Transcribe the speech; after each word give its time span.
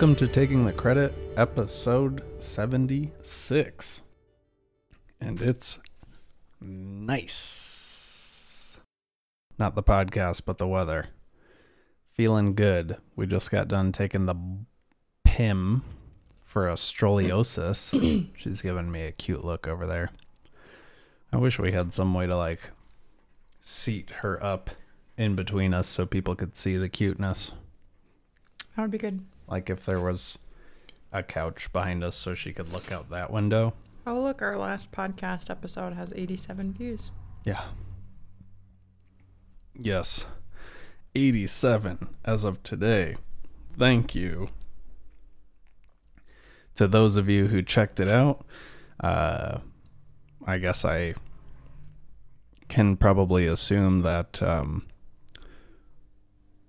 Welcome 0.00 0.16
to 0.16 0.28
Taking 0.28 0.64
the 0.64 0.72
Credit, 0.72 1.12
episode 1.36 2.22
76. 2.38 4.00
And 5.20 5.42
it's 5.42 5.78
nice. 6.58 7.28
Not 9.58 9.74
the 9.74 9.82
podcast, 9.82 10.46
but 10.46 10.56
the 10.56 10.66
weather. 10.66 11.08
Feeling 12.14 12.54
good. 12.54 12.96
We 13.14 13.26
just 13.26 13.50
got 13.50 13.68
done 13.68 13.92
taking 13.92 14.24
the 14.24 14.36
PIM 15.24 15.82
for 16.46 16.66
a 16.66 16.76
stroliosis. 16.76 17.92
She's 18.38 18.62
giving 18.62 18.90
me 18.90 19.02
a 19.02 19.12
cute 19.12 19.44
look 19.44 19.68
over 19.68 19.86
there. 19.86 20.12
I 21.30 21.36
wish 21.36 21.58
we 21.58 21.72
had 21.72 21.92
some 21.92 22.14
way 22.14 22.24
to 22.26 22.38
like 22.38 22.70
seat 23.60 24.08
her 24.22 24.42
up 24.42 24.70
in 25.18 25.36
between 25.36 25.74
us 25.74 25.88
so 25.88 26.06
people 26.06 26.34
could 26.34 26.56
see 26.56 26.78
the 26.78 26.88
cuteness. 26.88 27.52
That 28.74 28.84
would 28.84 28.92
be 28.92 28.96
good. 28.96 29.26
Like 29.50 29.68
if 29.68 29.84
there 29.84 30.00
was 30.00 30.38
a 31.12 31.22
couch 31.22 31.72
behind 31.72 32.04
us 32.04 32.16
so 32.16 32.34
she 32.34 32.52
could 32.52 32.72
look 32.72 32.92
out 32.92 33.10
that 33.10 33.32
window. 33.32 33.74
Oh, 34.06 34.20
look, 34.20 34.40
our 34.40 34.56
last 34.56 34.92
podcast 34.92 35.50
episode 35.50 35.92
has 35.94 36.12
87 36.14 36.72
views. 36.72 37.10
Yeah. 37.44 37.64
Yes. 39.74 40.26
87 41.14 42.08
as 42.24 42.44
of 42.44 42.62
today. 42.62 43.16
Thank 43.76 44.14
you. 44.14 44.50
To 46.76 46.86
those 46.86 47.16
of 47.16 47.28
you 47.28 47.48
who 47.48 47.62
checked 47.62 48.00
it 48.00 48.08
out, 48.08 48.44
uh, 49.00 49.58
I 50.46 50.58
guess 50.58 50.84
I 50.84 51.14
can 52.68 52.96
probably 52.96 53.46
assume 53.46 54.02
that, 54.02 54.40
um, 54.42 54.86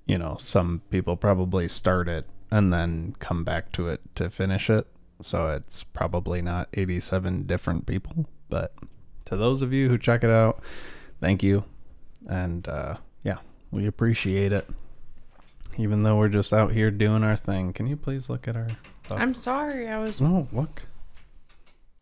you 0.05 0.17
know, 0.17 0.37
some 0.41 0.81
people 0.89 1.15
probably 1.15 1.67
start 1.67 2.09
it 2.09 2.25
and 2.51 2.71
then 2.71 3.15
come 3.19 3.43
back 3.43 3.71
to 3.73 3.87
it 3.87 4.01
to 4.15 4.29
finish 4.29 4.69
it. 4.69 4.87
So 5.21 5.49
it's 5.51 5.83
probably 5.83 6.41
not 6.41 6.67
87 6.73 7.43
different 7.43 7.85
people. 7.85 8.27
But 8.49 8.73
to 9.25 9.37
those 9.37 9.61
of 9.61 9.71
you 9.71 9.87
who 9.89 9.97
check 9.97 10.23
it 10.23 10.29
out, 10.29 10.61
thank 11.19 11.41
you. 11.43 11.63
And 12.27 12.67
uh, 12.67 12.97
yeah, 13.23 13.37
we 13.71 13.87
appreciate 13.87 14.51
it. 14.51 14.67
Even 15.77 16.03
though 16.03 16.17
we're 16.17 16.27
just 16.27 16.51
out 16.51 16.73
here 16.73 16.91
doing 16.91 17.23
our 17.23 17.37
thing. 17.37 17.71
Can 17.71 17.87
you 17.87 17.95
please 17.95 18.29
look 18.29 18.47
at 18.47 18.57
our. 18.57 18.67
pup? 19.07 19.19
I'm 19.19 19.33
sorry. 19.33 19.87
I 19.87 19.97
was. 19.99 20.19
No, 20.19 20.47
look. 20.51 20.83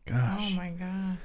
Gosh. 0.08 0.40
Oh 0.42 0.56
my 0.56 0.70
gosh. 0.72 1.18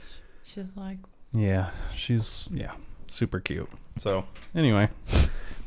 She's 0.42 0.66
like, 0.76 0.98
Yeah, 1.32 1.70
she's 1.94 2.48
yeah, 2.52 2.72
super 3.06 3.40
cute. 3.40 3.70
So 3.98 4.26
anyway, 4.54 4.90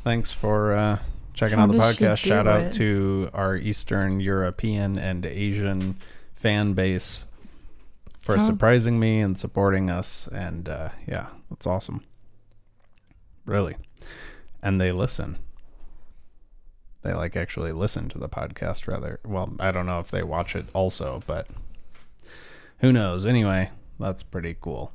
thanks 0.04 0.34
for 0.34 0.74
uh, 0.74 1.00
checking 1.38 1.60
How 1.60 1.66
out 1.66 1.72
the 1.72 1.78
podcast. 1.78 2.18
Shout 2.18 2.48
out 2.48 2.62
it? 2.62 2.72
to 2.74 3.30
our 3.34 3.56
Eastern 3.56 4.20
European 4.20 4.98
and 4.98 5.26
Asian 5.26 5.96
fan 6.34 6.74
base 6.74 7.26
for 8.20 8.38
How- 8.38 8.44
surprising 8.44 9.00
me 9.00 9.22
and 9.22 9.38
supporting 9.38 9.90
us. 9.90 10.28
And 10.34 10.68
uh, 10.68 10.90
yeah, 11.06 11.28
that's 11.50 11.68
awesome. 11.68 12.04
Really, 13.46 13.78
and 14.62 14.82
they 14.82 14.92
listen. 14.92 15.38
They 17.04 17.14
like 17.14 17.38
actually 17.38 17.72
listen 17.72 18.10
to 18.10 18.18
the 18.18 18.28
podcast 18.28 18.88
rather. 18.88 19.20
Well, 19.24 19.54
I 19.60 19.72
don't 19.72 19.86
know 19.86 20.00
if 20.00 20.12
they 20.12 20.24
watch 20.24 20.56
it 20.56 20.66
also, 20.74 21.24
but 21.28 21.48
who 22.80 22.92
knows? 22.92 23.26
Anyway, 23.26 23.70
that's 24.00 24.24
pretty 24.24 24.58
cool. 24.60 24.92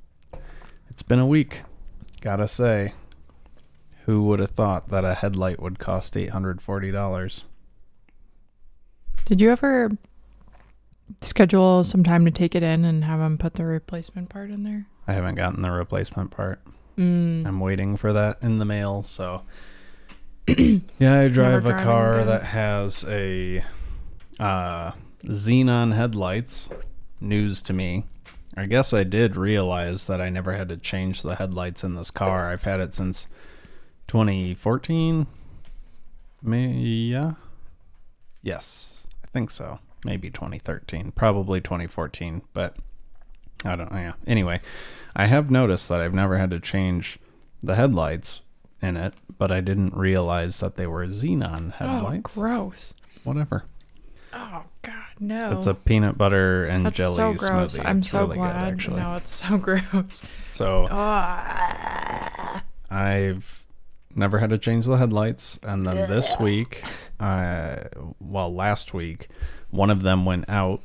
It's 0.91 1.03
been 1.03 1.21
a 1.21 1.27
week. 1.27 1.63
Gotta 2.21 2.47
say, 2.47 2.93
who 4.07 4.23
would 4.25 4.41
have 4.41 4.51
thought 4.51 4.89
that 4.89 5.05
a 5.05 5.15
headlight 5.15 5.61
would 5.61 5.79
cost 5.79 6.17
eight 6.17 6.31
hundred 6.31 6.61
forty 6.61 6.91
dollars? 6.91 7.45
did 9.25 9.41
you 9.41 9.51
ever 9.51 9.91
schedule 11.21 11.85
some 11.85 12.05
time 12.05 12.25
to 12.25 12.31
take 12.31 12.55
it 12.55 12.63
in 12.63 12.85
and 12.85 13.05
have 13.05 13.21
them 13.21 13.39
put 13.39 13.55
the 13.55 13.65
replacement 13.65 14.29
part 14.29 14.51
in 14.51 14.65
there? 14.65 14.87
I 15.07 15.13
haven't 15.13 15.37
gotten 15.37 15.63
the 15.63 15.71
replacement 15.71 16.31
part. 16.31 16.61
Mm. 16.99 17.47
I'm 17.47 17.61
waiting 17.61 17.97
for 17.97 18.13
that 18.13 18.39
in 18.43 18.59
the 18.59 18.65
mail. 18.65 19.03
So, 19.03 19.43
yeah, 20.47 21.21
I 21.21 21.29
drive 21.29 21.67
a 21.67 21.75
car 21.75 22.15
again? 22.15 22.27
that 22.27 22.43
has 22.43 23.05
a 23.09 23.65
uh, 24.39 24.93
xenon 25.25 25.95
headlights. 25.95 26.69
News 27.21 27.63
to 27.63 27.73
me. 27.73 28.05
I 28.57 28.67
guess 28.67 28.93
I 28.93 29.05
did 29.05 29.37
realize 29.37 30.07
that 30.09 30.21
I 30.21 30.29
never 30.29 30.55
had 30.55 30.69
to 30.69 30.77
change 30.77 31.23
the 31.23 31.37
headlights 31.37 31.85
in 31.85 31.95
this 31.95 32.11
car. 32.11 32.51
I've 32.51 32.65
had 32.65 32.81
it 32.81 32.95
since 32.95 33.27
2014. 34.13 35.27
May 36.43 36.67
yeah. 36.69 37.33
Yes, 38.43 38.99
I 39.25 39.29
think 39.29 39.51
so. 39.51 39.79
Maybe 40.05 40.29
2013, 40.29 41.13
probably 41.13 41.63
2014, 41.63 42.43
but 42.53 42.77
I 43.65 43.75
don't 43.75 43.91
know. 43.91 43.99
Yeah. 43.99 44.13
Anyway, 44.27 44.61
I 45.17 45.25
have 45.27 45.51
noticed 45.51 45.89
that 45.89 46.03
I've 46.03 46.13
never 46.13 46.37
had 46.37 46.51
to 46.51 46.61
change 46.61 47.19
the 47.63 47.75
headlights 47.75 48.43
in 48.83 48.99
it, 48.99 49.15
but 49.39 49.51
I 49.51 49.63
didn't 49.63 49.95
realize 49.97 50.61
that 50.61 50.77
they 50.77 50.87
were 50.87 51.07
xenon 51.07 51.73
headlights. 51.73 51.81
Oh, 51.81 51.87
headlights. 51.87 52.35
gross. 52.35 52.95
Whatever. 53.25 53.65
Oh, 54.35 54.65
God, 54.83 54.95
no. 55.21 55.57
It's 55.57 55.67
a 55.67 55.73
peanut 55.75 56.19
butter 56.19 56.67
and 56.67 56.85
That's 56.85 56.97
jelly 56.99 57.15
so 57.15 57.33
gross. 57.33 57.79
smoothie. 57.79 57.85
I'm 57.87 57.99
It's 57.99 58.11
so 58.11 58.21
really 58.25 58.37
glad. 58.37 58.65
good, 58.65 58.73
actually. 58.75 59.01
No, 59.01 59.15
it's 59.15 59.33
so 59.33 59.57
gross. 59.91 60.23
So 60.51 60.87
Oh. 60.91 62.59
I've 62.91 63.62
never 64.15 64.39
had 64.39 64.51
to 64.51 64.59
change 64.59 64.87
the 64.87 64.97
headlights, 64.97 65.59
and 65.63 65.87
then 65.87 66.09
this 66.09 66.39
week, 66.39 66.83
uh, 67.21 67.77
well, 68.21 68.53
last 68.55 68.93
week, 68.95 69.29
one 69.71 69.91
of 69.91 70.03
them 70.03 70.25
went 70.25 70.49
out, 70.49 70.81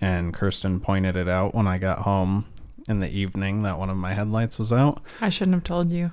and 0.00 0.34
Kirsten 0.34 0.80
pointed 0.80 1.16
it 1.16 1.28
out 1.28 1.54
when 1.54 1.66
I 1.66 1.78
got 1.78 2.00
home 2.00 2.46
in 2.88 3.00
the 3.00 3.10
evening 3.10 3.62
that 3.62 3.78
one 3.78 3.90
of 3.90 3.96
my 3.96 4.14
headlights 4.14 4.58
was 4.58 4.72
out. 4.72 5.02
I 5.20 5.28
shouldn't 5.28 5.54
have 5.54 5.64
told 5.64 5.90
you. 5.90 6.12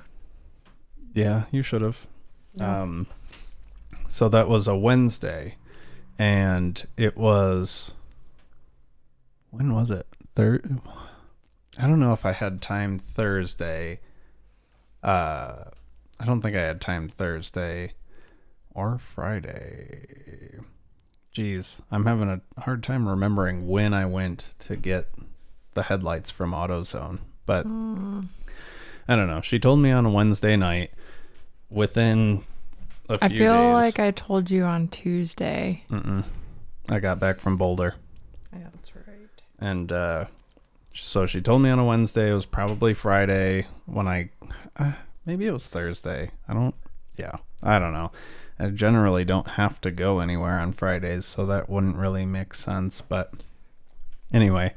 Yeah, 1.14 1.44
you 1.50 1.62
should 1.62 1.82
have. 1.82 2.06
No. 2.54 2.68
Um, 2.68 3.06
so 4.08 4.28
that 4.28 4.48
was 4.48 4.66
a 4.68 4.76
Wednesday, 4.76 5.56
and 6.18 6.86
it 6.96 7.16
was. 7.16 7.94
When 9.50 9.72
was 9.72 9.90
it? 9.90 10.06
Third. 10.34 10.80
I 11.78 11.86
don't 11.86 12.00
know 12.00 12.12
if 12.12 12.24
I 12.24 12.32
had 12.32 12.60
time 12.60 12.98
Thursday. 12.98 14.00
Uh, 15.02 15.64
I 16.24 16.26
don't 16.26 16.40
think 16.40 16.56
I 16.56 16.60
had 16.62 16.80
time 16.80 17.06
Thursday 17.06 17.92
or 18.74 18.96
Friday. 18.96 20.56
Jeez, 21.36 21.80
I'm 21.90 22.06
having 22.06 22.30
a 22.30 22.40
hard 22.62 22.82
time 22.82 23.06
remembering 23.06 23.68
when 23.68 23.92
I 23.92 24.06
went 24.06 24.54
to 24.60 24.74
get 24.74 25.10
the 25.74 25.82
headlights 25.82 26.30
from 26.30 26.52
AutoZone, 26.52 27.18
but 27.44 27.66
Mm. 27.66 28.28
I 29.06 29.16
don't 29.16 29.26
know. 29.28 29.42
She 29.42 29.58
told 29.58 29.80
me 29.80 29.90
on 29.90 30.06
a 30.06 30.10
Wednesday 30.10 30.56
night. 30.56 30.92
Within 31.68 32.42
a 33.10 33.18
few 33.18 33.28
days. 33.28 33.38
I 33.40 33.42
feel 33.42 33.52
days, 33.54 33.74
like 33.74 33.98
I 33.98 34.10
told 34.12 34.50
you 34.50 34.64
on 34.64 34.88
Tuesday. 34.88 35.82
Mm-mm. 35.90 36.24
I 36.88 37.00
got 37.00 37.18
back 37.20 37.38
from 37.38 37.58
Boulder, 37.58 37.96
Yeah, 38.50 38.68
that's 38.72 38.94
right. 38.96 39.04
and 39.58 39.92
uh, 39.92 40.24
so 40.94 41.26
she 41.26 41.42
told 41.42 41.60
me 41.60 41.68
on 41.68 41.78
a 41.78 41.84
Wednesday. 41.84 42.30
It 42.30 42.34
was 42.34 42.46
probably 42.46 42.94
Friday 42.94 43.66
when 43.84 44.06
I, 44.08 44.30
uh, 44.78 44.92
maybe 45.26 45.46
it 45.46 45.52
was 45.52 45.68
Thursday. 45.68 46.30
I 46.48 46.54
don't. 46.54 46.74
Yeah, 47.16 47.36
I 47.62 47.78
don't 47.78 47.92
know. 47.92 48.10
I 48.58 48.68
generally 48.68 49.24
don't 49.24 49.48
have 49.48 49.80
to 49.82 49.90
go 49.90 50.20
anywhere 50.20 50.58
on 50.60 50.72
Fridays, 50.72 51.26
so 51.26 51.44
that 51.46 51.68
wouldn't 51.68 51.96
really 51.96 52.24
make 52.26 52.54
sense. 52.54 53.00
But 53.00 53.32
anyway, 54.32 54.74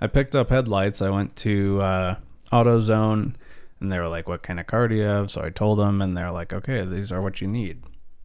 I 0.00 0.06
picked 0.08 0.34
up 0.34 0.50
headlights. 0.50 1.00
I 1.00 1.10
went 1.10 1.36
to 1.36 1.80
uh, 1.80 2.16
AutoZone, 2.52 3.34
and 3.80 3.92
they 3.92 3.98
were 3.98 4.08
like, 4.08 4.28
"What 4.28 4.42
kind 4.42 4.58
of 4.60 4.66
car 4.66 4.88
do 4.88 4.94
you 4.94 5.02
have?" 5.02 5.30
So 5.30 5.42
I 5.42 5.50
told 5.50 5.78
them, 5.78 6.02
and 6.02 6.16
they're 6.16 6.32
like, 6.32 6.52
"Okay, 6.52 6.84
these 6.84 7.12
are 7.12 7.22
what 7.22 7.40
you 7.40 7.46
need." 7.48 7.82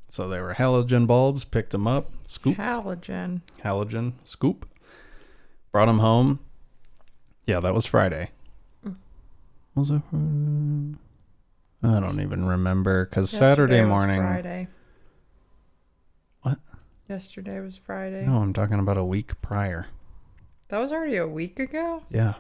So 0.10 0.28
they 0.30 0.40
were 0.40 0.56
halogen 0.56 1.06
bulbs. 1.06 1.46
Picked 1.46 1.72
them 1.72 1.86
up, 1.88 2.12
scoop 2.26 2.58
Halogen. 2.58 3.42
halogen 3.64 4.14
scoop. 4.24 4.66
Brought 5.72 5.88
them 5.88 6.00
home. 6.00 6.40
Yeah, 7.46 7.60
that 7.60 7.74
was 7.74 7.86
Friday. 7.86 8.32
Was 9.76 9.92
it? 9.92 10.02
Friday? 10.10 10.96
I 11.88 12.00
don't 12.00 12.20
even 12.22 12.46
remember 12.46 13.06
because 13.06 13.30
Saturday 13.30 13.82
morning. 13.84 14.20
Friday. 14.22 14.68
What? 16.42 16.58
Yesterday 17.10 17.60
was 17.60 17.78
Friday. 17.78 18.26
No, 18.26 18.38
I'm 18.38 18.54
talking 18.54 18.80
about 18.80 18.98
a 18.98 19.04
week 19.06 19.40
prior. 19.42 19.88
That 20.70 20.80
was 20.80 20.92
already 20.92 21.16
a 21.16 21.28
week 21.28 21.60
ago? 21.60 22.04
Yeah, 22.10 22.34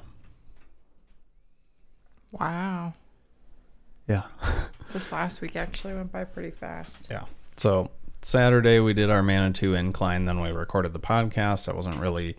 Wow. 2.31 2.93
yeah. 4.07 4.23
This 4.93 5.11
last 5.11 5.41
week 5.41 5.57
actually 5.57 5.93
went 5.95 6.13
by 6.13 6.23
pretty 6.23 6.49
fast. 6.51 7.07
Yeah. 7.11 7.23
So 7.57 7.91
Saturday 8.21 8.79
we 8.79 8.93
did 8.93 9.09
our 9.09 9.21
Manitou 9.21 9.73
incline, 9.73 10.23
then 10.23 10.39
we 10.39 10.49
recorded 10.51 10.93
the 10.93 10.99
podcast. 10.99 11.67
I 11.67 11.73
wasn't 11.75 11.97
really 11.97 12.37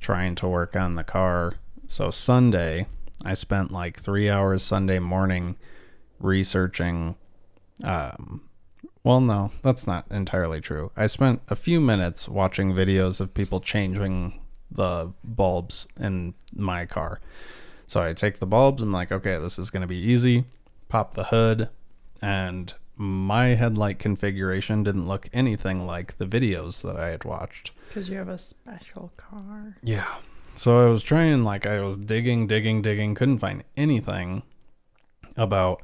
trying 0.00 0.34
to 0.36 0.48
work 0.48 0.74
on 0.74 0.94
the 0.94 1.04
car. 1.04 1.54
So 1.86 2.10
Sunday, 2.10 2.86
I 3.22 3.34
spent 3.34 3.70
like 3.70 4.00
three 4.00 4.30
hours 4.30 4.62
Sunday 4.62 4.98
morning 4.98 5.56
researching 6.20 7.16
um, 7.82 8.42
Well, 9.02 9.20
no, 9.20 9.50
that's 9.62 9.86
not 9.86 10.06
entirely 10.10 10.60
true. 10.60 10.90
I 10.96 11.06
spent 11.06 11.40
a 11.48 11.56
few 11.56 11.80
minutes 11.80 12.28
watching 12.28 12.72
videos 12.72 13.20
of 13.20 13.32
people 13.32 13.60
changing 13.60 14.38
the 14.70 15.12
bulbs 15.24 15.88
in 15.98 16.34
my 16.54 16.86
car. 16.86 17.20
So 17.86 18.02
I 18.02 18.12
take 18.12 18.38
the 18.38 18.46
bulbs, 18.46 18.82
I'm 18.82 18.92
like, 18.92 19.10
okay, 19.10 19.38
this 19.38 19.58
is 19.58 19.70
going 19.70 19.80
to 19.80 19.86
be 19.88 19.96
easy. 19.96 20.44
Pop 20.88 21.14
the 21.14 21.24
hood, 21.24 21.68
and 22.22 22.72
my 22.94 23.54
headlight 23.54 23.98
configuration 23.98 24.82
didn't 24.84 25.08
look 25.08 25.28
anything 25.32 25.86
like 25.86 26.18
the 26.18 26.26
videos 26.26 26.82
that 26.82 26.96
I 26.96 27.08
had 27.08 27.24
watched. 27.24 27.72
Because 27.88 28.08
you 28.08 28.18
have 28.18 28.28
a 28.28 28.38
special 28.38 29.10
car. 29.16 29.76
Yeah. 29.82 30.16
So 30.54 30.86
I 30.86 30.90
was 30.90 31.02
trying, 31.02 31.42
like, 31.42 31.64
I 31.66 31.80
was 31.80 31.96
digging, 31.96 32.46
digging, 32.46 32.82
digging, 32.82 33.14
couldn't 33.14 33.38
find 33.38 33.64
anything 33.76 34.42
about 35.36 35.82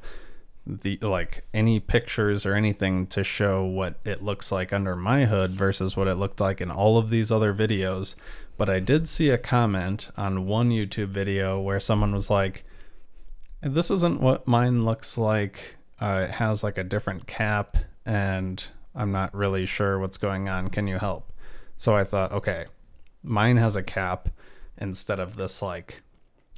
the 0.67 0.97
like 1.01 1.45
any 1.53 1.79
pictures 1.79 2.45
or 2.45 2.53
anything 2.53 3.07
to 3.07 3.23
show 3.23 3.63
what 3.63 3.95
it 4.03 4.21
looks 4.21 4.51
like 4.51 4.73
under 4.73 4.95
my 4.95 5.25
hood 5.25 5.53
versus 5.53 5.95
what 5.95 6.07
it 6.07 6.15
looked 6.15 6.41
like 6.41 6.59
in 6.59 6.69
all 6.69 6.97
of 6.97 7.09
these 7.09 7.31
other 7.31 7.53
videos. 7.53 8.15
But 8.57 8.69
I 8.69 8.79
did 8.79 9.07
see 9.07 9.29
a 9.29 9.37
comment 9.37 10.09
on 10.17 10.45
one 10.45 10.69
YouTube 10.69 11.09
video 11.09 11.59
where 11.59 11.79
someone 11.79 12.13
was 12.13 12.29
like, 12.29 12.65
"This 13.61 13.89
isn't 13.89 14.19
what 14.19 14.47
mine 14.47 14.83
looks 14.83 15.17
like. 15.17 15.77
Uh, 16.01 16.25
it 16.25 16.31
has 16.31 16.63
like 16.63 16.77
a 16.77 16.83
different 16.83 17.27
cap, 17.27 17.77
and 18.05 18.63
I'm 18.93 19.11
not 19.11 19.33
really 19.33 19.65
sure 19.65 19.99
what's 19.99 20.17
going 20.17 20.49
on. 20.49 20.67
Can 20.69 20.87
you 20.87 20.97
help?" 20.97 21.31
So 21.77 21.95
I 21.95 22.03
thought, 22.03 22.31
okay, 22.33 22.65
mine 23.23 23.57
has 23.57 23.75
a 23.75 23.83
cap 23.83 24.29
instead 24.77 25.19
of 25.19 25.37
this 25.37 25.61
like 25.61 26.01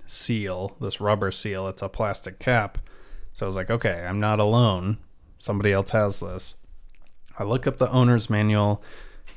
seal, 0.07 0.75
this 0.81 0.99
rubber 0.99 1.31
seal. 1.31 1.67
It's 1.67 1.81
a 1.81 1.89
plastic 1.89 2.39
cap. 2.39 2.79
So 3.33 3.45
I 3.45 3.47
was 3.47 3.55
like, 3.55 3.69
okay, 3.69 4.05
I'm 4.07 4.19
not 4.19 4.39
alone. 4.39 4.97
Somebody 5.37 5.71
else 5.71 5.91
has 5.91 6.19
this. 6.19 6.55
I 7.37 7.43
look 7.43 7.65
up 7.67 7.77
the 7.77 7.89
owner's 7.91 8.29
manual, 8.29 8.83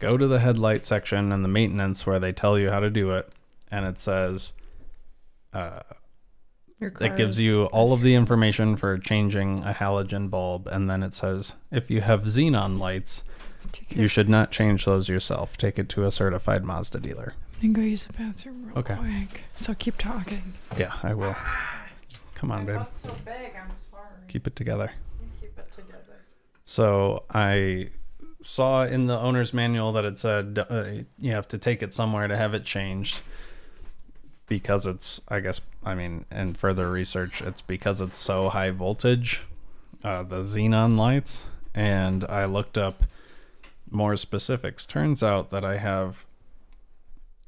go 0.01 0.17
to 0.17 0.27
the 0.27 0.41
headlight 0.41 0.85
section 0.85 1.31
and 1.31 1.45
the 1.45 1.49
maintenance 1.49 2.05
where 2.05 2.19
they 2.19 2.33
tell 2.33 2.59
you 2.59 2.71
how 2.71 2.81
to 2.81 2.91
do 2.91 3.13
it, 3.13 3.29
and 3.71 3.87
it 3.87 4.01
says 4.01 4.53
uh, 5.53 5.81
it 6.81 7.17
gives 7.17 7.39
you 7.39 7.67
all 7.67 7.93
of 7.93 8.01
the 8.03 8.15
information 8.17 8.75
for 8.75 8.99
changing 8.99 9.63
a 9.63 9.73
halogen 9.73 10.29
bulb, 10.29 10.67
and 10.67 10.91
then 10.91 11.05
it 11.05 11.15
says 11.15 11.55
if 11.71 11.89
you 11.93 12.01
have 12.01 12.23
xenon 12.25 12.81
lights, 12.81 13.23
you 13.91 14.09
should 14.09 14.29
not 14.29 14.51
change 14.51 14.85
those 14.85 15.09
yourself. 15.09 15.57
Take 15.57 15.79
it 15.79 15.89
to 15.91 16.05
a 16.05 16.11
certified 16.11 16.65
Mazda 16.65 16.99
dealer. 16.99 17.35
I'm 17.63 17.73
gonna 17.73 17.87
go 17.87 17.91
use 17.91 18.07
the 18.07 18.13
bathroom 18.15 18.67
real 18.67 18.79
Okay. 18.79 18.97
quick. 18.97 19.43
So 19.55 19.75
keep 19.75 19.97
talking. 19.97 20.55
Yeah, 20.77 20.95
I 21.05 21.15
will. 21.15 21.37
Come 22.43 22.51
on, 22.51 22.67
babe. 22.67 22.81
so 22.91 23.09
big. 23.25 23.53
I'm 23.55 23.71
sorry. 23.77 24.03
Keep 24.27 24.49
it 24.49 24.57
together. 24.57 24.91
keep 25.41 25.57
it 25.57 25.71
together. 25.71 26.25
So 26.65 27.23
I 27.31 27.91
saw 28.41 28.83
in 28.83 29.07
the 29.07 29.17
owner's 29.17 29.55
manual 29.55 29.93
that 29.93 30.05
it 30.05 30.19
said 30.19 30.59
uh, 30.69 31.05
you 31.21 31.31
have 31.31 31.47
to 31.47 31.57
take 31.57 31.85
it 31.85 31.95
somewhere 31.95 32.27
to 32.27 32.37
have 32.37 32.53
it 32.53 32.65
changed 32.65 33.21
because 34.49 34.89
it's 34.89 35.21
I 35.29 35.39
guess 35.39 35.61
I 35.85 35.95
mean 35.95 36.25
in 36.33 36.55
further 36.55 36.91
research 36.91 37.43
it's 37.43 37.61
because 37.61 38.01
it's 38.01 38.19
so 38.19 38.49
high 38.49 38.73
voltage 38.73 39.43
uh, 40.03 40.25
the 40.25 40.41
xenon 40.41 40.99
lights 40.99 41.45
and 41.77 42.25
I 42.25 42.47
looked 42.47 42.77
up 42.77 43.05
more 43.89 44.17
specifics 44.17 44.85
turns 44.85 45.23
out 45.23 45.51
that 45.51 45.65
I 45.65 45.77
have 45.77 46.27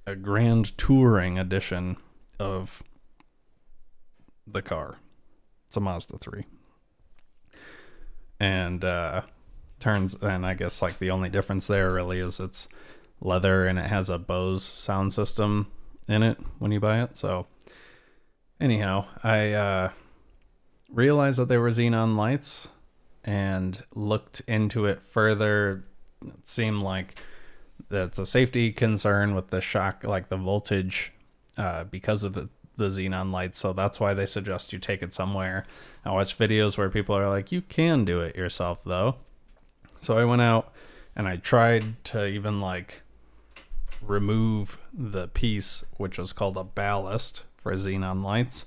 a 0.07 0.15
grand 0.15 0.79
touring 0.79 1.37
edition 1.37 1.97
of 2.39 2.85
the 4.47 4.63
car 4.63 4.99
it's 5.69 5.77
a 5.77 5.81
Mazda 5.81 6.19
3 6.19 6.45
and 8.41 8.85
uh 8.85 9.23
turns 9.81 10.15
and 10.15 10.47
I 10.47 10.55
guess 10.55 10.81
like 10.81 10.99
the 10.99 11.11
only 11.11 11.29
difference 11.29 11.67
there 11.67 11.93
really 11.93 12.19
is 12.19 12.41
it's 12.41 12.69
leather 13.21 13.67
and 13.67 13.79
it 13.79 13.87
has 13.87 14.11
a 14.11 14.19
Bose 14.19 14.63
sound 14.63 15.13
system 15.13 15.67
in 16.09 16.23
it 16.23 16.39
when 16.59 16.71
you 16.73 16.81
buy 16.81 17.03
it. 17.03 17.17
So 17.17 17.47
anyhow, 18.61 19.07
I 19.23 19.53
uh 19.53 19.91
realized 20.91 21.39
that 21.39 21.49
there 21.49 21.61
were 21.61 21.71
xenon 21.71 22.17
lights 22.17 22.69
and 23.25 23.83
looked 23.95 24.41
into 24.47 24.85
it 24.87 25.03
further. 25.03 25.85
It 26.25 26.47
seemed 26.47 26.83
like 26.83 27.19
that's 27.89 28.19
a 28.19 28.27
safety 28.27 28.73
concern 28.73 29.35
with 29.35 29.49
the 29.49 29.61
shock 29.61 30.05
like 30.05 30.29
the 30.29 30.37
voltage 30.37 31.13
uh 31.59 31.85
because 31.85 32.23
of 32.25 32.33
the 32.33 32.49
the 32.77 32.89
xenon 32.89 33.33
lights 33.33 33.59
so 33.59 33.73
that's 33.73 34.01
why 34.01 34.15
they 34.15 34.27
suggest 34.27 34.73
you 34.73 34.79
take 34.79 35.03
it 35.03 35.15
somewhere 35.15 35.65
i 36.05 36.11
watch 36.11 36.37
videos 36.39 36.77
where 36.77 36.91
people 36.91 37.17
are 37.17 37.29
like 37.29 37.53
you 37.53 37.63
can 37.63 38.05
do 38.05 38.21
it 38.21 38.35
yourself 38.37 38.83
though 38.85 39.17
so 40.05 40.19
I 40.19 40.25
went 40.27 40.43
out 40.43 40.73
and 41.17 41.27
I 41.27 41.37
tried 41.37 42.05
to 42.05 42.27
even 42.27 42.61
like 42.61 43.03
remove 44.03 44.79
the 44.93 45.29
piece, 45.29 45.83
which 45.97 46.19
is 46.19 46.35
called 46.35 46.59
a 46.59 46.65
ballast 46.65 47.45
for 47.57 47.73
xenon 47.73 48.23
lights. 48.23 48.67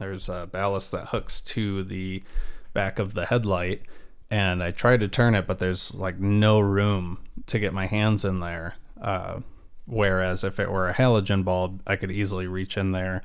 There's 0.00 0.28
a 0.28 0.48
ballast 0.50 0.90
that 0.90 1.08
hooks 1.08 1.40
to 1.42 1.84
the 1.84 2.24
back 2.72 2.98
of 2.98 3.14
the 3.14 3.26
headlight, 3.26 3.82
and 4.30 4.64
I 4.64 4.72
tried 4.72 4.98
to 5.00 5.08
turn 5.08 5.36
it, 5.36 5.46
but 5.46 5.60
there's 5.60 5.94
like 5.94 6.18
no 6.18 6.58
room 6.58 7.20
to 7.46 7.60
get 7.60 7.72
my 7.72 7.86
hands 7.86 8.24
in 8.24 8.40
there. 8.40 8.74
Uh, 9.00 9.40
whereas 9.86 10.44
if 10.44 10.58
it 10.58 10.70
were 10.70 10.88
a 10.88 10.94
halogen 10.94 11.44
bulb, 11.44 11.82
I 11.86 11.96
could 11.96 12.10
easily 12.10 12.46
reach 12.46 12.76
in 12.76 12.92
there, 12.92 13.22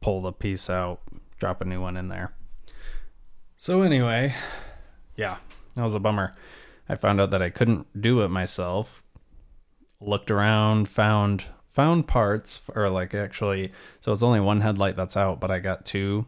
pull 0.00 0.22
the 0.22 0.32
piece 0.32 0.68
out, 0.70 1.00
drop 1.38 1.60
a 1.60 1.64
new 1.64 1.80
one 1.80 1.96
in 1.96 2.08
there. 2.08 2.32
So 3.56 3.82
anyway, 3.82 4.34
yeah, 5.16 5.38
that 5.74 5.84
was 5.84 5.94
a 5.94 6.00
bummer. 6.00 6.32
I 6.88 6.96
found 6.96 7.20
out 7.20 7.30
that 7.30 7.42
I 7.42 7.50
couldn't 7.50 8.00
do 8.00 8.20
it 8.22 8.28
myself. 8.28 9.02
Looked 10.00 10.30
around, 10.30 10.88
found 10.88 11.46
found 11.72 12.08
parts 12.08 12.60
or 12.74 12.90
like 12.90 13.14
actually 13.14 13.70
so 14.00 14.10
it's 14.10 14.22
only 14.22 14.40
one 14.40 14.60
headlight 14.60 14.96
that's 14.96 15.16
out, 15.16 15.40
but 15.40 15.50
I 15.50 15.58
got 15.58 15.84
two 15.84 16.26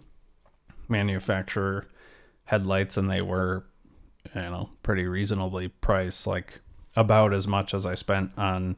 manufacturer 0.89 1.87
headlights 2.45 2.97
and 2.97 3.11
they 3.11 3.23
were 3.23 3.65
you 4.35 4.41
know, 4.43 4.71
pretty 4.83 5.07
reasonably 5.07 5.69
priced, 5.69 6.27
like 6.27 6.61
about 6.97 7.33
as 7.33 7.47
much 7.47 7.75
as 7.75 7.87
I 7.87 7.95
spent 7.95 8.33
on 8.37 8.77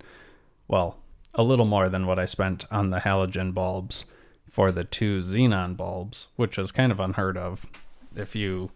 well, 0.68 0.98
a 1.34 1.42
little 1.42 1.64
more 1.64 1.88
than 1.88 2.06
what 2.06 2.18
I 2.18 2.24
spent 2.24 2.64
on 2.70 2.90
the 2.90 2.98
halogen 2.98 3.54
bulbs 3.54 4.04
for 4.48 4.70
the 4.70 4.84
two 4.84 5.18
xenon 5.18 5.76
bulbs, 5.76 6.28
which 6.36 6.58
is 6.58 6.72
kind 6.72 6.92
of 6.92 7.00
unheard 7.00 7.36
of. 7.38 7.66
If 8.14 8.34
you 8.34 8.70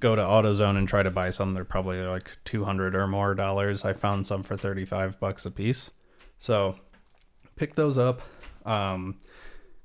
go 0.00 0.16
to 0.16 0.22
AutoZone 0.22 0.76
and 0.76 0.88
try 0.88 1.04
to 1.04 1.10
buy 1.10 1.30
some, 1.30 1.54
they're 1.54 1.64
probably 1.64 2.00
like 2.02 2.36
200 2.44 2.96
or 2.96 3.06
more 3.06 3.34
dollars. 3.34 3.84
I 3.84 3.92
found 3.92 4.26
some 4.26 4.42
for 4.42 4.56
35 4.56 5.20
bucks 5.20 5.46
a 5.46 5.50
piece. 5.50 5.90
So, 6.40 6.76
pick 7.54 7.76
those 7.76 7.98
up. 7.98 8.20
Um, 8.66 9.20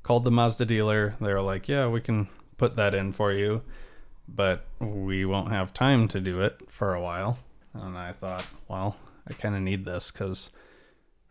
called 0.01 0.23
the 0.23 0.31
Mazda 0.31 0.65
dealer. 0.65 1.15
They 1.21 1.33
were 1.33 1.41
like, 1.41 1.67
"Yeah, 1.67 1.87
we 1.87 2.01
can 2.01 2.29
put 2.57 2.75
that 2.77 2.95
in 2.95 3.13
for 3.13 3.31
you, 3.31 3.61
but 4.27 4.65
we 4.79 5.25
won't 5.25 5.51
have 5.51 5.73
time 5.73 6.07
to 6.07 6.19
do 6.19 6.41
it 6.41 6.61
for 6.67 6.95
a 6.95 7.01
while." 7.01 7.37
And 7.73 7.95
I 7.95 8.13
thought, 8.13 8.45
well, 8.67 8.95
I 9.27 9.33
kind 9.33 9.55
of 9.55 9.61
need 9.61 9.85
this 9.85 10.09
cuz 10.09 10.49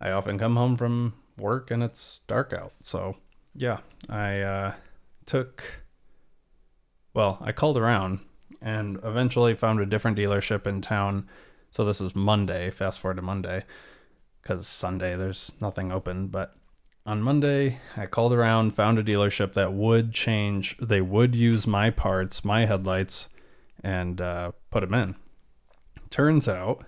I 0.01 0.11
often 0.11 0.39
come 0.39 0.57
home 0.57 0.77
from 0.77 1.15
work 1.39 1.71
and 1.71 1.83
it's 1.83 2.21
dark 2.27 2.53
out. 2.53 2.73
So, 2.83 3.17
yeah, 3.55 3.79
I 4.09 4.41
uh, 4.41 4.75
took 5.25 5.65
well, 7.17 7.39
I 7.41 7.53
called 7.53 7.79
around 7.79 8.21
and 8.61 8.99
eventually 9.03 9.55
found 9.55 9.81
a 9.81 9.87
different 9.87 10.19
dealership 10.19 10.67
in 10.67 10.83
town. 10.83 11.27
So 11.71 11.83
this 11.83 12.03
is 12.03 12.15
Monday, 12.15 12.71
fast 12.71 13.01
forward 13.01 13.17
to 13.17 13.23
Monday, 13.23 13.65
because 14.43 14.69
Sunday 14.69 15.17
there's 15.17 15.53
nothing 15.59 15.91
open. 15.91 16.27
But 16.27 16.55
on 17.07 17.23
Monday, 17.23 17.81
I 17.97 18.05
called 18.05 18.35
around, 18.35 18.75
found 18.75 18.99
a 18.99 19.03
dealership 19.03 19.55
that 19.55 19.73
would 19.73 20.13
change, 20.13 20.77
they 20.77 21.01
would 21.01 21.35
use 21.35 21.67
my 21.67 21.89
parts, 21.89 22.45
my 22.45 22.67
headlights, 22.67 23.31
and 23.83 24.21
uh, 24.21 24.53
put 24.71 24.83
them 24.83 24.93
in. 24.93 25.17
Turns 26.11 26.47
out 26.47 26.85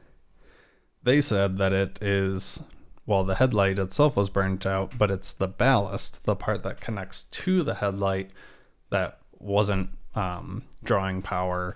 they 1.03 1.23
said 1.23 1.57
that 1.57 1.73
it 1.73 2.03
is, 2.03 2.63
well, 3.09 3.25
the 3.25 3.37
headlight 3.37 3.79
itself 3.79 4.19
was 4.19 4.29
burnt 4.29 4.67
out, 4.67 4.99
but 4.99 5.11
it's 5.11 5.33
the 5.33 5.49
ballast, 5.49 6.25
the 6.25 6.37
part 6.37 6.63
that 6.63 6.79
connects 6.79 7.23
to 7.23 7.63
the 7.63 7.77
headlight, 7.77 8.31
that 8.91 9.19
wasn't 9.39 9.89
um, 10.15 10.63
drawing 10.85 11.23
power, 11.23 11.75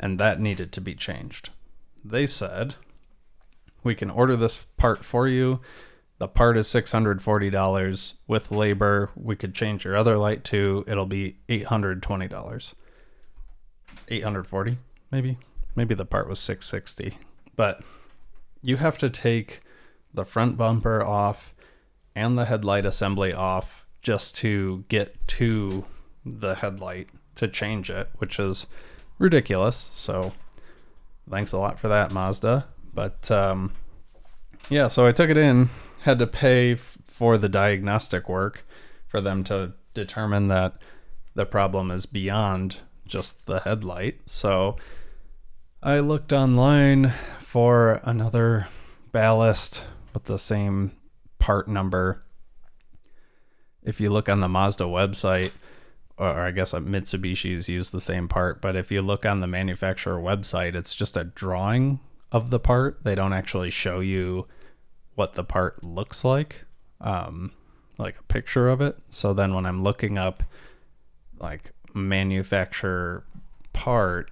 and 0.00 0.18
that 0.18 0.40
needed 0.40 0.72
to 0.72 0.80
be 0.80 0.96
changed. 0.96 1.50
They 2.04 2.26
said, 2.26 2.74
We 3.84 3.94
can 3.94 4.10
order 4.10 4.34
this 4.34 4.66
part 4.76 5.04
for 5.04 5.28
you. 5.28 5.60
The 6.18 6.26
part 6.26 6.56
is 6.56 6.66
$640 6.66 8.14
with 8.26 8.50
labor. 8.50 9.10
We 9.14 9.36
could 9.36 9.54
change 9.54 9.84
your 9.84 9.96
other 9.96 10.18
light 10.18 10.42
too. 10.42 10.82
It'll 10.88 11.06
be 11.06 11.36
$820. 11.48 12.74
840 14.08 14.78
maybe. 15.12 15.38
Maybe 15.76 15.94
the 15.94 16.04
part 16.04 16.28
was 16.28 16.40
660. 16.40 17.18
But 17.54 17.82
you 18.62 18.78
have 18.78 18.98
to 18.98 19.08
take 19.08 19.60
the 20.16 20.24
front 20.24 20.56
bumper 20.56 21.04
off 21.04 21.54
and 22.16 22.36
the 22.36 22.46
headlight 22.46 22.84
assembly 22.84 23.32
off 23.32 23.86
just 24.02 24.34
to 24.36 24.84
get 24.88 25.26
to 25.28 25.84
the 26.24 26.56
headlight 26.56 27.08
to 27.36 27.46
change 27.46 27.90
it, 27.90 28.08
which 28.16 28.40
is 28.40 28.66
ridiculous. 29.18 29.90
So 29.94 30.32
thanks 31.30 31.52
a 31.52 31.58
lot 31.58 31.78
for 31.78 31.88
that, 31.88 32.10
Mazda. 32.10 32.66
But 32.92 33.30
um, 33.30 33.72
yeah, 34.68 34.88
so 34.88 35.06
I 35.06 35.12
took 35.12 35.30
it 35.30 35.36
in, 35.36 35.68
had 36.02 36.18
to 36.18 36.26
pay 36.26 36.72
f- 36.72 36.98
for 37.06 37.38
the 37.38 37.48
diagnostic 37.48 38.28
work 38.28 38.66
for 39.06 39.20
them 39.20 39.44
to 39.44 39.74
determine 39.94 40.48
that 40.48 40.74
the 41.34 41.46
problem 41.46 41.90
is 41.90 42.06
beyond 42.06 42.78
just 43.06 43.46
the 43.46 43.60
headlight. 43.60 44.20
So 44.26 44.76
I 45.82 46.00
looked 46.00 46.32
online 46.32 47.12
for 47.40 48.00
another 48.02 48.68
ballast 49.12 49.84
with 50.16 50.24
the 50.24 50.38
same 50.38 50.92
part 51.38 51.68
number. 51.68 52.24
If 53.82 54.00
you 54.00 54.08
look 54.08 54.30
on 54.30 54.40
the 54.40 54.48
Mazda 54.48 54.84
website, 54.84 55.52
or 56.16 56.40
I 56.40 56.52
guess 56.52 56.72
Mitsubishi's 56.72 57.68
use 57.68 57.90
the 57.90 58.00
same 58.00 58.26
part, 58.26 58.62
but 58.62 58.76
if 58.76 58.90
you 58.90 59.02
look 59.02 59.26
on 59.26 59.40
the 59.40 59.46
manufacturer 59.46 60.18
website, 60.18 60.74
it's 60.74 60.94
just 60.94 61.18
a 61.18 61.24
drawing 61.24 62.00
of 62.32 62.48
the 62.48 62.58
part. 62.58 63.04
They 63.04 63.14
don't 63.14 63.34
actually 63.34 63.68
show 63.68 64.00
you 64.00 64.46
what 65.16 65.34
the 65.34 65.44
part 65.44 65.84
looks 65.84 66.24
like, 66.24 66.64
um, 67.02 67.52
like 67.98 68.18
a 68.18 68.22
picture 68.22 68.70
of 68.70 68.80
it. 68.80 68.96
So 69.10 69.34
then 69.34 69.52
when 69.52 69.66
I'm 69.66 69.82
looking 69.82 70.16
up 70.16 70.42
like 71.38 71.72
manufacturer 71.92 73.22
part, 73.74 74.30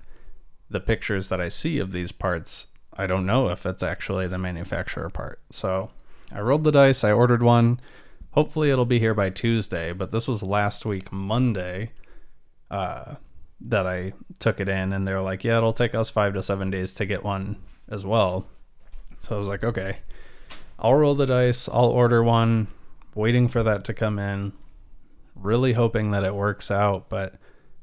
the 0.71 0.81
pictures 0.81 1.29
that 1.29 1.43
I 1.43 1.51
see 1.51 1.79
of 1.79 1.93
these 1.93 2.11
parts, 2.11 2.69
I 2.97 3.07
don't 3.07 3.27
know 3.27 3.49
if 3.49 3.67
it's 3.67 3.83
actually 3.83 4.27
the 4.27 4.39
manufacturer 4.39 5.11
part. 5.11 5.41
So 5.51 5.91
I 6.33 6.41
rolled 6.41 6.65
the 6.65 6.73
dice, 6.73 7.05
I 7.05 7.13
ordered 7.13 7.43
one. 7.43 7.81
Hopefully 8.33 8.71
it'll 8.71 8.85
be 8.85 8.99
here 8.99 9.15
by 9.15 9.31
Tuesday, 9.31 9.93
but 9.93 10.11
this 10.11 10.27
was 10.27 10.43
last 10.43 10.85
week 10.85 11.13
Monday 11.13 11.93
uh, 12.71 13.15
that 13.61 13.87
I 13.87 14.13
took 14.39 14.61
it 14.61 14.69
in, 14.69 14.93
and 14.93 15.07
they're 15.07 15.21
like, 15.21 15.45
yeah, 15.45 15.59
it'll 15.59 15.73
take 15.73 15.95
us 15.95 16.11
five 16.11 16.35
to 16.35 16.43
seven 16.43 16.71
days 16.71 16.93
to 16.95 17.07
get 17.07 17.23
one 17.23 17.57
as 17.89 18.05
well. 18.05 18.47
So 19.21 19.37
I 19.37 19.39
was 19.39 19.49
like, 19.49 19.65
okay, 19.65 19.99
I'll 20.79 20.95
roll 20.95 21.15
the 21.15 21.27
dice, 21.27 21.69
I'll 21.69 21.87
order 21.87 22.23
one, 22.23 22.67
waiting 23.15 23.49
for 23.49 23.63
that 23.63 23.85
to 23.85 23.95
come 23.95 24.19
in, 24.19 24.53
really 25.37 25.75
hoping 25.75 26.11
that 26.11 26.25
it 26.25 26.35
works 26.35 26.71
out, 26.71 27.09
but 27.09 27.35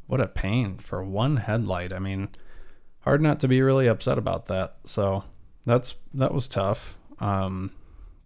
what 0.08 0.20
a 0.20 0.28
pain 0.28 0.78
for 0.78 1.04
one 1.04 1.38
headlight. 1.38 1.94
I 1.94 2.00
mean, 2.00 2.30
hard 3.02 3.22
not 3.22 3.40
to 3.42 3.48
be 3.48 3.62
really 3.62 3.88
upset 3.88 4.18
about 4.18 4.48
that. 4.48 4.78
So 4.86 5.24
that's 5.66 5.96
that 6.14 6.34
was 6.34 6.48
tough. 6.48 6.98
Um, 7.20 7.72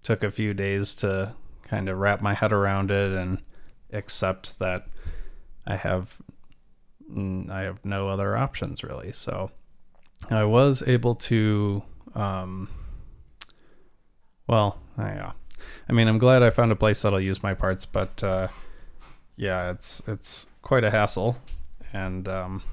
took 0.04 0.24
a 0.24 0.32
few 0.32 0.54
days 0.54 0.94
to 0.96 1.34
kind 1.64 1.90
of 1.90 1.98
wrap 1.98 2.22
my 2.22 2.34
head 2.34 2.54
around 2.54 2.92
it 2.92 3.14
and 3.14 3.40
accept 3.92 4.60
that 4.60 4.88
I 5.66 5.76
have 5.76 6.18
mm, 7.12 7.50
I 7.50 7.62
have 7.64 7.84
no 7.84 8.10
other 8.10 8.38
options 8.38 8.84
really. 8.84 9.12
So 9.12 9.52
I 10.30 10.44
was 10.44 10.84
able 10.86 11.16
to 11.16 11.84
um, 12.14 12.70
well, 14.48 14.80
yeah. 14.98 15.32
I 15.90 15.94
mean, 15.94 16.08
I'm 16.08 16.20
glad 16.20 16.44
I 16.44 16.50
found 16.52 16.72
a 16.72 16.76
place 16.76 17.02
that'll 17.02 17.20
use 17.20 17.42
my 17.42 17.54
parts, 17.54 17.86
but 17.86 18.24
uh, 18.24 18.48
yeah, 19.36 19.72
it's 19.72 20.02
it's 20.08 20.48
quite 20.62 20.84
a 20.84 20.92
hassle 20.92 21.38
and 21.94 22.28
um, 22.28 22.64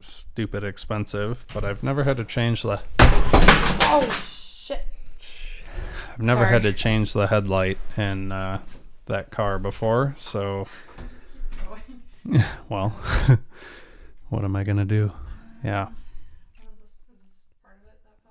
stupid 0.00 0.64
expensive. 0.64 1.46
But 1.52 1.64
I've 1.64 1.82
never 1.82 2.04
had 2.04 2.16
to 2.16 2.24
change 2.24 2.62
the 2.62 2.80
Oh 2.98 4.24
shit! 4.36 4.86
I've 6.12 6.24
never 6.24 6.46
had 6.46 6.62
to 6.62 6.72
change 6.72 7.12
the 7.12 7.26
headlight 7.26 7.78
in 7.96 8.32
uh, 8.32 8.60
that 9.06 9.30
car 9.30 9.58
before, 9.58 10.14
so 10.16 10.66
well, 12.68 12.90
what 14.28 14.44
am 14.44 14.56
I 14.56 14.64
gonna 14.64 14.84
do? 14.84 15.12
Yeah. 15.64 15.88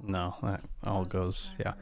No, 0.01 0.35
that 0.43 0.61
all 0.83 1.05
goes. 1.05 1.53
Yeah. 1.59 1.73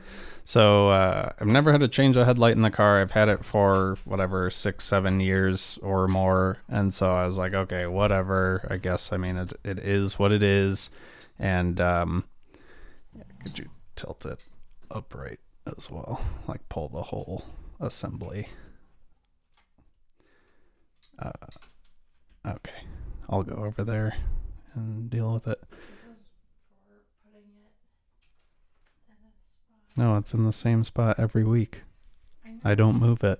So 0.43 0.89
uh, 0.89 1.31
I've 1.39 1.47
never 1.47 1.71
had 1.71 1.81
to 1.81 1.87
change 1.87 2.17
a 2.17 2.25
headlight 2.25 2.55
in 2.55 2.61
the 2.61 2.71
car. 2.71 2.99
I've 3.01 3.11
had 3.11 3.29
it 3.29 3.43
for 3.45 3.97
whatever 4.05 4.49
six, 4.49 4.85
seven 4.85 5.19
years 5.19 5.77
or 5.81 6.07
more, 6.07 6.57
and 6.69 6.93
so 6.93 7.11
I 7.11 7.25
was 7.25 7.37
like, 7.37 7.53
okay, 7.53 7.85
whatever. 7.85 8.65
I 8.69 8.77
guess. 8.77 9.11
I 9.11 9.17
mean, 9.17 9.37
it 9.37 9.53
it 9.63 9.79
is 9.79 10.17
what 10.17 10.31
it 10.31 10.43
is, 10.43 10.89
and 11.37 11.79
um, 11.79 12.23
could 13.43 13.59
you 13.59 13.69
tilt 13.95 14.25
it 14.25 14.45
upright 14.89 15.39
as 15.77 15.89
well, 15.89 16.25
like 16.47 16.67
pull 16.69 16.87
the 16.89 17.03
whole 17.03 17.43
assembly. 17.79 18.47
Uh, 21.19 21.31
okay, 22.45 22.85
I'll 23.29 23.43
go 23.43 23.55
over 23.55 23.83
there 23.83 24.15
and 24.75 25.09
deal 25.09 25.33
with 25.33 25.47
it. 25.47 25.61
No, 29.97 30.15
it's 30.17 30.33
in 30.33 30.45
the 30.45 30.53
same 30.53 30.83
spot 30.83 31.17
every 31.19 31.43
week. 31.43 31.81
I 32.63 32.75
don't 32.75 32.99
move 32.99 33.23
it. 33.23 33.39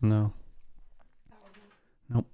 No. 0.00 0.32
Nope. 2.08 2.26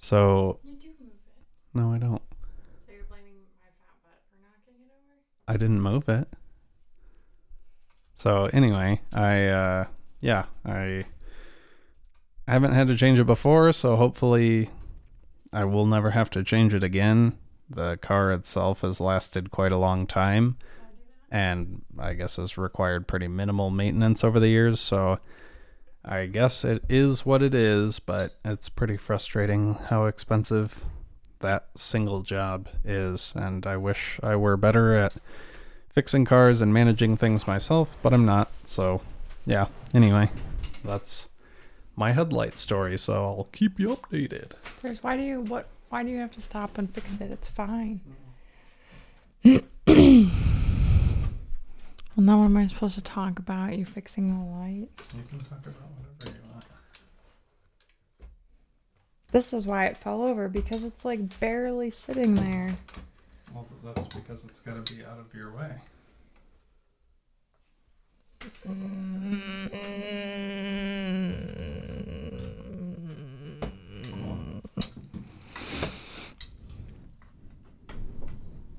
So 0.00 0.58
You 0.64 0.72
do 0.80 0.88
move 0.98 1.10
it. 1.10 1.74
no, 1.74 1.92
I 1.92 1.98
don't. 1.98 2.22
So 2.86 2.92
you're 2.92 3.04
blaming 3.04 3.34
my 3.60 3.68
fat 3.78 3.94
butt 4.02 4.18
for 4.28 4.40
not 4.42 4.56
getting 4.66 4.82
it 4.82 4.90
over? 4.92 5.14
I 5.46 5.56
didn't 5.56 5.80
move 5.80 6.08
it. 6.08 6.28
So 8.14 8.50
anyway, 8.52 9.00
I 9.12 9.46
uh 9.46 9.84
yeah, 10.20 10.46
I 10.64 11.04
haven't 12.48 12.72
had 12.72 12.88
to 12.88 12.96
change 12.96 13.18
it 13.18 13.24
before, 13.24 13.72
so 13.72 13.96
hopefully 13.96 14.70
I 15.52 15.64
will 15.64 15.86
never 15.86 16.10
have 16.10 16.30
to 16.30 16.42
change 16.42 16.74
it 16.74 16.82
again. 16.82 17.38
The 17.68 17.96
car 17.98 18.32
itself 18.32 18.80
has 18.80 19.00
lasted 19.00 19.50
quite 19.50 19.72
a 19.72 19.76
long 19.78 20.06
time 20.06 20.56
and 21.30 21.82
I 21.98 22.14
guess 22.14 22.36
has 22.36 22.58
required 22.58 23.06
pretty 23.06 23.28
minimal 23.28 23.70
maintenance 23.70 24.24
over 24.24 24.40
the 24.40 24.48
years, 24.48 24.80
so 24.80 25.18
I 26.04 26.26
guess 26.26 26.64
it 26.64 26.82
is 26.88 27.26
what 27.26 27.42
it 27.42 27.54
is, 27.54 27.98
but 27.98 28.36
it's 28.44 28.68
pretty 28.68 28.96
frustrating 28.96 29.74
how 29.74 30.06
expensive 30.06 30.84
that 31.40 31.68
single 31.76 32.22
job 32.22 32.68
is, 32.84 33.32
and 33.36 33.66
I 33.66 33.76
wish 33.76 34.18
I 34.22 34.36
were 34.36 34.56
better 34.56 34.94
at 34.94 35.14
fixing 35.90 36.24
cars 36.24 36.60
and 36.60 36.72
managing 36.72 37.16
things 37.16 37.46
myself, 37.46 37.96
but 38.02 38.12
I'm 38.12 38.24
not. 38.24 38.50
So, 38.64 39.00
yeah. 39.44 39.66
Anyway, 39.94 40.30
that's 40.84 41.28
my 41.96 42.12
headlight 42.12 42.58
story. 42.58 42.96
So 42.98 43.24
I'll 43.24 43.48
keep 43.52 43.78
you 43.78 43.88
updated. 43.88 44.52
There's 44.80 45.02
why 45.02 45.16
do 45.16 45.22
you 45.22 45.40
what 45.42 45.68
why 45.88 46.02
do 46.02 46.10
you 46.10 46.18
have 46.18 46.32
to 46.32 46.42
stop 46.42 46.78
and 46.78 46.92
fix 46.92 47.12
it? 47.20 47.30
It's 47.30 47.48
fine. 47.48 48.00
well 52.16 52.24
now 52.24 52.38
what 52.38 52.46
am 52.46 52.56
I 52.56 52.66
supposed 52.66 52.94
to 52.96 53.02
talk 53.02 53.38
about? 53.38 53.76
You 53.76 53.84
fixing 53.84 54.28
the 54.30 54.44
light? 54.56 54.88
You 55.14 55.22
can 55.28 55.38
talk 55.40 55.64
about 55.66 55.90
whatever 56.18 56.36
you 56.36 56.52
want. 56.52 56.64
This 59.32 59.52
is 59.52 59.66
why 59.66 59.86
it 59.86 59.96
fell 59.96 60.22
over 60.22 60.48
because 60.48 60.84
it's 60.84 61.04
like 61.04 61.38
barely 61.38 61.90
sitting 61.90 62.34
there. 62.34 62.76
Well, 63.54 63.66
that's 63.84 64.08
because 64.08 64.44
it's 64.44 64.60
got 64.60 64.84
to 64.84 64.94
be 64.94 65.04
out 65.04 65.18
of 65.18 65.32
your 65.34 65.52
way. 65.52 65.72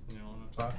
You 0.09 0.17
don't 0.17 0.25
want 0.25 0.51
to 0.51 0.57
talk? 0.57 0.73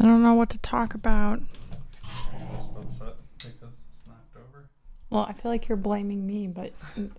I 0.00 0.04
don't 0.04 0.22
know 0.22 0.34
what 0.34 0.50
to 0.50 0.58
talk 0.58 0.94
about. 0.94 1.40
Are 1.40 2.38
you 2.38 2.46
just 2.56 2.76
upset 2.76 3.14
because 3.38 3.82
it's 3.90 4.02
knocked 4.06 4.36
over? 4.36 4.68
Well, 5.12 5.26
I 5.28 5.34
feel 5.34 5.50
like 5.50 5.68
you're 5.68 5.76
blaming 5.76 6.26
me, 6.26 6.46
but 6.46 6.72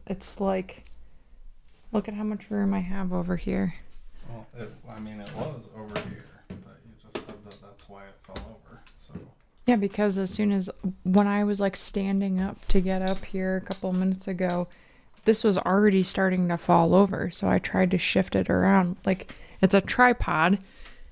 it's 0.08 0.42
like 0.42 0.84
look 1.92 2.08
at 2.08 2.16
how 2.16 2.24
much 2.24 2.50
room 2.50 2.74
I 2.74 2.80
have 2.80 3.14
over 3.14 3.36
here. 3.36 3.76
Well, 4.28 4.48
it, 4.58 4.74
I 4.90 5.00
mean, 5.00 5.20
it 5.20 5.32
was 5.36 5.70
over 5.78 5.94
here, 6.10 6.26
but 6.50 6.80
you 6.88 6.94
just 7.04 7.24
said 7.24 7.36
that 7.46 7.62
that's 7.62 7.88
why 7.88 8.06
it 8.06 8.16
fell 8.24 8.44
over. 8.50 8.82
So. 8.98 9.14
Yeah, 9.68 9.76
because 9.76 10.18
as 10.18 10.32
soon 10.32 10.52
as 10.52 10.72
when 11.04 11.28
I 11.28 11.44
was 11.44 11.60
like 11.60 11.78
standing 11.78 12.42
up 12.42 12.68
to 12.70 12.82
get 12.82 13.08
up 13.08 13.24
here 13.26 13.58
a 13.58 13.62
couple 13.62 13.94
minutes 13.94 14.28
ago, 14.28 14.68
this 15.26 15.44
was 15.44 15.60
already 15.60 16.02
starting 16.02 16.48
to 16.48 16.58
fall 16.58 16.96
over. 16.96 17.30
So 17.30 17.48
I 17.48 17.60
tried 17.60 17.92
to 17.92 18.00
shift 18.00 18.36
it 18.36 18.50
around. 18.50 18.98
Like 19.06 19.36
it's 19.62 19.76
a 19.76 19.82
tripod, 19.82 20.58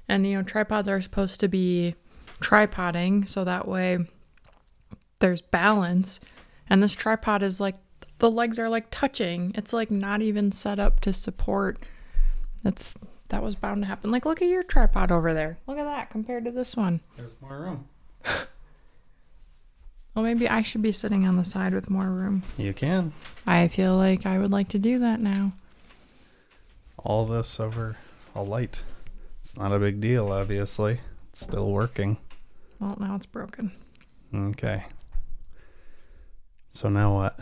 and 0.10 0.26
you 0.26 0.36
know, 0.36 0.42
tripods 0.42 0.90
are 0.90 1.00
supposed 1.00 1.40
to 1.42 1.48
be 1.48 1.94
tripoding 2.40 3.30
so 3.30 3.44
that 3.44 3.68
way 3.68 4.00
there's 5.20 5.42
balance. 5.42 6.20
And 6.72 6.82
this 6.82 6.96
tripod 6.96 7.44
is 7.44 7.60
like 7.60 7.76
the 8.20 8.32
legs 8.32 8.58
are 8.58 8.70
like 8.70 8.86
touching. 8.92 9.52
It's 9.56 9.74
like 9.74 9.92
not 9.92 10.22
even 10.22 10.54
set 10.54 10.80
up 10.80 11.02
to 11.02 11.12
support. 11.12 11.84
That's 12.64 12.96
that 13.28 13.44
was 13.44 13.56
bound 13.56 13.82
to 13.82 13.88
happen. 13.88 14.10
Like 14.10 14.26
look 14.26 14.42
at 14.42 14.48
your 14.48 14.64
tripod 14.64 15.12
over 15.12 15.34
there. 15.34 15.58
Look 15.68 15.78
at 15.78 15.84
that 15.84 16.10
compared 16.10 16.46
to 16.46 16.52
this 16.52 16.78
one. 16.78 17.02
There's 17.18 17.36
more 17.42 17.60
room. 17.60 17.90
Well, 20.14 20.26
maybe 20.26 20.50
I 20.50 20.62
should 20.62 20.82
be 20.82 20.92
sitting 20.92 21.26
on 21.26 21.38
the 21.38 21.46
side 21.46 21.74
with 21.74 21.90
more 21.90 22.10
room. 22.10 22.44
You 22.58 22.74
can. 22.74 23.14
I 23.48 23.70
feel 23.70 23.96
like 23.96 24.26
I 24.26 24.40
would 24.40 24.52
like 24.52 24.68
to 24.70 24.78
do 24.78 25.00
that 25.00 25.22
now. 25.22 25.54
All 26.98 27.26
this 27.26 27.62
over 27.62 27.96
a 28.36 28.44
light. 28.44 28.82
It's 29.42 29.56
not 29.56 29.72
a 29.72 29.80
big 29.80 30.02
deal, 30.02 30.30
obviously. 30.30 31.00
It's 31.30 31.40
still 31.40 31.72
working. 31.72 32.18
Well, 32.82 32.98
now 33.00 33.16
it's 33.16 33.26
broken. 33.26 33.72
Okay. 34.36 34.84
So 36.72 36.90
now 36.90 37.16
what? 37.16 37.40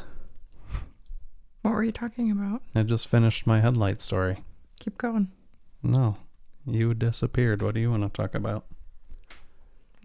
What 1.62 1.74
were 1.74 1.83
you 1.83 1.91
talking 1.91 2.31
about? 2.31 2.62
I 2.74 2.83
just 2.83 3.07
finished 3.07 3.45
my 3.45 3.62
headlight 3.62 4.01
story. 4.01 4.43
Keep 4.79 4.98
going. 4.98 5.29
No, 5.83 6.17
you 6.65 6.93
disappeared. 6.93 7.62
What 7.62 7.75
do 7.75 7.79
you 7.79 7.91
want 7.91 8.03
to 8.03 8.09
talk 8.09 8.33
about? 8.33 8.65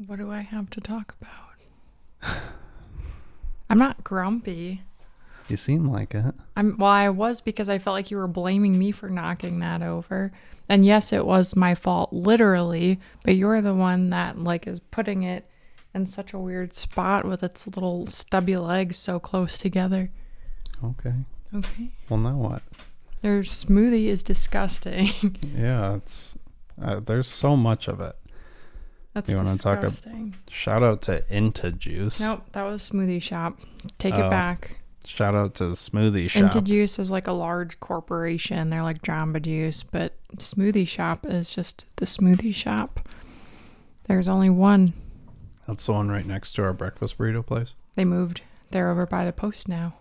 What 0.07 0.19
do 0.19 0.31
I 0.31 0.41
have 0.41 0.71
to 0.71 0.81
talk 0.81 1.15
about? 1.21 2.37
I'm 3.71 3.79
not 3.79 4.05
grumpy. 4.05 4.83
You 5.49 5.57
seem 5.57 5.91
like 5.91 6.15
it. 6.15 6.35
I'm 6.57 6.77
well, 6.79 6.91
I 6.91 7.09
was 7.09 7.41
because 7.41 7.69
I 7.69 7.79
felt 7.79 7.95
like 7.95 8.11
you 8.11 8.17
were 8.17 8.29
blaming 8.29 8.79
me 8.79 8.91
for 8.93 9.09
knocking 9.09 9.59
that 9.61 9.83
over. 9.83 10.33
And 10.69 10.85
yes, 10.87 11.13
it 11.13 11.27
was 11.27 11.55
my 11.55 11.75
fault, 11.75 12.13
literally, 12.13 12.99
but 13.23 13.37
you're 13.37 13.61
the 13.61 13.75
one 13.75 14.11
that 14.11 14.39
like 14.39 14.67
is 14.67 14.81
putting 14.91 15.23
it 15.23 15.47
in 15.95 16.07
such 16.07 16.33
a 16.33 16.39
weird 16.39 16.75
spot 16.75 17.25
with 17.25 17.43
its 17.43 17.67
little 17.67 18.07
stubby 18.07 18.57
legs 18.57 18.97
so 18.97 19.19
close 19.21 19.59
together. 19.59 20.11
Okay. 20.83 21.15
Okay. 21.55 21.91
Well, 22.09 22.19
now 22.19 22.37
what? 22.37 22.63
Their 23.23 23.41
smoothie 23.41 24.07
is 24.07 24.23
disgusting. 24.23 25.09
Yeah, 25.57 25.95
it's 25.97 26.35
uh, 26.83 27.01
there's 27.01 27.29
so 27.29 27.57
much 27.57 27.87
of 27.89 28.01
it. 28.01 28.17
That's 29.15 29.31
You 29.31 29.37
wanna 29.37 29.57
talk 29.57 29.77
ab- 29.77 29.83
disgusting. 29.85 30.35
Shout 30.51 30.83
out 30.83 31.01
to 31.03 31.25
Inta 31.31 31.71
Juice. 31.71 32.21
Nope, 32.21 32.43
that 32.53 32.65
was 32.65 32.89
Smoothie 32.91 33.23
Shop. 33.23 33.59
Take 33.99 34.15
Oh. 34.15 34.27
it 34.27 34.31
back. 34.31 34.79
Shout 35.07 35.35
out 35.37 35.55
to 35.57 35.65
Smoothie 35.65 36.29
Shop. 36.29 36.43
Inta 36.43 36.61
Juice 36.61 36.99
is 36.99 37.11
like 37.13 37.29
a 37.29 37.33
large 37.33 37.79
corporation. 37.79 38.71
They're 38.71 38.83
like 38.83 39.03
Jamba 39.03 39.41
Juice, 39.41 39.85
but 39.85 40.15
Smoothie 40.39 40.89
Shop 40.89 41.25
is 41.25 41.49
just 41.49 41.85
the 41.97 42.07
smoothie 42.07 42.55
shop. 42.55 43.09
There's 44.09 44.27
only 44.29 44.51
one. 44.51 44.93
That's 45.67 45.87
the 45.87 45.93
one 45.93 46.09
right 46.11 46.27
next 46.27 46.53
to 46.53 46.63
our 46.63 46.73
breakfast 46.73 47.17
burrito 47.19 47.45
place. 47.45 47.75
They 47.97 48.05
moved. 48.05 48.43
They're 48.71 48.91
over 48.91 49.07
by 49.07 49.25
the 49.25 49.33
post 49.33 49.69
now. 49.69 49.95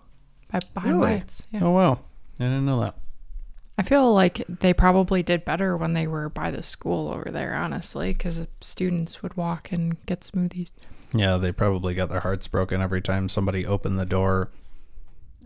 By 0.51 0.59
behind 0.73 0.99
Really? 0.99 1.11
Wyatt's. 1.13 1.47
Yeah. 1.51 1.59
Oh 1.63 1.71
wow, 1.71 1.99
I 2.39 2.43
didn't 2.43 2.65
know 2.65 2.81
that. 2.81 2.95
I 3.77 3.81
feel 3.83 4.13
like 4.13 4.43
they 4.47 4.73
probably 4.73 5.23
did 5.23 5.45
better 5.45 5.75
when 5.75 5.93
they 5.93 6.05
were 6.05 6.29
by 6.29 6.51
the 6.51 6.61
school 6.61 7.09
over 7.09 7.31
there, 7.31 7.55
honestly, 7.55 8.13
because 8.13 8.45
students 8.61 9.23
would 9.23 9.35
walk 9.35 9.71
and 9.71 10.03
get 10.05 10.21
smoothies. 10.21 10.71
Yeah, 11.13 11.37
they 11.37 11.51
probably 11.51 11.95
got 11.95 12.09
their 12.09 12.19
hearts 12.19 12.47
broken 12.47 12.81
every 12.81 13.01
time 13.01 13.29
somebody 13.29 13.65
opened 13.65 13.97
the 13.99 14.05
door 14.05 14.51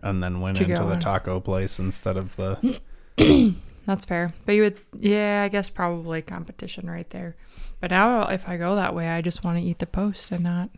and 0.02 0.22
then 0.22 0.40
went 0.40 0.56
To 0.58 0.64
into 0.64 0.76
go 0.76 0.86
the 0.88 0.94
in. 0.94 1.00
taco 1.00 1.40
place 1.40 1.78
instead 1.78 2.16
of 2.18 2.36
the. 2.36 2.80
That's 3.88 4.04
fair. 4.04 4.34
But 4.44 4.52
you 4.52 4.60
would, 4.64 4.78
yeah, 5.00 5.42
I 5.42 5.48
guess 5.48 5.70
probably 5.70 6.20
competition 6.20 6.90
right 6.90 7.08
there. 7.08 7.36
But 7.80 7.90
now 7.90 8.28
if 8.28 8.46
I 8.46 8.58
go 8.58 8.74
that 8.74 8.94
way, 8.94 9.08
I 9.08 9.22
just 9.22 9.42
want 9.42 9.56
to 9.58 9.64
eat 9.64 9.78
the 9.78 9.86
post 9.86 10.30
and 10.30 10.44
not. 10.44 10.68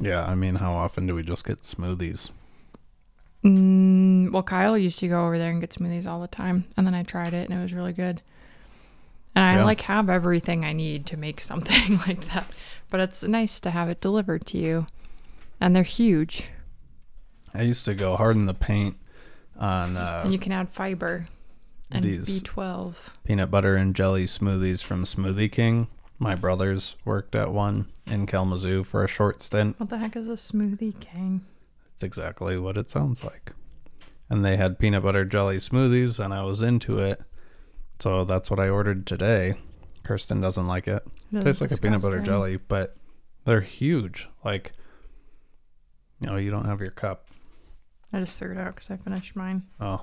Yeah, 0.00 0.24
I 0.24 0.36
mean, 0.36 0.54
how 0.54 0.74
often 0.74 1.04
do 1.08 1.16
we 1.16 1.24
just 1.24 1.44
get 1.44 1.62
smoothies? 1.62 2.30
Mm, 3.42 4.30
well, 4.30 4.44
Kyle 4.44 4.78
used 4.78 5.00
to 5.00 5.08
go 5.08 5.26
over 5.26 5.36
there 5.36 5.50
and 5.50 5.60
get 5.60 5.70
smoothies 5.70 6.06
all 6.06 6.20
the 6.20 6.28
time, 6.28 6.66
and 6.76 6.86
then 6.86 6.94
I 6.94 7.02
tried 7.02 7.34
it 7.34 7.50
and 7.50 7.58
it 7.58 7.60
was 7.60 7.72
really 7.72 7.92
good. 7.92 8.22
And 9.34 9.44
I 9.44 9.56
Yeah. 9.56 9.64
like 9.64 9.80
have 9.82 10.08
everything 10.08 10.64
I 10.64 10.72
need 10.74 11.06
to 11.06 11.16
make 11.16 11.40
something 11.40 11.98
like 12.06 12.26
that, 12.26 12.48
but 12.88 13.00
it's 13.00 13.24
nice 13.24 13.58
to 13.60 13.70
have 13.72 13.88
it 13.88 14.00
delivered 14.00 14.46
to 14.46 14.58
you, 14.58 14.86
and 15.60 15.74
they're 15.74 15.82
huge, 15.82 16.50
I 17.52 17.62
used 17.62 17.84
to 17.86 17.94
go 17.94 18.14
hard 18.16 18.36
in 18.36 18.46
the 18.46 18.54
paint 18.54 18.96
on 19.58 19.96
uh, 19.96 20.20
and 20.24 20.32
you 20.32 20.38
can 20.38 20.52
add 20.52 20.68
fiber 20.70 21.28
and 21.90 22.04
these- 22.04 22.42
B12. 22.42 22.94
peanut 23.24 23.50
butter 23.50 23.76
and 23.76 23.94
jelly 23.94 24.24
smoothies 24.24 24.82
from 24.82 25.04
Smoothie 25.04 25.50
King. 25.50 25.88
My 26.18 26.34
brothers 26.34 26.96
worked 27.04 27.34
at 27.34 27.52
one 27.52 27.86
in 28.06 28.26
Kalamazoo 28.26 28.84
for 28.84 29.04
a 29.04 29.08
short 29.08 29.42
stint. 29.42 29.78
What 29.78 29.90
the 29.90 29.98
heck 29.98 30.16
is 30.16 30.28
a 30.28 30.32
smoothie 30.32 30.98
king? 30.98 31.44
It's 31.94 32.02
exactly 32.02 32.56
what 32.58 32.76
it 32.78 32.88
sounds 32.90 33.22
like. 33.22 33.52
And 34.30 34.42
they 34.44 34.56
had 34.56 34.78
peanut 34.78 35.02
butter 35.02 35.24
jelly 35.26 35.56
smoothies, 35.56 36.18
and 36.18 36.32
I 36.32 36.42
was 36.42 36.62
into 36.62 36.98
it. 36.98 37.20
So 38.00 38.24
that's 38.24 38.50
what 38.50 38.58
I 38.58 38.68
ordered 38.70 39.06
today. 39.06 39.54
Kirsten 40.04 40.40
doesn't 40.40 40.66
like 40.66 40.88
it. 40.88 41.02
It 41.32 41.42
Tastes 41.42 41.60
like 41.60 41.70
a 41.70 41.76
peanut 41.76 42.00
butter 42.02 42.20
jelly, 42.20 42.56
but 42.56 42.96
they're 43.44 43.60
huge. 43.60 44.26
Like, 44.44 44.72
you 46.20 46.26
know, 46.28 46.36
you 46.36 46.50
don't 46.50 46.64
have 46.66 46.80
your 46.80 46.90
cup. 46.90 47.25
I 48.12 48.20
just 48.20 48.38
threw 48.38 48.52
it 48.52 48.58
out 48.58 48.74
because 48.76 48.90
I 48.90 48.96
finished 48.96 49.36
mine. 49.36 49.62
Oh, 49.80 50.02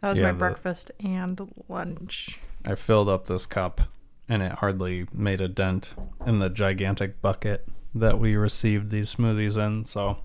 That 0.00 0.10
was 0.10 0.18
Yeah, 0.18 0.26
my 0.26 0.32
the- 0.32 0.38
breakfast 0.38 0.90
and 1.00 1.40
lunch. 1.68 2.38
I 2.66 2.74
filled 2.74 3.08
up 3.08 3.26
this 3.26 3.46
cup, 3.46 3.80
and 4.28 4.42
it 4.42 4.52
hardly 4.52 5.06
made 5.12 5.40
a 5.40 5.48
dent 5.48 5.94
in 6.26 6.38
the 6.38 6.48
gigantic 6.50 7.20
bucket 7.22 7.66
that 7.94 8.18
we 8.20 8.36
received 8.36 8.90
these 8.90 9.14
smoothies 9.14 9.56
in. 9.56 9.84
So 9.84 10.18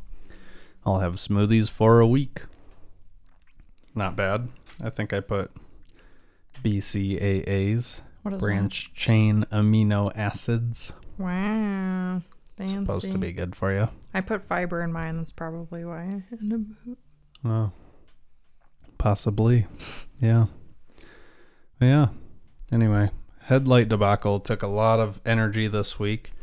I'll 0.86 1.00
have 1.00 1.16
smoothies 1.16 1.70
for 1.70 2.00
a 2.00 2.08
week. 2.08 2.44
Not 3.96 4.16
bad. 4.16 4.50
I 4.84 4.90
think 4.90 5.14
I 5.14 5.20
put 5.20 5.52
BCAAs, 6.64 8.02
What 8.24 8.34
is 8.36 8.40
branch 8.42 8.94
chain 8.94 9.46
amino 9.52 10.12
acids. 10.16 10.94
Wow. 11.18 12.22
Fancy. 12.58 12.74
supposed 12.76 13.12
to 13.12 13.18
be 13.18 13.32
good 13.32 13.56
for 13.56 13.74
you. 13.74 13.90
I 14.14 14.22
put 14.22 14.44
fiber 14.44 14.82
in 14.82 14.92
mine. 14.92 15.18
That's 15.18 15.32
probably 15.32 15.86
why. 15.86 16.02
I 16.02 16.24
ended 16.42 16.66
up 16.88 16.98
Oh, 17.44 17.72
possibly. 18.98 19.68
Yeah. 20.22 20.46
Yeah. 21.80 22.10
Anyway, 22.74 23.10
headlight 23.44 23.90
debacle 23.90 24.40
took 24.40 24.62
a 24.62 24.68
lot 24.68 25.00
of 25.00 25.20
energy 25.26 25.68
this 25.68 26.00
week. 26.00 26.34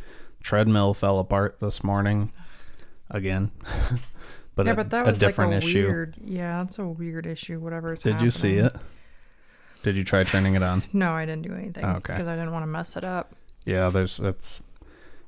Treadmill 0.43 0.95
fell 0.95 1.19
apart 1.19 1.59
this 1.61 1.85
morning 1.85 2.33
again. 3.11 3.53
but, 4.55 4.67
yeah, 4.67 4.73
a, 4.73 4.77
but 4.77 4.91
that 4.91 5.07
was 5.07 5.17
a 5.19 5.21
different 5.21 5.53
like 5.53 5.63
a 5.63 5.67
issue. 5.67 5.87
weird. 5.87 6.17
Yeah, 6.25 6.63
that's 6.63 6.79
a 6.79 6.87
weird 6.87 7.27
issue. 7.27 7.61
Whatever. 7.61 7.95
Did 7.95 8.21
you 8.21 8.31
see 8.31 8.55
it? 8.55 8.75
Did 9.85 9.97
you 9.97 10.05
try 10.05 10.25
turning 10.25 10.55
it 10.55 10.63
on? 10.63 10.83
No, 10.93 11.13
I 11.13 11.25
didn't 11.25 11.43
do 11.43 11.55
anything. 11.55 11.85
Oh, 11.85 11.91
okay. 11.91 12.15
Because 12.15 12.27
I 12.27 12.35
didn't 12.35 12.53
want 12.53 12.65
to 12.65 12.67
mess 12.67 12.97
it 12.97 13.05
up. 13.05 13.35
Yeah, 13.65 13.91
there's 13.91 14.19
it's 14.19 14.61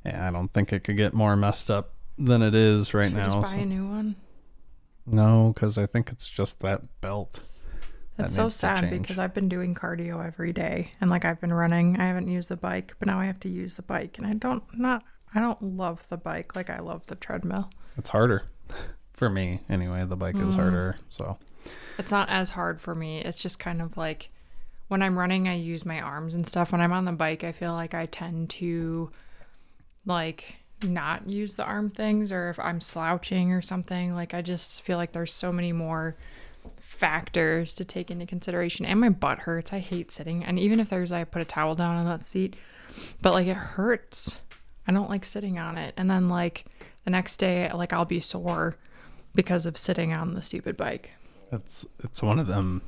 yeah, 0.04 0.26
I 0.26 0.30
don't 0.30 0.52
think 0.52 0.72
it 0.72 0.82
could 0.82 0.96
get 0.96 1.14
more 1.14 1.36
messed 1.36 1.70
up 1.70 1.92
than 2.20 2.42
it 2.42 2.54
is 2.54 2.92
right 2.94 3.08
Should 3.08 3.16
now. 3.16 3.24
just 3.24 3.36
buy 3.52 3.58
so- 3.58 3.62
a 3.62 3.66
new 3.66 3.88
one. 3.88 4.16
No, 5.06 5.52
because 5.54 5.78
I 5.78 5.86
think 5.86 6.10
it's 6.10 6.28
just 6.28 6.60
that 6.60 6.82
belt. 7.00 7.40
That 8.16 8.24
That's 8.24 8.34
so 8.34 8.48
sad 8.50 8.90
because 8.90 9.18
I've 9.18 9.32
been 9.34 9.48
doing 9.48 9.74
cardio 9.74 10.24
every 10.24 10.52
day 10.52 10.92
and 11.00 11.08
like 11.10 11.24
I've 11.24 11.40
been 11.40 11.52
running. 11.54 11.98
I 11.98 12.06
haven't 12.06 12.28
used 12.28 12.50
the 12.50 12.56
bike, 12.56 12.94
but 12.98 13.06
now 13.06 13.18
I 13.18 13.24
have 13.24 13.40
to 13.40 13.48
use 13.48 13.76
the 13.76 13.82
bike, 13.82 14.18
and 14.18 14.26
I 14.26 14.32
don't 14.34 14.62
not 14.78 15.02
I 15.34 15.40
don't 15.40 15.62
love 15.62 16.06
the 16.08 16.16
bike 16.18 16.54
like 16.54 16.68
I 16.70 16.80
love 16.80 17.06
the 17.06 17.14
treadmill. 17.14 17.70
It's 17.96 18.10
harder 18.10 18.42
for 19.14 19.30
me 19.30 19.62
anyway. 19.70 20.04
The 20.04 20.16
bike 20.16 20.36
is 20.36 20.54
Mm. 20.54 20.56
harder, 20.56 20.96
so 21.08 21.38
It's 21.98 22.10
not 22.12 22.28
as 22.28 22.50
hard 22.50 22.80
for 22.80 22.94
me. 22.94 23.20
It's 23.20 23.40
just 23.40 23.58
kind 23.58 23.80
of 23.80 23.96
like 23.96 24.30
when 24.88 25.02
I'm 25.02 25.18
running, 25.18 25.48
I 25.48 25.54
use 25.54 25.86
my 25.86 26.00
arms 26.00 26.34
and 26.34 26.46
stuff. 26.46 26.72
When 26.72 26.80
I'm 26.80 26.92
on 26.92 27.04
the 27.06 27.12
bike, 27.12 27.42
I 27.44 27.52
feel 27.52 27.72
like 27.72 27.94
I 27.94 28.06
tend 28.06 28.50
to 28.50 29.10
like 30.04 30.56
not 30.82 31.28
use 31.28 31.54
the 31.54 31.64
arm 31.64 31.90
things 31.90 32.32
or 32.32 32.50
if 32.50 32.58
I'm 32.58 32.80
slouching 32.80 33.52
or 33.52 33.60
something. 33.60 34.14
Like 34.14 34.34
I 34.34 34.42
just 34.42 34.82
feel 34.82 34.96
like 34.96 35.12
there's 35.12 35.32
so 35.32 35.52
many 35.52 35.72
more 35.72 36.16
factors 36.78 37.74
to 37.74 37.84
take 37.84 38.10
into 38.10 38.26
consideration. 38.26 38.84
And 38.84 39.00
my 39.00 39.08
butt 39.08 39.40
hurts. 39.40 39.72
I 39.72 39.78
hate 39.78 40.12
sitting. 40.12 40.44
And 40.44 40.58
even 40.58 40.80
if 40.80 40.88
there's 40.88 41.12
I 41.12 41.24
put 41.24 41.42
a 41.42 41.46
towel 41.46 41.74
down 41.74 41.96
on 41.96 42.06
that 42.06 42.24
seat, 42.24 42.56
but 43.22 43.32
like 43.32 43.46
it 43.46 43.56
hurts. 43.56 44.36
I 44.86 44.92
don't 44.92 45.10
like 45.10 45.24
sitting 45.24 45.58
on 45.58 45.78
it. 45.78 45.94
And 45.96 46.10
then 46.10 46.28
like 46.28 46.64
the 47.04 47.10
next 47.10 47.36
day, 47.38 47.70
like 47.72 47.92
I'll 47.92 48.04
be 48.04 48.20
sore 48.20 48.76
because 49.34 49.66
of 49.66 49.78
sitting 49.78 50.12
on 50.12 50.34
the 50.34 50.42
stupid 50.42 50.76
bike. 50.76 51.12
it's 51.52 51.86
it's 52.02 52.22
one 52.22 52.38
of 52.38 52.46
them 52.46 52.82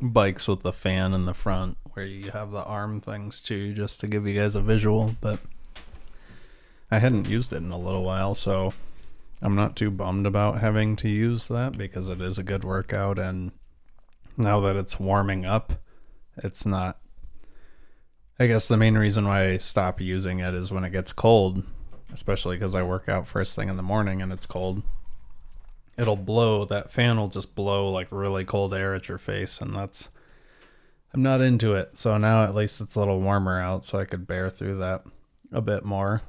bikes 0.00 0.48
with 0.48 0.62
the 0.62 0.72
fan 0.72 1.14
in 1.14 1.24
the 1.24 1.34
front 1.34 1.76
where 1.92 2.04
you 2.04 2.30
have 2.32 2.50
the 2.50 2.64
arm 2.64 3.00
things 3.00 3.40
too, 3.40 3.72
just 3.72 4.00
to 4.00 4.06
give 4.06 4.26
you 4.26 4.38
guys 4.38 4.56
a 4.56 4.60
visual. 4.60 5.16
But 5.20 5.40
I 6.90 6.98
hadn't 6.98 7.28
used 7.28 7.52
it 7.52 7.56
in 7.56 7.70
a 7.70 7.78
little 7.78 8.04
while, 8.04 8.34
so 8.34 8.74
I'm 9.42 9.54
not 9.54 9.76
too 9.76 9.90
bummed 9.90 10.26
about 10.26 10.60
having 10.60 10.96
to 10.96 11.08
use 11.08 11.48
that 11.48 11.76
because 11.76 12.08
it 12.08 12.20
is 12.20 12.38
a 12.38 12.42
good 12.42 12.64
workout. 12.64 13.18
And 13.18 13.52
now 14.36 14.60
that 14.60 14.76
it's 14.76 15.00
warming 15.00 15.44
up, 15.44 15.74
it's 16.36 16.64
not. 16.66 16.98
I 18.38 18.46
guess 18.46 18.68
the 18.68 18.76
main 18.76 18.98
reason 18.98 19.26
why 19.26 19.50
I 19.50 19.56
stop 19.58 20.00
using 20.00 20.40
it 20.40 20.54
is 20.54 20.72
when 20.72 20.84
it 20.84 20.90
gets 20.90 21.12
cold, 21.12 21.62
especially 22.12 22.56
because 22.56 22.74
I 22.74 22.82
work 22.82 23.08
out 23.08 23.28
first 23.28 23.54
thing 23.54 23.68
in 23.68 23.76
the 23.76 23.82
morning 23.82 24.20
and 24.20 24.32
it's 24.32 24.46
cold 24.46 24.82
it'll 25.96 26.16
blow 26.16 26.64
that 26.64 26.90
fan 26.90 27.16
will 27.18 27.28
just 27.28 27.54
blow 27.54 27.90
like 27.90 28.08
really 28.10 28.44
cold 28.44 28.74
air 28.74 28.94
at 28.94 29.08
your 29.08 29.18
face 29.18 29.60
and 29.60 29.74
that's 29.74 30.08
i'm 31.12 31.22
not 31.22 31.40
into 31.40 31.74
it 31.74 31.96
so 31.96 32.16
now 32.18 32.42
at 32.42 32.54
least 32.54 32.80
it's 32.80 32.94
a 32.94 32.98
little 32.98 33.20
warmer 33.20 33.60
out 33.60 33.84
so 33.84 33.98
i 33.98 34.04
could 34.04 34.26
bear 34.26 34.50
through 34.50 34.76
that 34.78 35.04
a 35.52 35.60
bit 35.60 35.84
more 35.84 36.22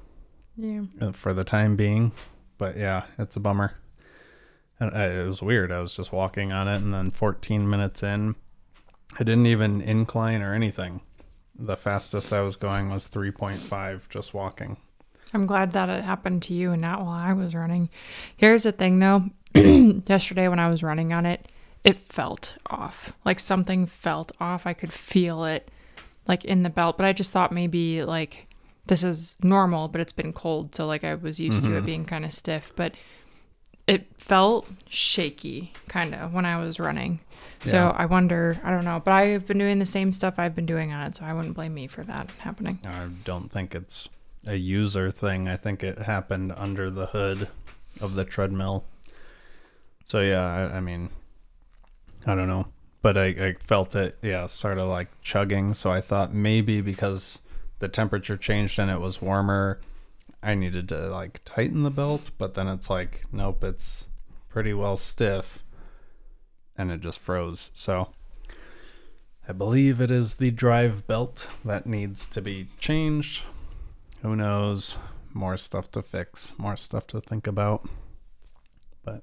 Yeah. 0.58 0.84
uh, 1.02 1.12
for 1.12 1.34
the 1.34 1.44
time 1.44 1.76
being 1.76 2.12
but 2.58 2.78
yeah 2.78 3.06
it's 3.20 3.36
a 3.36 3.40
bummer 3.40 3.74
and 4.80 4.96
I, 4.96 5.06
it 5.08 5.26
was 5.26 5.42
weird 5.42 5.72
i 5.72 5.80
was 5.80 5.96
just 5.96 6.12
walking 6.12 6.52
on 6.52 6.68
it 6.68 6.78
and 6.78 6.94
then 6.94 7.12
14 7.12 7.70
minutes 7.70 8.04
in 8.04 8.36
i 9.20 9.24
didn't 9.24 9.48
even 9.48 9.82
incline 9.82 10.42
or 10.42 10.54
anything 10.54 11.02
the 11.58 11.78
fastest 11.78 12.34
I 12.34 12.42
was 12.42 12.56
going 12.56 12.90
was 12.90 13.08
3.5 13.08 14.10
just 14.10 14.34
walking. 14.34 14.78
I'm 15.34 15.46
glad 15.46 15.72
that 15.72 15.90
it 15.90 16.04
happened 16.04 16.42
to 16.44 16.54
you 16.54 16.72
and 16.72 16.82
not 16.82 17.02
while 17.02 17.10
I 17.10 17.34
was 17.34 17.56
running. 17.56 17.90
Here's 18.38 18.64
the 18.64 18.72
thing 18.72 19.00
though. 19.00 19.30
Yesterday 19.56 20.48
when 20.48 20.60
I 20.60 20.70
was 20.70 20.84
running 20.84 21.14
on 21.14 21.26
it, 21.26 21.48
it 21.84 21.98
felt 21.98 22.56
off. 22.70 23.14
Like 23.24 23.40
something 23.40 23.86
felt 23.86 24.32
off. 24.40 24.68
I 24.68 24.74
could 24.74 24.94
feel 24.94 25.46
it 25.46 25.72
like 26.28 26.46
in 26.46 26.64
the 26.64 26.70
belt, 26.70 26.98
but 26.98 27.06
I 27.06 27.14
just 27.14 27.32
thought 27.32 27.52
maybe 27.52 28.04
like 28.04 28.48
this 28.88 29.04
is 29.04 29.36
normal, 29.42 29.88
but 29.88 30.02
it's 30.02 30.14
been 30.14 30.34
cold, 30.34 30.76
so 30.76 30.86
like 30.86 31.04
I 31.04 31.16
was 31.16 31.40
used 31.40 31.64
to 31.64 31.72
it 31.72 31.78
mm-hmm. 31.78 31.86
being 31.86 32.06
kind 32.06 32.26
of 32.26 32.34
stiff, 32.34 32.72
but 32.76 32.96
it 33.88 34.08
felt 34.18 34.68
shaky 34.90 35.74
kind 35.88 36.16
of 36.16 36.34
when 36.34 36.46
I 36.46 36.58
was 36.58 36.80
running. 36.80 37.20
So 37.64 37.96
I 37.98 38.06
wonder, 38.06 38.60
I 38.64 38.70
don't 38.70 38.86
know, 38.86 39.02
but 39.04 39.12
I've 39.12 39.48
been 39.48 39.58
doing 39.58 39.80
the 39.80 39.88
same 39.88 40.14
stuff 40.14 40.36
I've 40.38 40.54
been 40.54 40.68
doing 40.68 40.94
on 40.94 41.08
it, 41.08 41.16
so 41.16 41.26
I 41.26 41.34
wouldn't 41.34 41.56
blame 41.56 41.74
me 41.74 41.88
for 41.88 42.04
that 42.04 42.30
happening. 42.38 42.80
I 42.86 43.08
don't 43.24 43.52
think 43.52 43.74
it's 43.74 44.08
a 44.46 44.56
user 44.56 45.10
thing. 45.10 45.48
I 45.48 45.58
think 45.58 45.84
it 45.84 45.98
happened 45.98 46.54
under 46.56 46.92
the 46.92 47.08
hood 47.08 47.48
of 48.00 48.14
the 48.14 48.24
treadmill. 48.24 48.86
So 50.06 50.20
yeah, 50.20 50.46
I, 50.46 50.78
I 50.78 50.80
mean, 50.80 51.10
I 52.28 52.36
don't 52.36 52.48
know, 52.48 52.68
but 53.02 53.18
I, 53.18 53.26
I 53.26 53.56
felt 53.60 53.96
it, 53.96 54.20
yeah, 54.22 54.46
sort 54.46 54.78
of 54.78 54.88
like 54.88 55.08
chugging. 55.24 55.74
So 55.74 55.92
I 55.92 56.02
thought 56.02 56.36
maybe 56.36 56.82
because 56.82 57.40
the 57.80 57.88
temperature 57.88 58.38
changed 58.38 58.80
and 58.80 58.90
it 58.90 59.00
was 59.00 59.22
warmer, 59.22 59.80
I 60.42 60.56
needed 60.56 60.90
to 60.90 61.08
like 61.10 61.42
tighten 61.46 61.84
the 61.84 61.90
belt. 61.90 62.32
But 62.38 62.54
then 62.54 62.68
it's 62.68 62.90
like, 62.90 63.26
nope, 63.32 63.64
it's 63.64 64.06
pretty 64.50 64.74
well 64.74 64.98
stiff, 64.98 65.64
and 66.78 66.92
it 66.92 67.02
just 67.02 67.20
froze. 67.20 67.72
So. 67.74 68.10
I 69.48 69.52
believe 69.52 70.02
it 70.02 70.10
is 70.10 70.36
the 70.36 70.50
drive 70.50 71.06
belt 71.06 71.48
that 71.64 71.86
needs 71.86 72.28
to 72.30 72.42
be 72.42 72.68
changed. 72.80 73.44
Who 74.24 74.36
knows? 74.36 74.98
More 75.36 75.56
stuff 75.56 75.92
to 75.92 76.02
fix, 76.02 76.54
more 76.58 76.76
stuff 76.76 77.06
to 77.08 77.22
think 77.22 77.46
about. 77.46 77.88
But 79.04 79.22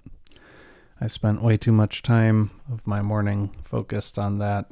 I 1.01 1.09
spent 1.09 1.43
way 1.43 1.57
too 1.57 1.73
much 1.73 2.03
time 2.03 2.53
of 2.71 2.87
my 2.87 3.03
morning 3.03 3.51
focused 3.65 4.17
on 4.17 4.39
that, 4.39 4.71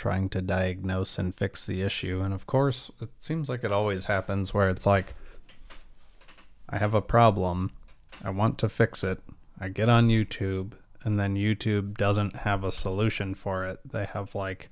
trying 0.00 0.30
to 0.30 0.40
diagnose 0.40 1.18
and 1.18 1.34
fix 1.34 1.66
the 1.66 1.82
issue. 1.82 2.22
And 2.24 2.32
of 2.32 2.46
course, 2.46 2.90
it 3.02 3.10
seems 3.18 3.50
like 3.50 3.62
it 3.64 3.70
always 3.70 4.06
happens 4.06 4.54
where 4.54 4.70
it's 4.70 4.86
like, 4.86 5.14
I 6.70 6.78
have 6.78 6.94
a 6.94 7.02
problem, 7.02 7.72
I 8.24 8.30
want 8.30 8.56
to 8.58 8.70
fix 8.70 9.04
it. 9.04 9.20
I 9.60 9.68
get 9.68 9.90
on 9.90 10.08
YouTube, 10.08 10.72
and 11.02 11.20
then 11.20 11.34
YouTube 11.34 11.98
doesn't 11.98 12.34
have 12.34 12.64
a 12.64 12.72
solution 12.72 13.34
for 13.34 13.66
it. 13.66 13.78
They 13.84 14.06
have 14.06 14.34
like 14.34 14.70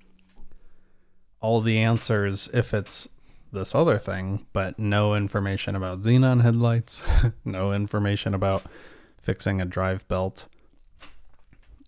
all 1.40 1.60
the 1.60 1.76
answers 1.76 2.48
if 2.54 2.72
it's 2.72 3.06
this 3.52 3.74
other 3.74 3.98
thing, 3.98 4.46
but 4.54 4.78
no 4.78 5.14
information 5.14 5.76
about 5.76 6.00
xenon 6.00 6.40
headlights, 6.40 7.02
no 7.44 7.74
information 7.74 8.32
about 8.32 8.62
fixing 9.20 9.60
a 9.60 9.66
drive 9.66 10.08
belt. 10.08 10.46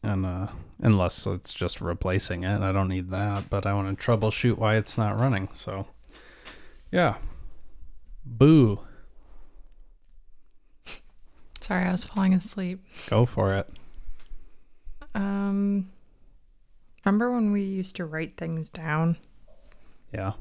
And 0.02 0.26
uh 0.26 0.48
unless 0.82 1.26
it's 1.26 1.52
just 1.52 1.80
replacing 1.80 2.44
it, 2.44 2.60
I 2.60 2.72
don't 2.72 2.88
need 2.88 3.10
that, 3.10 3.50
but 3.50 3.66
I 3.66 3.74
want 3.74 3.98
to 3.98 4.04
troubleshoot 4.04 4.56
why 4.58 4.76
it's 4.76 4.96
not 4.98 5.18
running. 5.18 5.48
So 5.54 5.86
yeah. 6.90 7.16
Boo. 8.24 8.80
Sorry, 11.60 11.84
I 11.84 11.90
was 11.92 12.04
falling 12.04 12.34
asleep. 12.34 12.84
Go 13.08 13.26
for 13.26 13.54
it. 13.54 13.68
Um, 15.14 15.90
remember 17.04 17.32
when 17.32 17.52
we 17.52 17.62
used 17.62 17.96
to 17.96 18.04
write 18.04 18.36
things 18.36 18.70
down? 18.70 19.16
Yeah. 20.12 20.32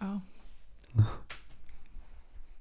Oh, 0.00 0.22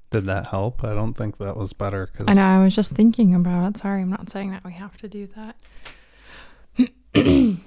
Did 0.09 0.25
that 0.25 0.47
help? 0.47 0.83
I 0.83 0.93
don't 0.93 1.13
think 1.13 1.37
that 1.37 1.55
was 1.55 1.71
better 1.73 2.07
cuz 2.07 2.25
I 2.27 2.33
know. 2.33 2.45
I 2.45 2.61
was 2.61 2.75
just 2.75 2.91
thinking 2.91 3.33
about 3.33 3.69
it. 3.69 3.77
Sorry, 3.77 4.01
I'm 4.01 4.09
not 4.09 4.29
saying 4.29 4.51
that 4.51 4.63
we 4.65 4.73
have 4.73 4.97
to 4.97 5.07
do 5.07 5.25
that. 5.27 5.55
do 7.13 7.57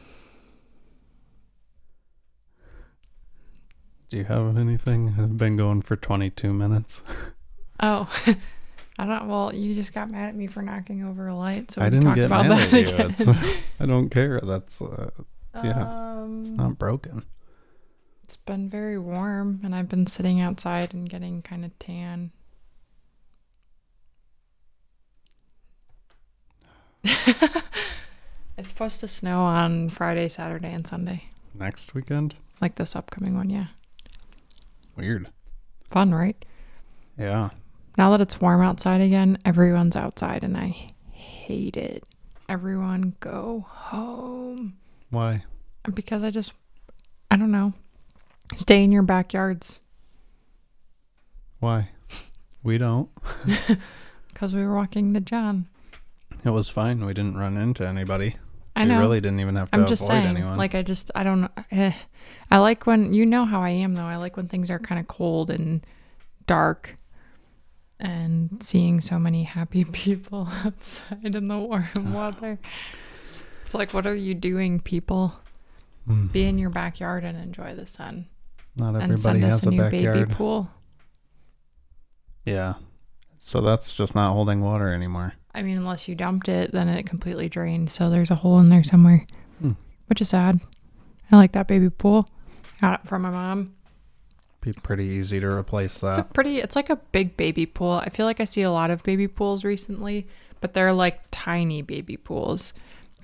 you 4.11 4.25
have 4.25 4.57
anything? 4.57 5.15
I've 5.19 5.37
been 5.37 5.57
going 5.57 5.83
for 5.83 5.97
22 5.97 6.53
minutes. 6.53 7.03
Oh, 7.81 8.09
I 9.01 9.05
don't. 9.05 9.27
Well, 9.27 9.53
you 9.53 9.75
just 9.75 9.93
got 9.93 10.09
mad 10.09 10.29
at 10.29 10.37
me 10.37 10.47
for 10.47 10.63
knocking 10.63 11.03
over 11.05 11.27
a 11.27 11.35
light, 11.37 11.73
so 11.73 11.83
I 11.83 11.91
didn't 11.91 12.05
talk 12.05 12.15
get 12.15 12.27
about 12.27 12.47
mad 12.47 12.71
that 12.71 12.73
at 12.73 12.89
you. 12.89 12.95
again. 12.95 13.15
It's, 13.19 13.29
I 13.81 13.87
don't 13.87 14.11
care. 14.11 14.41
That's 14.41 14.81
uh, 14.81 15.11
yeah. 15.57 15.83
Um, 16.23 16.55
not 16.57 16.79
broken. 16.79 17.25
it's 18.23 18.37
been 18.37 18.71
very 18.71 18.97
warm, 18.97 19.61
and 19.65 19.75
I've 19.75 19.89
been 19.89 20.07
sitting 20.07 20.41
outside 20.41 20.95
and 20.95 21.11
getting 21.11 21.43
kind 21.43 21.65
of 21.65 21.77
tan. 21.81 22.31
it's 28.57 28.69
supposed 28.69 29.01
to 29.01 29.09
snow 29.09 29.41
on 29.41 29.91
Friday, 29.91 30.29
Saturday, 30.29 30.73
and 30.73 30.87
Sunday. 30.87 31.27
Next 31.55 31.95
weekend? 31.95 32.35
Like 32.61 32.77
this 32.77 32.97
upcoming 32.97 33.35
one, 33.37 33.51
yeah. 33.51 33.67
Weird. 34.97 35.29
Fun, 35.91 36.15
right? 36.15 36.43
Yeah. 37.19 37.51
Now 37.97 38.11
that 38.11 38.21
it's 38.21 38.41
warm 38.41 38.61
outside 38.63 39.01
again, 39.01 39.39
everyone's 39.45 39.97
outside 39.97 40.43
and 40.43 40.57
I 40.57 40.89
hate 41.13 41.77
it. 41.77 42.05
Everyone 42.49 43.15
go 43.21 43.67
home. 43.69 44.77
Why? 45.11 45.45
Because 45.93 46.23
I 46.23 46.31
just, 46.31 46.53
I 47.31 47.37
don't 47.37 47.53
know. 47.53 47.73
Stay 48.57 48.83
in 48.83 48.93
your 48.93 49.03
backyards. 49.03 49.81
Why? 51.61 51.91
We 52.63 52.79
don't. 52.79 53.11
Because 54.35 54.53
we 54.53 54.67
were 54.67 54.75
walking 54.75 55.13
the 55.13 55.21
John. 55.21 55.69
It 56.45 56.51
was 56.51 56.69
fine. 56.69 57.05
We 57.05 57.15
didn't 57.15 57.39
run 57.39 57.57
into 57.57 57.87
anybody. 57.87 58.35
I 58.77 58.85
know. 58.85 58.99
really 58.99 59.21
didn't 59.21 59.41
even 59.41 59.57
have 59.57 59.71
to 59.71 59.77
I'm 59.77 59.87
just 59.87 60.07
saying. 60.07 60.27
anyone. 60.27 60.57
Like, 60.57 60.75
I 60.75 60.83
just, 60.83 61.11
I 61.15 61.23
don't. 61.23 61.49
Eh. 61.71 61.93
I 62.51 62.59
like 62.59 62.87
when, 62.87 63.13
you 63.15 63.25
know 63.25 63.45
how 63.45 63.63
I 63.63 63.71
am 63.71 63.95
though. 63.95 64.05
I 64.05 64.17
like 64.17 64.37
when 64.37 64.49
things 64.49 64.71
are 64.71 64.79
kind 64.79 65.01
of 65.01 65.07
cold 65.07 65.51
and 65.51 65.87
dark 66.47 66.97
and 68.01 68.63
seeing 68.63 69.01
so 69.01 69.19
many 69.19 69.45
happy 69.45 69.85
people 69.93 70.49
outside 70.65 71.35
in 71.37 71.49
the 71.49 71.59
warm 71.59 71.89
weather. 72.13 72.59
It's 73.63 73.75
like, 73.75 73.95
what 73.95 74.07
are 74.07 74.15
you 74.15 74.35
doing, 74.35 74.81
people? 74.81 75.35
Mm. 76.09 76.31
Be 76.33 76.45
in 76.45 76.59
your 76.59 76.71
backyard 76.71 77.25
and 77.25 77.39
enjoy 77.39 77.75
the 77.75 77.87
sun. 77.87 78.27
Not 78.77 78.95
and 78.95 79.05
everybody 79.05 79.41
send 79.41 79.45
us 79.45 79.55
has 79.61 79.67
a 79.67 79.69
a 79.69 79.71
new 79.71 79.83
backyard. 79.83 80.19
baby 80.19 80.35
pool. 80.35 80.71
Yeah. 82.45 82.75
So 83.39 83.61
that's 83.61 83.95
just 83.95 84.15
not 84.15 84.33
holding 84.33 84.61
water 84.61 84.93
anymore. 84.93 85.35
I 85.55 85.63
mean, 85.63 85.77
unless 85.77 86.09
you 86.09 86.15
dumped 86.15 86.49
it, 86.49 86.73
then 86.73 86.89
it 86.89 87.07
completely 87.07 87.49
drained. 87.49 87.91
So 87.91 88.11
there's 88.11 88.31
a 88.31 88.35
hole 88.37 88.59
in 88.59 88.71
there 88.71 88.83
somewhere, 88.83 89.27
Hmm. 89.61 89.73
which 90.07 90.21
is 90.21 90.29
sad. 90.31 90.61
I 91.31 91.37
like 91.37 91.53
that 91.53 91.69
baby 91.69 91.91
pool. 91.91 92.29
Got 92.81 93.01
it 93.01 93.09
from 93.09 93.23
my 93.23 93.31
mom. 93.31 93.75
Be 94.61 94.73
pretty 94.73 95.05
easy 95.05 95.41
to 95.41 95.47
replace 95.47 95.99
that. 95.99 96.09
It's 96.09 96.19
a 96.19 96.23
pretty. 96.25 96.59
It's 96.59 96.75
like 96.77 96.91
a 96.91 96.97
big 96.97 97.37
baby 97.37 97.67
pool. 97.67 97.93
I 97.93 98.09
feel 98.09 98.27
like 98.27 98.41
I 98.41 98.45
see 98.45 98.63
a 98.63 98.71
lot 98.71 98.91
of 98.91 99.03
baby 99.05 99.29
pools 99.29 99.63
recently, 99.65 100.27
but 100.61 100.75
they're 100.75 100.93
like 100.93 101.21
tiny 101.31 101.83
baby 101.83 102.17
pools, 102.17 102.73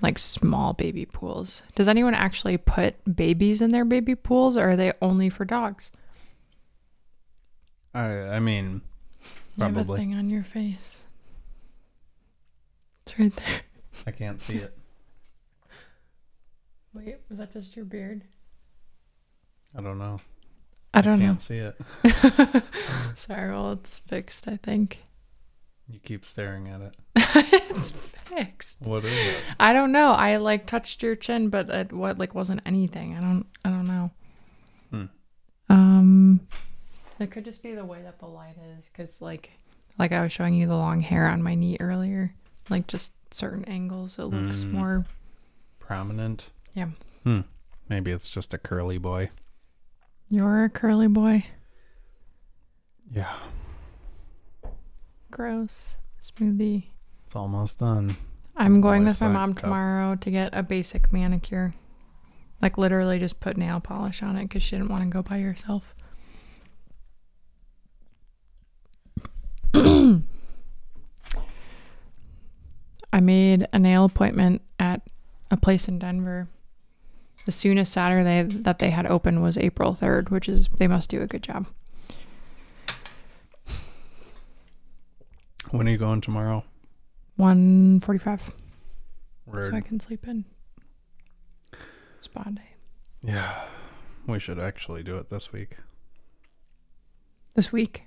like 0.01 0.19
small 0.19 0.73
baby 0.73 1.05
pools. 1.05 1.63
Does 1.75 1.89
anyone 1.89 2.13
actually 2.13 2.57
put 2.57 2.95
babies 3.15 3.61
in 3.61 3.71
their 3.71 3.85
baby 3.85 4.13
pools, 4.15 4.55
or 4.55 4.69
are 4.69 4.75
they 4.75 4.93
only 5.01 5.29
for 5.29 5.43
dogs? 5.45 5.91
I 7.93 8.05
I 8.35 8.39
mean, 8.39 8.81
probably. 9.57 9.73
You 9.73 9.77
have 9.79 9.89
a 9.89 9.97
thing 9.97 10.15
on 10.15 10.29
your 10.29 10.43
face. 10.43 11.05
It's 13.05 13.19
right 13.19 13.35
there. 13.35 13.61
I 14.07 14.11
can't 14.11 14.41
see 14.41 14.57
it. 14.57 14.77
Wait, 16.93 17.17
was 17.29 17.37
that 17.39 17.53
just 17.53 17.75
your 17.75 17.85
beard? 17.85 18.23
I 19.77 19.81
don't 19.81 19.97
know. 19.97 20.19
I 20.93 21.01
don't 21.01 21.19
know. 21.19 21.25
can't 21.25 21.41
see 21.41 21.57
it. 21.57 21.79
Sorry, 23.15 23.49
well, 23.49 23.71
it's 23.71 23.97
fixed, 23.97 24.47
I 24.47 24.57
think. 24.57 24.99
You 25.87 25.99
keep 25.99 26.25
staring 26.25 26.67
at 26.67 26.81
it. 26.81 26.95
it's 27.15 27.91
fixed. 27.91 28.75
What 28.79 29.03
is 29.05 29.13
it? 29.13 29.37
I 29.59 29.73
don't 29.73 29.91
know. 29.91 30.11
I 30.11 30.37
like 30.37 30.65
touched 30.65 31.03
your 31.03 31.15
chin, 31.15 31.49
but 31.49 31.69
it 31.69 31.91
what 31.91 32.17
like 32.17 32.33
wasn't 32.33 32.61
anything. 32.65 33.17
I 33.17 33.21
don't 33.21 33.45
I 33.65 33.69
don't 33.69 33.87
know. 33.87 34.11
Hmm. 34.89 35.05
Um 35.69 36.47
it 37.19 37.29
could 37.29 37.43
just 37.43 37.61
be 37.61 37.75
the 37.75 37.83
way 37.83 38.01
that 38.03 38.19
the 38.19 38.25
light 38.25 38.55
is 38.77 38.89
cuz 38.93 39.21
like 39.21 39.51
like 39.99 40.13
I 40.13 40.21
was 40.23 40.31
showing 40.31 40.53
you 40.53 40.65
the 40.65 40.77
long 40.77 41.01
hair 41.01 41.27
on 41.27 41.43
my 41.43 41.55
knee 41.55 41.75
earlier. 41.79 42.33
Like 42.69 42.87
just 42.87 43.11
certain 43.31 43.63
angles 43.65 44.17
it 44.19 44.23
looks 44.25 44.63
Mm. 44.63 44.71
more 44.71 45.05
Prominent. 45.79 46.49
Yeah. 46.73 46.89
Hmm. 47.23 47.41
Maybe 47.89 48.11
it's 48.11 48.29
just 48.29 48.53
a 48.53 48.57
curly 48.57 48.97
boy. 48.97 49.29
you're 50.29 50.63
a 50.63 50.69
curly 50.69 51.07
boy. 51.07 51.45
Yeah. 53.13 53.35
Gross. 55.29 55.97
Smoothie. 56.19 56.85
It's 57.25 57.35
almost 57.35 57.79
done. 57.79 58.15
I'm 58.55 58.79
going 58.79 59.03
with 59.05 59.19
my 59.19 59.27
mom 59.27 59.53
tomorrow 59.55 60.15
to 60.15 60.31
get 60.31 60.49
a 60.53 60.63
basic 60.63 61.11
manicure. 61.11 61.73
Like 62.61 62.77
literally 62.77 63.17
just 63.19 63.39
put 63.41 63.57
nail 63.57 63.79
polish 63.81 64.21
on 64.23 64.35
it 64.37 64.43
because 64.43 64.61
she 64.63 64.75
didn't 64.77 64.89
want 64.89 65.03
to 65.03 65.09
go 65.09 65.21
by 65.23 65.39
herself. 65.39 65.93
I 73.13 73.19
made 73.19 73.67
a 73.73 73.79
nail 73.79 74.05
appointment 74.05 74.61
at 74.79 75.01
a 75.49 75.57
place 75.57 75.87
in 75.87 75.99
Denver. 75.99 76.47
The 77.45 77.51
soonest 77.51 77.91
Saturday 77.91 78.43
that 78.43 78.79
they 78.79 78.91
had 78.91 79.05
open 79.05 79.41
was 79.41 79.57
April 79.57 79.93
3rd, 79.93 80.29
which 80.29 80.47
is, 80.47 80.69
they 80.77 80.87
must 80.87 81.09
do 81.09 81.21
a 81.21 81.27
good 81.27 81.43
job. 81.43 81.67
When 85.71 85.87
are 85.87 85.91
you 85.91 85.97
going 85.97 86.21
tomorrow? 86.21 86.63
145 87.37 88.53
Word. 89.45 89.71
so 89.71 89.75
I 89.77 89.81
can 89.81 89.99
sleep 89.99 90.27
in. 90.27 90.45
Spa 92.21 92.43
day. 92.43 92.61
Yeah. 93.23 93.61
We 94.27 94.39
should 94.39 94.59
actually 94.59 95.01
do 95.01 95.17
it 95.17 95.29
this 95.29 95.51
week. 95.51 95.77
This 97.55 97.71
week. 97.71 98.03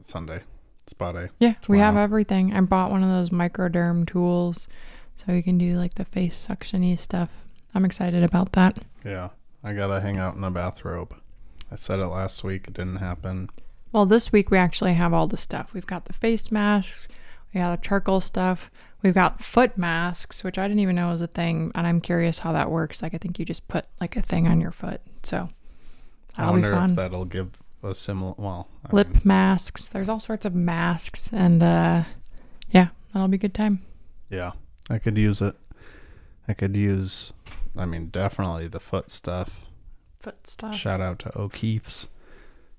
Sunday. 0.00 0.42
Spa 0.90 1.12
day. 1.12 1.28
Yeah, 1.38 1.54
we 1.68 1.78
have 1.78 1.96
everything. 1.96 2.52
I 2.52 2.60
bought 2.62 2.90
one 2.90 3.04
of 3.04 3.10
those 3.10 3.30
microderm 3.30 4.06
tools 4.06 4.66
so 5.14 5.32
you 5.32 5.42
can 5.42 5.56
do 5.56 5.76
like 5.76 5.94
the 5.94 6.04
face 6.04 6.46
suctiony 6.48 6.98
stuff. 6.98 7.30
I'm 7.74 7.84
excited 7.84 8.24
about 8.24 8.52
that. 8.52 8.78
Yeah. 9.04 9.28
I 9.62 9.72
gotta 9.72 10.00
hang 10.00 10.18
out 10.18 10.34
in 10.34 10.42
a 10.42 10.50
bathrobe. 10.50 11.14
I 11.70 11.76
said 11.76 12.00
it 12.00 12.06
last 12.08 12.42
week. 12.42 12.66
It 12.66 12.74
didn't 12.74 12.96
happen. 12.96 13.50
Well, 13.92 14.04
this 14.04 14.32
week 14.32 14.50
we 14.50 14.58
actually 14.58 14.94
have 14.94 15.12
all 15.12 15.28
the 15.28 15.36
stuff. 15.36 15.70
We've 15.72 15.86
got 15.86 16.06
the 16.06 16.12
face 16.12 16.50
masks, 16.50 17.06
we 17.54 17.60
got 17.60 17.80
the 17.80 17.86
charcoal 17.86 18.20
stuff, 18.20 18.70
we've 19.02 19.14
got 19.14 19.42
foot 19.42 19.78
masks, 19.78 20.42
which 20.42 20.58
I 20.58 20.66
didn't 20.66 20.80
even 20.80 20.96
know 20.96 21.08
was 21.10 21.22
a 21.22 21.26
thing, 21.26 21.70
and 21.74 21.86
I'm 21.86 22.00
curious 22.00 22.40
how 22.40 22.52
that 22.52 22.70
works. 22.70 23.00
Like 23.02 23.14
I 23.14 23.18
think 23.18 23.38
you 23.38 23.44
just 23.44 23.68
put 23.68 23.84
like 24.00 24.16
a 24.16 24.22
thing 24.22 24.48
on 24.48 24.60
your 24.60 24.72
foot. 24.72 25.00
So 25.22 25.48
I 26.36 26.42
that'll 26.42 26.54
be 26.54 26.62
wonder 26.62 26.76
fun. 26.76 26.90
if 26.90 26.96
that'll 26.96 27.24
give 27.26 27.50
a 27.82 27.94
similar. 27.94 28.34
Well, 28.38 28.66
Lip 28.92 29.24
masks. 29.24 29.88
There's 29.88 30.08
all 30.08 30.20
sorts 30.20 30.44
of 30.46 30.54
masks 30.54 31.30
and 31.32 31.62
uh 31.62 32.04
yeah, 32.70 32.88
that'll 33.12 33.28
be 33.28 33.36
a 33.36 33.38
good 33.38 33.54
time. 33.54 33.82
yeah, 34.28 34.52
I 34.88 34.98
could 34.98 35.18
use 35.18 35.40
it. 35.42 35.56
I 36.48 36.52
could 36.54 36.76
use. 36.76 37.32
I 37.76 37.84
mean, 37.86 38.08
definitely 38.08 38.68
the 38.68 38.80
foot 38.80 39.10
stuff. 39.10 39.66
Foot 40.18 40.46
stuff. 40.46 40.74
Shout 40.74 41.00
out 41.00 41.18
to 41.20 41.38
O'Keeffe's. 41.38 42.08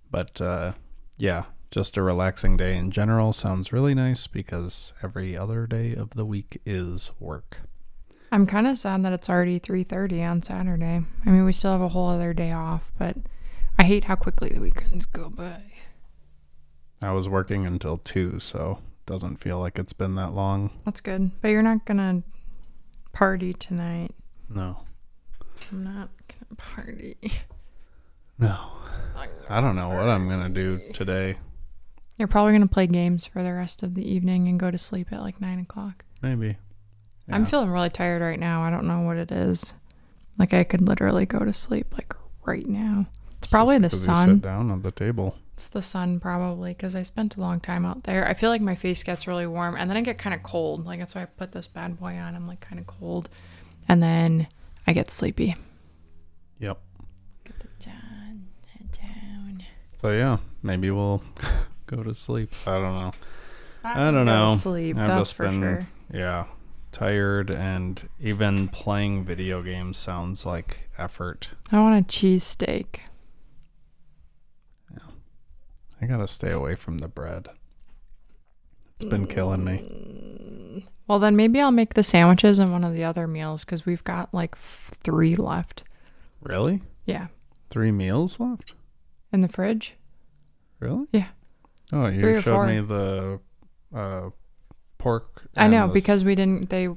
But 0.10 0.40
uh, 0.42 0.74
yeah, 1.18 1.46
just 1.72 1.96
a 1.98 2.02
relaxing 2.04 2.58
day 2.58 2.76
in 2.78 2.92
general 2.92 3.32
sounds 3.34 3.72
really 3.72 3.96
nice 3.96 4.28
because 4.28 4.92
every 5.02 5.38
other 5.38 5.66
day 5.68 5.96
of 5.96 6.12
the 6.12 6.26
week 6.26 6.62
is 6.66 7.12
work. 7.20 7.60
I'm 8.32 8.46
kind 8.46 8.68
of 8.68 8.78
sad 8.78 9.04
that 9.04 9.14
it's 9.14 9.30
already 9.30 9.60
3:30 9.60 10.30
on 10.30 10.44
Saturday. 10.44 11.02
I 11.26 11.30
mean, 11.30 11.46
we 11.46 11.54
still 11.54 11.72
have 11.72 11.82
a 11.82 11.90
whole 11.90 12.10
other 12.10 12.34
day 12.34 12.52
off, 12.52 12.92
but 12.98 13.16
I 13.80 13.84
hate 13.84 14.06
how 14.06 14.16
quickly 14.16 14.50
the 14.50 14.62
weekends 14.62 15.06
go 15.06 15.30
by. 15.30 15.64
I 17.02 17.12
was 17.12 17.28
working 17.28 17.66
until 17.66 17.98
two, 17.98 18.40
so 18.40 18.80
it 18.82 19.12
doesn't 19.12 19.38
feel 19.38 19.60
like 19.60 19.80
it's 19.80 19.94
been 19.94 20.16
that 20.16 20.34
long. 20.34 20.70
That's 20.86 21.02
good. 21.02 21.32
But 21.42 21.50
you're 21.50 21.64
not 21.64 21.86
gonna 21.86 22.24
party 23.14 23.54
tonight. 23.54 24.14
No, 24.50 24.82
I'm 25.72 25.84
not 25.84 26.10
gonna 26.28 26.56
party. 26.58 27.18
no. 28.38 28.58
I 29.50 29.60
don't 29.60 29.76
know 29.76 29.90
what 29.90 30.08
I'm 30.08 30.30
gonna 30.30 30.50
do 30.50 30.80
today. 30.94 31.38
You're 32.18 32.28
probably 32.28 32.54
gonna 32.54 32.68
play 32.68 32.88
games 32.88 33.26
for 33.26 33.44
the 33.44 33.54
rest 33.54 33.84
of 33.84 33.96
the 33.96 34.10
evening 34.10 34.48
and 34.48 34.60
go 34.60 34.72
to 34.72 34.78
sleep 34.78 35.12
at 35.12 35.22
like 35.22 35.42
nine 35.42 35.60
o'clock. 35.60 36.06
Maybe. 36.22 36.58
I'm 37.30 37.46
feeling 37.46 37.70
really 37.70 37.90
tired 37.90 38.22
right 38.22 38.40
now. 38.40 38.64
I 38.64 38.70
don't 38.70 38.88
know 38.88 39.02
what 39.02 39.18
it 39.18 39.32
is. 39.32 39.74
Like 40.38 40.54
I 40.54 40.64
could 40.64 40.82
literally 40.82 41.26
go 41.26 41.40
to 41.40 41.54
sleep 41.54 41.94
like 41.94 42.16
right 42.46 42.68
now. 42.68 43.06
It's 43.38 43.48
just 43.48 43.52
probably 43.52 43.78
the 43.78 43.90
sun. 43.90 44.36
Sit 44.36 44.42
down 44.42 44.72
at 44.72 44.84
the 44.84 44.92
table. 44.92 45.36
It's 45.62 45.70
the 45.70 45.84
sun 45.84 46.20
probably 46.20 46.74
because 46.74 46.96
I 46.96 47.04
spent 47.04 47.36
a 47.36 47.40
long 47.40 47.60
time 47.60 47.86
out 47.86 48.06
there. 48.06 48.28
I 48.28 48.34
feel 48.34 48.50
like 48.50 48.62
my 48.62 48.74
face 48.74 49.04
gets 49.04 49.28
really 49.28 49.46
warm 49.46 49.76
and 49.76 49.88
then 49.88 49.96
I 49.96 50.02
get 50.02 50.18
kind 50.18 50.34
of 50.34 50.42
cold. 50.42 50.88
Like 50.88 50.98
that's 50.98 51.14
why 51.14 51.22
I 51.22 51.26
put 51.26 51.52
this 51.52 51.68
bad 51.68 52.00
boy 52.00 52.16
on. 52.16 52.34
I'm 52.36 52.48
like 52.48 52.62
kind 52.62 52.80
of 52.80 52.88
cold, 52.88 53.30
and 53.88 54.02
then 54.02 54.48
I 54.88 54.94
get 54.94 55.12
sleepy. 55.12 55.56
Yep. 56.58 56.80
Get 57.44 57.60
the 57.60 57.86
down, 57.86 58.48
down. 58.92 59.64
So 59.98 60.10
yeah, 60.10 60.38
maybe 60.64 60.90
we'll 60.90 61.22
go 61.86 62.02
to 62.02 62.16
sleep. 62.16 62.52
I 62.66 62.72
don't 62.74 62.96
know. 62.96 63.14
Not 63.84 63.98
I 63.98 64.00
don't 64.06 64.14
go 64.14 64.20
to 64.20 64.26
know. 64.26 64.56
Sleep. 64.56 64.98
I've 64.98 65.10
that's 65.10 65.30
just 65.30 65.36
for 65.36 65.44
been 65.44 65.62
sure. 65.62 65.88
yeah, 66.12 66.46
tired 66.92 67.52
and 67.52 68.10
even 68.20 68.68
playing 68.68 69.26
video 69.26 69.62
games 69.62 70.00
sounds 70.00 70.44
like 70.44 70.90
effort. 70.98 71.50
I 71.72 71.80
want 71.82 72.04
a 72.04 72.08
cheesesteak. 72.08 73.02
I 76.02 76.06
gotta 76.08 76.28
stay 76.28 76.52
away 76.52 76.76
from 76.76 77.00
the 77.00 77.08
bread. 77.08 77.50
It's 78.96 79.10
been 79.10 79.28
killing 79.28 79.64
me. 79.64 80.86
Well, 81.08 81.20
then 81.20 81.36
maybe 81.36 81.60
I'll 81.60 81.72
make 81.72 81.94
the 81.96 82.04
sandwiches 82.04 82.60
and 82.60 82.72
one 82.72 82.84
of 82.84 82.94
the 82.94 83.04
other 83.04 83.28
meals 83.28 83.66
because 83.66 83.86
we've 83.86 84.04
got 84.04 84.34
like 84.34 84.56
three 84.58 85.36
left. 85.36 85.84
Really? 86.42 86.82
Yeah, 87.06 87.28
Three 87.70 87.92
meals 87.92 88.40
left? 88.40 88.74
in 89.34 89.42
the 89.42 89.48
fridge. 89.48 89.96
Really? 90.80 91.08
Yeah. 91.12 91.28
Oh, 91.94 92.08
you 92.08 92.20
Three 92.20 92.42
showed 92.42 92.68
me 92.68 92.80
the 92.82 93.40
uh, 93.94 94.30
pork. 94.98 95.44
I 95.56 95.68
know 95.68 95.88
the 95.88 95.94
because 95.94 96.24
we 96.24 96.36
didn't. 96.36 96.70
They 96.70 96.88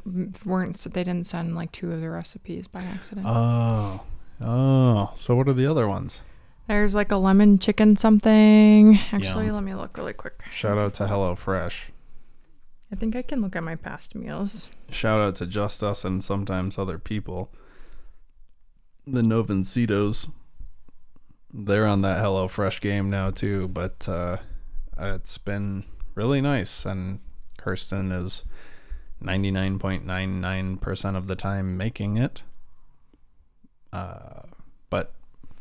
weren't. 0.45 0.77
They 0.79 1.05
didn't 1.05 1.27
send 1.27 1.55
like 1.57 1.73
two 1.73 1.93
of 1.93 2.01
the 2.01 2.11
recipes 2.11 2.69
by 2.69 2.81
accident. 2.81 3.27
Oh. 3.29 4.01
Oh. 4.41 5.13
So 5.17 5.35
what 5.35 5.49
are 5.49 5.53
the 5.53 5.67
other 5.67 5.89
ones? 5.89 6.21
There's 6.67 6.95
like 6.95 7.13
a 7.13 7.17
lemon 7.17 7.59
chicken 7.59 7.97
something. 7.97 8.99
Actually, 9.13 9.47
Yum. 9.47 9.55
let 9.55 9.65
me 9.65 9.75
look 9.75 9.97
really 9.99 10.15
quick. 10.15 10.43
Shout 10.51 10.79
out 10.79 10.95
to 10.95 11.07
HelloFresh. 11.07 11.91
I 12.91 12.97
think 12.97 13.15
I 13.17 13.23
can 13.23 13.43
look 13.43 13.57
at 13.57 13.63
my 13.63 13.77
past 13.77 14.15
meals. 14.15 14.69
Shout 14.89 15.21
out 15.21 15.35
to 15.37 15.47
just 15.47 15.83
us 15.83 16.05
and 16.05 16.23
sometimes 16.25 16.79
other 16.79 16.99
people. 16.99 17.51
The 19.07 19.21
Novencitos. 19.21 20.31
They're 21.53 21.87
on 21.87 22.03
that 22.03 22.23
HelloFresh 22.23 22.81
game 22.81 23.11
now 23.11 23.31
too, 23.31 23.69
but 23.69 24.09
uh, 24.09 24.39
it's 24.99 25.39
been 25.39 25.85
really 26.15 26.41
nice. 26.41 26.85
And 26.87 27.21
Kirsten 27.59 28.11
is 28.11 28.45
99.99% 29.23 31.17
of 31.17 31.27
the 31.27 31.37
time 31.37 31.77
making 31.77 32.17
it. 32.17 32.43
Uh, 33.93 34.43
but 34.91 35.13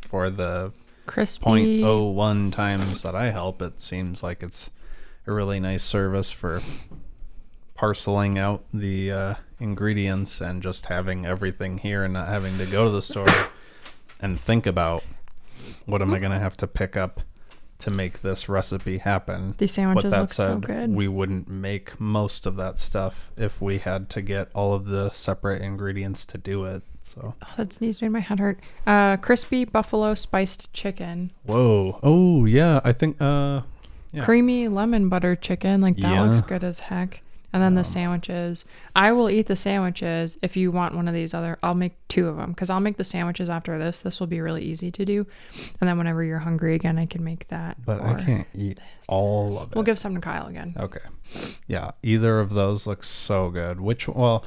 for 0.08 0.30
the 0.30 0.72
Crispy. 1.06 1.82
0.01 1.82 2.54
times 2.54 3.02
that 3.02 3.16
I 3.16 3.32
help, 3.32 3.62
it 3.62 3.82
seems 3.82 4.24
like 4.24 4.42
it's 4.44 4.70
a 5.28 5.34
really 5.34 5.60
nice 5.60 5.84
service 5.84 6.32
for 6.32 6.62
parceling 7.76 8.38
out 8.38 8.64
the 8.74 9.12
uh, 9.12 9.34
ingredients 9.60 10.42
and 10.42 10.62
just 10.62 10.88
having 10.88 11.26
everything 11.26 11.80
here 11.80 12.04
and 12.04 12.14
not 12.14 12.28
having 12.28 12.58
to 12.58 12.66
go 12.66 12.86
to 12.86 12.92
the 12.92 13.02
store 13.02 13.28
and 14.20 14.40
think 14.40 14.66
about 14.66 15.04
what 15.86 16.02
am 16.02 16.14
I 16.14 16.20
going 16.20 16.32
to 16.32 16.40
have 16.40 16.58
to 16.58 16.68
pick 16.68 16.96
up 16.96 17.22
to 17.80 17.90
make 17.92 18.22
this 18.22 18.48
recipe 18.48 19.00
happen. 19.00 19.56
These 19.58 19.74
sandwiches 19.74 20.14
look 20.14 20.32
so 20.32 20.58
good. 20.58 20.92
we 20.94 21.10
wouldn't 21.10 21.50
make 21.50 22.00
most 22.00 22.46
of 22.46 22.56
that 22.56 22.80
stuff 22.80 23.30
if 23.36 23.62
we 23.62 23.80
had 23.80 24.10
to 24.12 24.22
get 24.22 24.50
all 24.54 24.74
of 24.74 24.86
the 24.86 25.10
separate 25.12 25.62
ingredients 25.62 26.24
to 26.26 26.38
do 26.38 26.64
it. 26.64 26.84
So, 27.04 27.36
oh, 27.42 27.48
that 27.58 27.74
sneeze 27.74 28.02
made 28.02 28.10
my 28.10 28.22
head 28.22 28.40
hurt. 28.40 28.60
Uh, 28.88 29.18
crispy 29.18 29.66
buffalo 29.66 30.14
spiced 30.16 30.72
chicken, 30.74 31.32
whoa. 31.46 32.00
Oh, 32.02 32.46
yeah. 32.46 32.80
I 32.84 32.94
think 32.94 33.22
uh 33.22 33.62
Yeah. 34.14 34.24
creamy 34.24 34.68
lemon 34.70 35.10
butter 35.10 35.36
chicken. 35.36 35.82
Like 35.82 35.98
that 35.98 36.26
looks 36.26 36.42
good 36.42 36.64
as 36.64 36.80
heck. 36.82 37.22
And 37.52 37.62
then 37.62 37.76
the 37.76 37.82
Um, 37.82 37.86
sandwiches. 37.86 38.66
I 38.96 39.12
will 39.12 39.30
eat 39.30 39.46
the 39.46 39.56
sandwiches 39.56 40.38
if 40.42 40.58
you 40.58 40.72
want 40.72 40.96
one 40.96 41.08
of 41.08 41.14
these 41.14 41.36
other. 41.36 41.60
I'll 41.62 41.76
make 41.76 41.94
two 42.08 42.28
of 42.28 42.36
them 42.38 42.50
because 42.52 42.72
I'll 42.72 42.80
make 42.80 42.98
the 42.98 43.04
sandwiches 43.04 43.48
after 43.48 43.78
this. 43.78 44.00
This 44.00 44.20
will 44.20 44.26
be 44.26 44.42
really 44.42 44.64
easy 44.64 44.90
to 44.90 45.06
do. 45.06 45.28
And 45.80 45.88
then 45.88 45.98
whenever 46.00 46.24
you're 46.24 46.40
hungry 46.40 46.74
again, 46.74 46.98
I 46.98 47.06
can 47.06 47.24
make 47.24 47.48
that. 47.50 47.78
but 47.86 48.02
I 48.02 48.16
can't 48.16 48.48
eat 48.56 48.80
all 49.08 49.60
of 49.60 49.72
it. 49.72 49.76
We'll 49.76 49.84
give 49.84 50.00
some 50.00 50.16
to 50.16 50.22
Kyle 50.22 50.48
again. 50.48 50.74
Okay. 50.80 51.02
Yeah, 51.68 51.92
either 52.02 52.40
of 52.40 52.54
those 52.56 52.88
looks 52.88 53.08
so 53.08 53.52
good. 53.52 53.80
Which 53.82 54.08
well, 54.08 54.44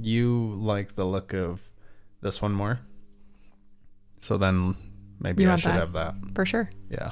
you 0.00 0.56
like 0.60 0.94
the 0.94 1.04
look 1.06 1.32
of 1.34 1.60
this 2.20 2.40
one 2.40 2.52
more. 2.52 2.80
So 4.18 4.38
then 4.38 4.76
maybe 5.20 5.42
You 5.42 5.50
I 5.50 5.56
should 5.56 5.72
that? 5.72 5.78
have 5.80 5.92
that. 5.94 6.14
For 6.34 6.46
sure. 6.46 6.70
Yeah. 6.90 7.10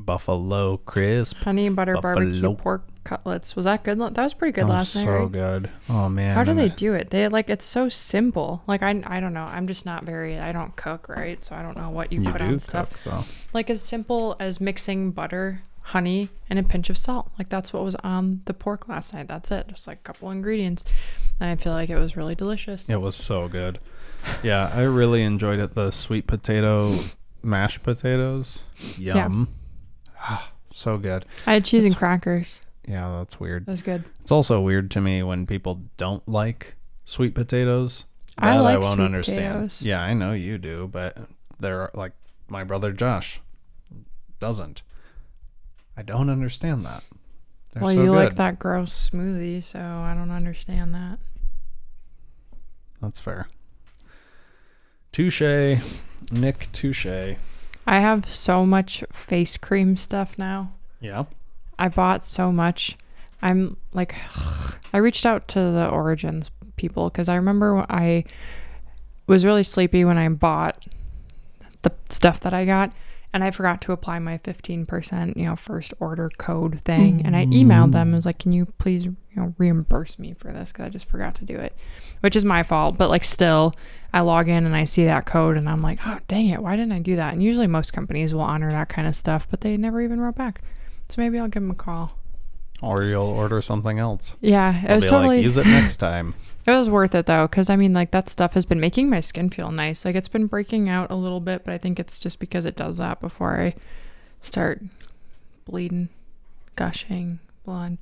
Buffalo 0.00 0.76
crisp. 0.78 1.36
Honey 1.38 1.68
butter 1.68 1.96
barbecue 2.00 2.54
pork 2.54 2.84
cutlets. 3.04 3.56
Was 3.56 3.64
that 3.64 3.82
good? 3.82 3.98
That 3.98 4.16
was 4.16 4.32
pretty 4.32 4.52
good 4.52 4.64
That 4.64 4.72
last 4.72 4.94
night. 4.94 5.04
so 5.04 5.10
right? 5.10 5.32
good. 5.32 5.70
Oh 5.90 6.08
man. 6.08 6.34
How 6.36 6.44
do 6.44 6.54
they 6.54 6.68
do 6.68 6.94
it? 6.94 7.10
They 7.10 7.26
like 7.28 7.50
it's 7.50 7.64
so 7.64 7.88
simple. 7.88 8.62
Like 8.66 8.82
I 8.82 9.02
I 9.06 9.18
don't 9.20 9.34
know. 9.34 9.42
I'm 9.44 9.66
just 9.66 9.84
not 9.84 10.04
very 10.04 10.38
I 10.38 10.52
don't 10.52 10.74
cook, 10.76 11.08
right? 11.08 11.44
So 11.44 11.56
I 11.56 11.62
don't 11.62 11.76
know 11.76 11.90
what 11.90 12.12
you, 12.12 12.22
You 12.22 12.30
put 12.32 12.40
on 12.40 12.52
cook 12.52 12.60
stuff. 12.60 13.04
though. 13.04 13.24
Like 13.52 13.70
as 13.70 13.82
simple 13.82 14.36
as 14.38 14.60
mixing 14.60 15.10
butter, 15.10 15.62
honey, 15.88 16.28
and 16.50 16.58
a 16.58 16.62
pinch 16.62 16.90
of 16.90 16.98
salt. 16.98 17.30
Like 17.38 17.48
that's 17.48 17.72
what 17.72 17.82
was 17.82 17.94
on 17.96 18.42
the 18.44 18.52
pork 18.54 18.88
last 18.88 19.14
night. 19.14 19.26
That's 19.26 19.50
it. 19.50 19.68
Just 19.68 19.86
like 19.86 19.98
a 19.98 20.02
couple 20.02 20.30
ingredients. 20.30 20.84
And 21.40 21.50
I 21.50 21.56
feel 21.56 21.72
like 21.72 21.88
it 21.88 21.96
was 21.96 22.16
really 22.16 22.34
delicious. 22.34 22.88
It 22.88 23.00
was 23.00 23.16
so 23.16 23.48
good. 23.48 23.78
Yeah, 24.42 24.70
I 24.74 24.82
really 24.82 25.22
enjoyed 25.22 25.58
it. 25.60 25.74
The 25.74 25.90
sweet 25.90 26.26
potato 26.26 26.94
mashed 27.42 27.82
potatoes. 27.82 28.64
Yum. 28.98 29.48
Ah, 30.20 30.52
so 30.70 30.98
good. 30.98 31.24
I 31.46 31.54
had 31.54 31.64
cheese 31.64 31.84
and 31.84 31.96
crackers. 31.96 32.62
Yeah, 32.86 33.18
that's 33.18 33.40
weird. 33.40 33.64
That 33.66 33.72
was 33.72 33.82
good. 33.82 34.04
It's 34.20 34.32
also 34.32 34.60
weird 34.60 34.90
to 34.92 35.00
me 35.00 35.22
when 35.22 35.46
people 35.46 35.82
don't 35.96 36.26
like 36.28 36.74
sweet 37.04 37.34
potatoes. 37.34 38.04
I 38.36 38.58
That 38.58 38.62
like 38.62 38.84
sweet 38.84 39.12
potatoes. 39.12 39.82
Yeah, 39.82 40.02
I 40.02 40.12
know 40.12 40.32
you 40.32 40.58
do, 40.58 40.88
but 40.92 41.16
they're 41.58 41.90
like 41.94 42.12
my 42.48 42.64
brother 42.64 42.92
Josh 42.92 43.40
doesn't. 44.38 44.82
I 45.98 46.02
don't 46.02 46.30
understand 46.30 46.86
that. 46.86 47.02
They're 47.72 47.82
well, 47.82 47.92
so 47.92 48.00
you 48.00 48.06
good. 48.06 48.14
like 48.14 48.36
that 48.36 48.60
gross 48.60 49.10
smoothie, 49.10 49.64
so 49.64 49.80
I 49.80 50.14
don't 50.16 50.30
understand 50.30 50.94
that. 50.94 51.18
That's 53.02 53.18
fair. 53.18 53.48
Touche, 55.10 55.42
Nick 56.30 56.68
Touche. 56.72 57.34
I 57.84 57.98
have 57.98 58.32
so 58.32 58.64
much 58.64 59.02
face 59.12 59.56
cream 59.56 59.96
stuff 59.96 60.38
now. 60.38 60.70
Yeah. 61.00 61.24
I 61.80 61.88
bought 61.88 62.24
so 62.24 62.52
much. 62.52 62.96
I'm 63.42 63.76
like, 63.92 64.14
I 64.92 64.98
reached 64.98 65.26
out 65.26 65.48
to 65.48 65.58
the 65.58 65.88
Origins 65.88 66.52
people 66.76 67.10
because 67.10 67.28
I 67.28 67.34
remember 67.34 67.84
I 67.90 68.22
was 69.26 69.44
really 69.44 69.64
sleepy 69.64 70.04
when 70.04 70.16
I 70.16 70.28
bought 70.28 70.80
the 71.82 71.92
stuff 72.08 72.38
that 72.40 72.54
I 72.54 72.64
got, 72.64 72.92
and 73.32 73.44
I 73.44 73.50
forgot 73.50 73.82
to 73.82 73.92
apply 73.92 74.18
my 74.20 74.38
15%, 74.38 75.36
you 75.36 75.44
know, 75.44 75.54
first 75.54 75.92
order 76.00 76.30
code 76.38 76.80
thing. 76.80 77.22
And 77.24 77.36
I 77.36 77.44
emailed 77.46 77.92
them 77.92 78.08
and 78.08 78.14
was 78.14 78.22
mm. 78.22 78.26
like, 78.26 78.38
can 78.38 78.52
you 78.52 78.66
please, 78.78 79.04
you 79.04 79.16
know, 79.36 79.54
reimburse 79.58 80.18
me 80.18 80.34
for 80.38 80.50
this 80.52 80.72
because 80.72 80.86
I 80.86 80.88
just 80.88 81.08
forgot 81.08 81.34
to 81.36 81.44
do 81.44 81.56
it, 81.56 81.74
which 82.20 82.36
is 82.36 82.44
my 82.44 82.62
fault. 82.62 82.96
But 82.96 83.10
like, 83.10 83.24
still, 83.24 83.74
I 84.14 84.20
log 84.20 84.48
in 84.48 84.64
and 84.64 84.74
I 84.74 84.84
see 84.84 85.04
that 85.04 85.26
code 85.26 85.58
and 85.58 85.68
I'm 85.68 85.82
like, 85.82 86.00
oh, 86.06 86.18
dang 86.26 86.46
it, 86.46 86.62
why 86.62 86.76
didn't 86.76 86.92
I 86.92 87.00
do 87.00 87.16
that? 87.16 87.34
And 87.34 87.42
usually 87.42 87.66
most 87.66 87.92
companies 87.92 88.32
will 88.32 88.40
honor 88.40 88.70
that 88.70 88.88
kind 88.88 89.06
of 89.06 89.14
stuff, 89.14 89.46
but 89.50 89.60
they 89.60 89.76
never 89.76 90.00
even 90.00 90.20
wrote 90.20 90.36
back. 90.36 90.62
So 91.10 91.20
maybe 91.20 91.38
I'll 91.38 91.48
give 91.48 91.62
them 91.62 91.70
a 91.70 91.74
call. 91.74 92.12
Or 92.80 93.02
you'll 93.02 93.24
order 93.24 93.60
something 93.60 93.98
else. 93.98 94.36
Yeah, 94.40 94.84
it 94.84 94.88
I'll 94.88 94.96
was 94.96 95.04
totally 95.04 95.36
like, 95.36 95.44
use 95.44 95.56
it 95.56 95.66
next 95.66 95.96
time. 95.96 96.34
it 96.74 96.78
was 96.78 96.90
worth 96.90 97.14
it 97.14 97.26
though, 97.26 97.46
because 97.46 97.70
I 97.70 97.76
mean, 97.76 97.92
like 97.92 98.10
that 98.12 98.28
stuff 98.28 98.54
has 98.54 98.64
been 98.66 98.80
making 98.80 99.08
my 99.10 99.20
skin 99.20 99.50
feel 99.50 99.70
nice. 99.70 100.04
Like 100.04 100.14
it's 100.16 100.28
been 100.28 100.46
breaking 100.46 100.88
out 100.88 101.10
a 101.10 101.14
little 101.14 101.40
bit, 101.40 101.64
but 101.64 101.72
I 101.72 101.78
think 101.78 101.98
it's 101.98 102.18
just 102.18 102.38
because 102.38 102.64
it 102.64 102.76
does 102.76 102.98
that 102.98 103.20
before 103.20 103.60
I 103.60 103.74
start 104.42 104.82
bleeding, 105.64 106.08
gushing 106.76 107.38
blood. 107.64 107.98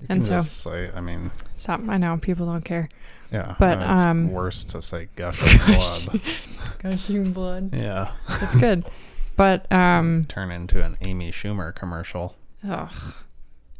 You 0.00 0.06
And 0.08 0.24
so- 0.24 0.40
say, 0.40 0.90
I 0.94 1.00
mean, 1.00 1.30
Stop! 1.56 1.82
I 1.88 1.96
know 1.96 2.16
people 2.18 2.46
don't 2.46 2.64
care. 2.64 2.88
yeah. 3.32 3.54
But, 3.58 3.78
uh, 3.78 3.92
it's 3.92 4.02
um, 4.02 4.30
worse 4.32 4.64
to 4.64 4.82
say 4.82 5.08
gushing 5.16 5.58
blood. 5.66 6.20
Gushing 6.82 7.32
blood. 7.32 7.74
yeah. 7.74 8.12
It's 8.40 8.56
good, 8.56 8.84
but 9.36 9.70
um, 9.70 10.24
Turn 10.28 10.50
into 10.50 10.82
an 10.82 10.96
Amy 11.02 11.30
Schumer 11.30 11.74
commercial. 11.74 12.34
ugh, 12.66 12.90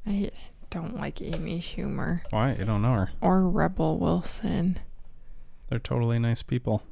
I 0.07 0.31
don't 0.71 0.97
like 0.97 1.21
Amy 1.21 1.61
Schumer 1.61 2.21
Why? 2.31 2.55
You 2.55 2.65
don't 2.65 2.83
know 2.83 2.95
her. 2.95 3.11
or 3.21 3.43
Rebel 3.49 3.99
Wilson. 3.99 4.79
They're 5.69 5.79
totally 5.79 6.19
nice 6.19 6.43
people. 6.43 6.83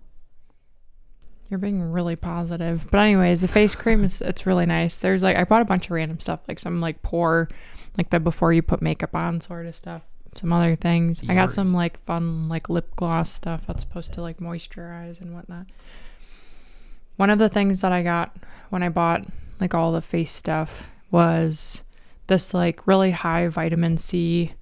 You're 1.49 1.59
being 1.59 1.81
really 1.81 2.17
positive. 2.17 2.87
But 2.91 2.99
anyways, 2.99 3.41
the 3.41 3.49
face 3.49 3.75
cream 3.75 4.05
is 4.05 4.21
it's 4.21 4.45
really 4.47 4.67
nice. 4.67 4.97
There's 4.99 5.23
like 5.23 5.37
I 5.37 5.45
bought 5.45 5.63
a 5.63 5.65
bunch 5.65 5.87
of 5.87 5.93
random 5.93 6.21
stuff, 6.21 6.41
like 6.47 6.59
some 6.59 6.81
like 6.81 7.01
pore, 7.03 7.49
like 7.97 8.11
the 8.11 8.21
before 8.21 8.53
you 8.53 8.61
put 8.63 8.83
makeup 8.83 9.15
on 9.15 9.41
sort 9.41 9.67
of 9.67 9.75
stuff. 9.75 10.03
Some 10.35 10.53
other 10.53 10.77
things. 10.77 11.23
I 11.29 11.35
got 11.35 11.51
some 11.51 11.73
like 11.73 12.05
fun 12.05 12.49
like 12.49 12.69
lip 12.69 12.95
gloss 12.97 13.33
stuff 13.33 13.63
that's 13.67 13.81
supposed 13.83 14.13
to 14.13 14.23
like 14.23 14.39
moisturize 14.39 15.21
and 15.23 15.35
whatnot. 15.35 15.67
One 17.17 17.31
of 17.31 17.39
the 17.39 17.49
things 17.49 17.81
that 17.81 17.93
I 17.93 18.03
got 18.03 18.37
when 18.69 18.83
I 18.83 18.91
bought 18.91 19.25
like 19.59 19.75
all 19.75 19.91
the 19.91 20.03
face 20.03 20.31
stuff 20.31 20.89
was 21.11 21.83
this 22.29 22.55
like 22.55 22.87
really 22.87 23.11
high 23.11 23.49
vitamin 23.49 23.99
C 23.99 24.53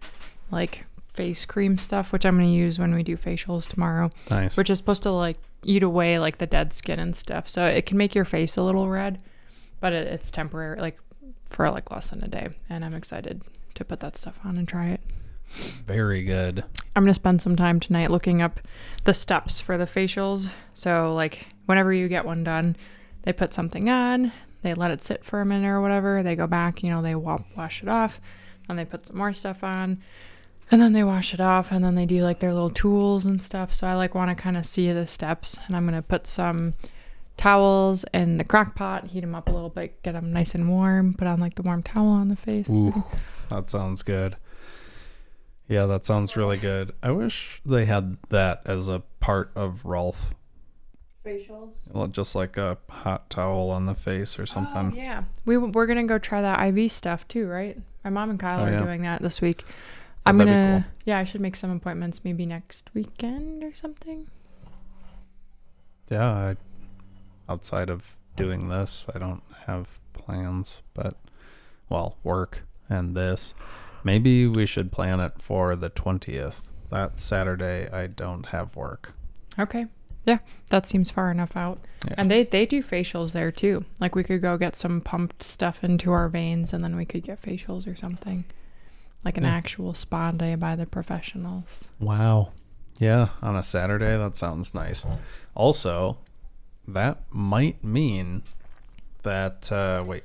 like 0.50 0.85
face 1.14 1.44
cream 1.44 1.79
stuff, 1.79 2.12
which 2.12 2.24
I'm 2.26 2.37
gonna 2.38 2.48
use 2.50 2.79
when 2.79 2.94
we 2.94 3.02
do 3.02 3.16
facials 3.16 3.66
tomorrow 3.68 4.11
Nice. 4.31 4.57
which 4.57 4.70
is 4.70 4.79
supposed 4.79 5.02
to 5.05 5.11
like 5.11 5.38
eat 5.62 5.83
away 5.83 6.18
like 6.18 6.38
the 6.38 6.46
dead 6.46 6.72
skin 6.72 6.98
and 6.98 7.14
stuff. 7.14 7.48
So 7.48 7.66
it 7.66 7.87
can 7.87 7.96
make 7.96 8.14
your 8.14 8.24
face 8.24 8.57
a 8.57 8.62
little 8.62 8.88
red, 8.88 9.20
but 9.81 9.92
it, 9.92 10.07
it's 10.09 10.31
temporary, 10.31 10.81
like 10.81 10.98
for 11.50 11.68
like 11.70 11.90
less 11.90 12.11
than 12.11 12.22
a 12.22 12.29
day. 12.29 12.48
And 12.68 12.85
I'm 12.85 12.94
excited 12.94 13.42
to 13.74 13.85
put 13.85 14.00
that 14.00 14.16
stuff 14.16 14.38
on 14.44 14.57
and 14.57 14.66
try 14.68 14.88
it. 14.88 15.00
Very 15.87 16.22
good. 16.24 16.64
I'm 16.94 17.02
gonna 17.05 17.14
spend 17.14 17.40
some 17.40 17.57
time 17.57 17.81
tonight 17.81 18.11
looking 18.11 18.42
up 18.42 18.61
the 19.05 19.14
steps 19.14 19.61
for 19.61 19.76
the 19.79 19.85
facials. 19.85 20.50
So 20.74 21.14
like 21.14 21.46
whenever 21.66 21.92
you 21.92 22.09
get 22.09 22.24
one 22.24 22.44
done, 22.44 22.76
they 23.22 23.33
put 23.33 23.55
something 23.55 23.88
on, 23.88 24.33
they 24.66 24.74
let 24.74 24.90
it 24.90 25.02
sit 25.02 25.24
for 25.24 25.40
a 25.40 25.46
minute 25.46 25.68
or 25.68 25.81
whatever. 25.81 26.22
They 26.22 26.37
go 26.37 26.46
back, 26.46 26.83
you 26.83 26.90
know, 26.90 27.02
they 27.02 27.14
wa- 27.14 27.42
wash 27.57 27.83
it 27.83 27.88
off, 27.88 28.20
and 28.68 28.79
they 28.79 28.85
put 28.85 29.07
some 29.07 29.16
more 29.16 29.33
stuff 29.33 29.62
on, 29.62 30.02
and 30.70 30.81
then 30.81 30.92
they 30.92 31.05
wash 31.05 31.33
it 31.33 31.40
off, 31.40 31.70
and 31.70 31.85
then 31.85 31.94
they 31.94 32.07
do 32.07 32.22
like 32.22 32.40
their 32.40 32.52
little 32.52 32.70
tools 32.70 33.24
and 33.24 33.40
stuff. 33.40 33.72
So 33.74 33.87
I 33.87 33.94
like 33.94 34.14
want 34.14 34.37
to 34.37 34.40
kind 34.40 34.57
of 34.57 34.66
see 34.66 34.92
the 34.92 35.07
steps, 35.07 35.59
and 35.66 35.76
I'm 35.76 35.85
gonna 35.85 36.02
put 36.02 36.26
some 36.26 36.74
towels 37.37 38.05
in 38.14 38.38
the 38.38 38.44
crock 38.44 38.74
pot, 38.74 39.09
heat 39.09 39.20
them 39.20 39.35
up 39.35 39.48
a 39.48 39.52
little 39.52 39.68
bit, 39.68 40.02
get 40.02 40.12
them 40.12 40.33
nice 40.33 40.55
and 40.55 40.68
warm, 40.68 41.14
put 41.14 41.29
on 41.29 41.38
like 41.40 41.55
the 41.55 41.62
warm 41.62 41.83
towel 41.83 42.09
on 42.09 42.29
the 42.29 42.37
face. 42.37 42.68
Ooh, 42.68 43.05
that 43.50 43.70
sounds 43.70 44.02
good. 44.02 44.37
Yeah, 45.68 45.87
that 45.87 46.05
sounds 46.05 46.37
really 46.37 46.59
good. 46.59 46.92
I 47.02 47.11
wish 47.11 47.61
they 47.66 47.87
had 47.87 48.18
that 48.29 48.62
as 48.64 48.88
a 48.88 49.02
part 49.20 49.50
of 49.57 49.85
Rolf. 49.85 50.33
Facials. 51.26 51.74
Well, 51.92 52.06
Just 52.06 52.34
like 52.34 52.56
a 52.56 52.78
hot 52.88 53.28
towel 53.30 53.70
on 53.70 53.86
the 53.86 53.94
face 53.94 54.38
or 54.38 54.46
something. 54.46 54.92
Oh, 54.94 54.96
yeah. 54.96 55.24
We 55.44 55.58
we're 55.58 55.86
gonna 55.86 56.04
go 56.04 56.18
try 56.18 56.40
that 56.40 56.62
IV 56.76 56.92
stuff 56.92 57.26
too, 57.26 57.48
right? 57.48 57.76
My 58.04 58.10
mom 58.10 58.30
and 58.30 58.38
Kyle 58.38 58.60
Oh, 58.60 58.64
are 58.64 58.70
yeah. 58.70 58.82
doing 58.82 59.02
that 59.02 59.20
this 59.22 59.40
week. 59.40 59.64
I'm 60.24 60.38
gonna 60.38 60.86
yeah, 61.04 61.18
I 61.18 61.24
should 61.24 61.40
make 61.40 61.56
some 61.56 61.70
appointments 61.70 62.22
maybe 62.24 62.46
next 62.46 62.90
weekend 62.94 63.62
or 63.64 63.72
something. 63.74 64.28
Yeah, 66.10 66.30
I, 66.30 66.56
outside 67.48 67.90
of 67.90 68.16
doing 68.36 68.68
this, 68.68 69.06
I 69.14 69.18
don't 69.18 69.42
have 69.66 69.98
plans, 70.12 70.82
but 70.94 71.14
well, 71.88 72.16
work 72.22 72.62
and 72.88 73.16
this. 73.16 73.54
Maybe 74.04 74.46
we 74.46 74.66
should 74.66 74.92
plan 74.92 75.18
it 75.18 75.32
for 75.40 75.74
the 75.74 75.90
20th. 75.90 76.68
That 76.90 77.18
Saturday, 77.18 77.88
I 77.92 78.06
don't 78.06 78.46
have 78.46 78.76
work. 78.76 79.14
Okay. 79.58 79.86
Yeah, 80.26 80.38
that 80.70 80.86
seems 80.86 81.10
far 81.10 81.30
enough 81.30 81.56
out. 81.56 81.78
Yeah. 82.06 82.14
And 82.18 82.30
they 82.30 82.42
they 82.44 82.66
do 82.66 82.82
facials 82.82 83.32
there 83.32 83.52
too. 83.52 83.84
Like 84.00 84.14
we 84.16 84.24
could 84.24 84.42
go 84.42 84.58
get 84.58 84.74
some 84.76 85.00
pumped 85.00 85.42
stuff 85.42 85.82
into 85.84 86.10
our 86.10 86.28
veins 86.28 86.72
and 86.72 86.82
then 86.84 86.96
we 86.96 87.04
could 87.06 87.22
get 87.22 87.40
facials 87.40 87.86
or 87.90 87.94
something. 87.96 88.44
Like 89.24 89.36
an 89.38 89.44
Yeah. 89.44 89.54
actual 89.54 89.94
spa 89.94 90.32
day 90.32 90.54
by 90.56 90.74
the 90.76 90.84
professionals. 90.86 91.88
Wow. 92.00 92.52
Yeah, 92.98 93.28
on 93.42 93.54
a 93.56 93.62
Saturday, 93.62 94.16
that 94.16 94.37
sounds 94.37 94.74
nice. 94.74 95.04
Also, 95.54 96.18
that 96.88 97.22
might 97.31 97.83
mean 97.85 98.42
that, 99.22 99.70
uh, 99.70 100.02
wait, 100.06 100.24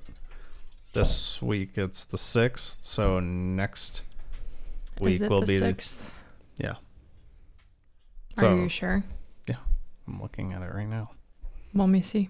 this 0.94 1.42
week 1.42 1.78
it's 1.78 2.06
the 2.06 2.18
6th, 2.18 2.78
so 2.82 3.20
next 3.20 4.04
week 5.00 5.22
will 5.22 5.42
the 5.42 5.48
be 5.48 5.58
the. 5.58 5.66
sixth? 5.68 6.12
Yeah. 6.58 6.72
Are 6.72 6.78
So- 8.38 8.56
you 8.56 8.70
sure? 8.70 9.04
I'm 10.12 10.22
looking 10.22 10.52
at 10.52 10.62
it 10.62 10.74
right 10.74 10.88
now. 10.88 11.12
Let 11.74 11.88
me 11.88 12.02
see. 12.02 12.30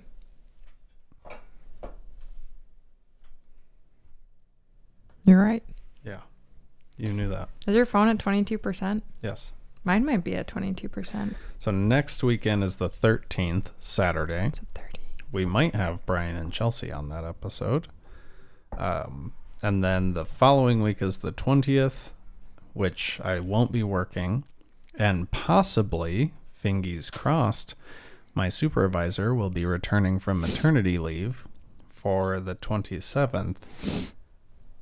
You're 5.26 5.42
right. 5.42 5.64
Yeah. 6.06 6.20
You 6.98 7.14
knew 7.14 7.30
that. 7.30 7.50
Is 7.66 7.76
your 7.76 7.86
phone 7.86 8.08
at 8.08 8.18
22%? 8.18 9.02
Yes. 9.24 9.52
Mine 9.84 10.06
might 10.06 10.24
be 10.24 10.36
at 10.36 10.48
22%. 10.48 11.34
So 11.58 11.72
next 11.72 12.24
weekend 12.24 12.64
is 12.64 12.76
the 12.76 12.90
13th, 12.90 13.68
Saturday. 13.80 14.46
It's 14.46 14.60
at 14.60 14.70
30. 14.70 15.00
We 15.32 15.46
might 15.46 15.74
have 15.74 16.06
Brian 16.06 16.36
and 16.36 16.54
Chelsea 16.54 16.92
on 16.92 17.10
that 17.10 17.24
episode. 17.24 17.88
Um, 18.78 19.34
and 19.64 19.84
then 19.84 20.14
the 20.14 20.26
following 20.26 20.84
week 20.84 21.02
is 21.02 21.20
the 21.20 21.32
20th, 21.32 22.12
which 22.74 23.20
I 23.24 23.40
won't 23.40 23.72
be 23.72 23.82
working. 23.82 24.44
And 24.96 25.32
possibly, 25.32 26.34
fingies 26.62 27.12
crossed, 27.12 27.76
my 28.34 28.50
supervisor 28.50 29.34
will 29.36 29.50
be 29.50 29.66
returning 29.66 30.20
from 30.20 30.40
maternity 30.40 30.98
leave 30.98 31.48
for 31.90 32.40
the 32.40 32.56
27th. 32.56 33.56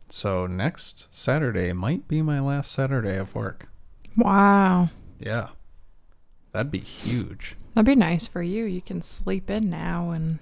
So 0.09 0.47
next 0.47 1.07
Saturday 1.11 1.71
might 1.73 2.07
be 2.07 2.21
my 2.21 2.39
last 2.39 2.71
Saturday 2.71 3.17
of 3.17 3.35
work. 3.35 3.67
Wow. 4.17 4.89
Yeah. 5.19 5.49
That'd 6.51 6.71
be 6.71 6.79
huge. 6.79 7.55
That'd 7.75 7.85
be 7.85 7.95
nice 7.95 8.25
for 8.27 8.41
you. 8.41 8.65
You 8.65 8.81
can 8.81 9.01
sleep 9.01 9.49
in 9.49 9.69
now 9.69 10.11
and 10.11 10.39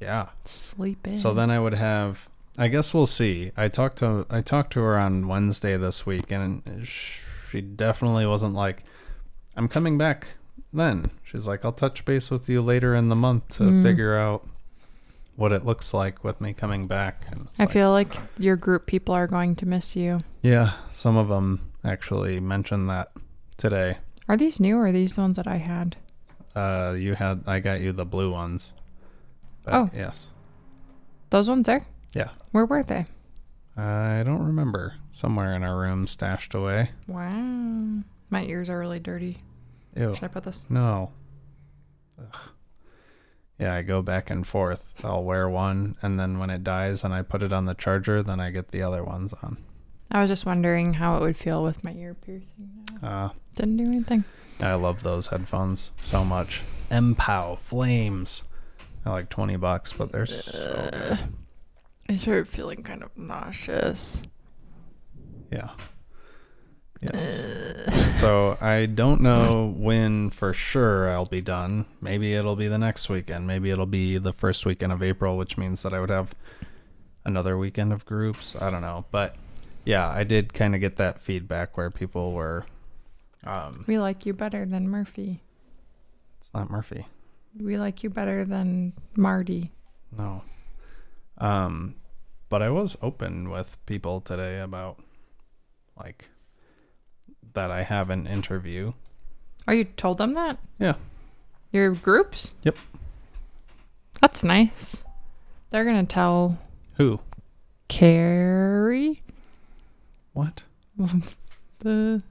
Yeah. 0.00 0.28
sleep 0.44 1.06
in. 1.06 1.18
So 1.18 1.34
then 1.34 1.50
I 1.50 1.58
would 1.58 1.74
have. 1.74 2.28
I 2.58 2.68
guess 2.68 2.92
we'll 2.94 3.06
see. 3.06 3.52
I 3.56 3.68
talked 3.68 3.98
to 3.98 4.26
I 4.30 4.40
talked 4.40 4.72
to 4.74 4.80
her 4.80 4.98
on 4.98 5.26
Wednesday 5.28 5.76
this 5.76 6.06
week, 6.06 6.30
and 6.30 6.86
she 6.86 7.60
definitely 7.60 8.26
wasn't 8.26 8.54
like, 8.54 8.84
"I'm 9.56 9.68
coming 9.68 9.98
back 9.98 10.26
then. 10.72 11.10
She's 11.24 11.46
like, 11.46 11.64
I'll 11.64 11.72
touch 11.72 12.04
base 12.04 12.30
with 12.30 12.48
you 12.48 12.60
later 12.62 12.94
in 12.94 13.08
the 13.08 13.16
month 13.16 13.48
to 13.56 13.64
Mm. 13.64 13.82
figure 13.82 14.16
out 14.16 14.46
what 15.36 15.52
it 15.52 15.64
looks 15.64 15.92
like 15.94 16.22
with 16.22 16.40
me 16.40 16.52
coming 16.52 16.86
back. 16.86 17.24
And 17.30 17.48
I 17.58 17.62
like, 17.64 17.70
feel 17.72 17.90
like 17.90 18.14
your 18.38 18.56
group 18.56 18.86
people 18.86 19.14
are 19.14 19.26
going 19.26 19.56
to 19.56 19.66
miss 19.66 19.96
you. 19.96 20.20
yeah, 20.42 20.72
some 20.92 21.16
of 21.16 21.28
them 21.28 21.60
actually 21.84 22.38
mentioned 22.40 22.88
that 22.90 23.10
today. 23.56 23.98
Are 24.28 24.36
these 24.36 24.60
new 24.60 24.76
or 24.76 24.86
are 24.88 24.92
these 24.92 25.14
the 25.16 25.22
ones 25.22 25.36
that 25.36 25.46
I 25.48 25.56
had? 25.56 25.96
Uh, 26.54 26.94
you 26.98 27.14
had, 27.14 27.42
I 27.46 27.60
got 27.60 27.80
you 27.80 27.92
the 27.92 28.04
blue 28.04 28.30
ones. 28.30 28.72
But 29.64 29.74
Oh. 29.74 29.90
yes. 29.94 30.28
Those 31.30 31.48
ones 31.48 31.66
there? 31.66 31.86
Yeah. 32.14 32.30
Where 32.52 32.66
were 32.66 32.82
they? 32.82 33.06
I 33.76 34.22
don't 34.24 34.44
remember. 34.44 34.94
Somewhere 35.12 35.54
in 35.54 35.62
our 35.62 35.78
room, 35.78 36.06
stashed 36.06 36.54
away. 36.54 36.90
Wow. 37.06 38.02
My 38.30 38.44
ears 38.44 38.70
are 38.70 38.78
really 38.78 39.00
dirty. 39.00 39.38
Ew. 39.96 40.14
Should 40.14 40.24
I 40.24 40.28
put 40.28 40.44
this? 40.44 40.66
No. 40.70 41.10
Ugh. 42.18 42.36
Yeah, 43.58 43.74
I 43.74 43.82
go 43.82 44.00
back 44.00 44.30
and 44.30 44.46
forth. 44.46 45.04
I'll 45.04 45.22
wear 45.24 45.48
one, 45.48 45.96
and 46.00 46.18
then 46.18 46.38
when 46.38 46.48
it 46.48 46.64
dies 46.64 47.04
and 47.04 47.12
I 47.12 47.20
put 47.22 47.42
it 47.42 47.52
on 47.52 47.66
the 47.66 47.74
charger, 47.74 48.22
then 48.22 48.40
I 48.40 48.50
get 48.50 48.68
the 48.70 48.82
other 48.82 49.04
ones 49.04 49.34
on. 49.42 49.58
I 50.10 50.20
was 50.22 50.30
just 50.30 50.46
wondering 50.46 50.94
how 50.94 51.16
it 51.18 51.20
would 51.20 51.36
feel 51.36 51.62
with 51.62 51.84
my 51.84 51.92
ear 51.92 52.14
piercing. 52.14 52.86
now. 53.02 53.08
Uh, 53.08 53.28
Didn't 53.56 53.76
do 53.76 53.84
anything. 53.84 54.24
I 54.60 54.74
love 54.74 55.02
those 55.02 55.26
headphones 55.28 55.90
so 56.00 56.24
much. 56.24 56.62
Mpow 56.90 57.58
Flames. 57.58 58.44
They're 59.04 59.12
like 59.12 59.28
20 59.28 59.56
bucks, 59.56 59.92
but 59.92 60.10
they're 60.12 60.26
so 60.26 60.90
good. 60.92 61.18
I 62.08 62.16
started 62.16 62.48
feeling 62.48 62.82
kind 62.82 63.02
of 63.02 63.10
nauseous. 63.16 64.22
Yeah. 65.52 65.70
So 68.20 68.58
I 68.60 68.84
don't 68.84 69.22
know 69.22 69.72
when 69.78 70.28
for 70.28 70.52
sure 70.52 71.08
I'll 71.10 71.24
be 71.24 71.40
done. 71.40 71.86
Maybe 72.02 72.34
it'll 72.34 72.54
be 72.54 72.68
the 72.68 72.76
next 72.76 73.08
weekend. 73.08 73.46
Maybe 73.46 73.70
it'll 73.70 73.86
be 73.86 74.18
the 74.18 74.34
first 74.34 74.66
weekend 74.66 74.92
of 74.92 75.02
April, 75.02 75.38
which 75.38 75.56
means 75.56 75.82
that 75.82 75.94
I 75.94 76.00
would 76.00 76.10
have 76.10 76.34
another 77.24 77.56
weekend 77.56 77.94
of 77.94 78.04
groups. 78.04 78.54
I 78.60 78.70
don't 78.70 78.82
know. 78.82 79.06
But 79.10 79.36
yeah, 79.86 80.06
I 80.06 80.24
did 80.24 80.52
kind 80.52 80.74
of 80.74 80.82
get 80.82 80.98
that 80.98 81.18
feedback 81.18 81.78
where 81.78 81.90
people 81.90 82.32
were 82.32 82.66
um 83.44 83.84
We 83.88 83.98
like 83.98 84.26
you 84.26 84.34
better 84.34 84.66
than 84.66 84.88
Murphy. 84.90 85.40
it's 86.38 86.52
not 86.52 86.68
Murphy. 86.68 87.06
We 87.58 87.78
like 87.78 88.02
you 88.02 88.10
better 88.10 88.44
than 88.44 88.92
Marty. 89.16 89.72
No. 90.16 90.42
Um 91.38 91.94
but 92.50 92.60
I 92.60 92.68
was 92.68 92.98
open 93.00 93.48
with 93.48 93.78
people 93.86 94.20
today 94.20 94.60
about 94.60 94.98
like 95.96 96.28
that 97.54 97.70
I 97.70 97.82
have 97.82 98.10
an 98.10 98.26
interview. 98.26 98.92
Oh, 99.66 99.72
you 99.72 99.84
told 99.84 100.18
them 100.18 100.34
that? 100.34 100.58
Yeah. 100.78 100.94
Your 101.72 101.92
groups? 101.92 102.54
Yep. 102.62 102.76
That's 104.20 104.42
nice. 104.42 105.02
They're 105.70 105.84
gonna 105.84 106.04
tell 106.04 106.58
Who? 106.94 107.20
Carrie 107.88 109.22
What? 110.32 110.64
the 111.78 112.22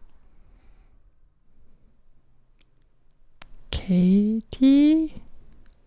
Katie, 3.72 5.24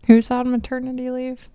who's 0.07 0.29
on 0.29 0.51
maternity 0.51 1.09
leave. 1.09 1.47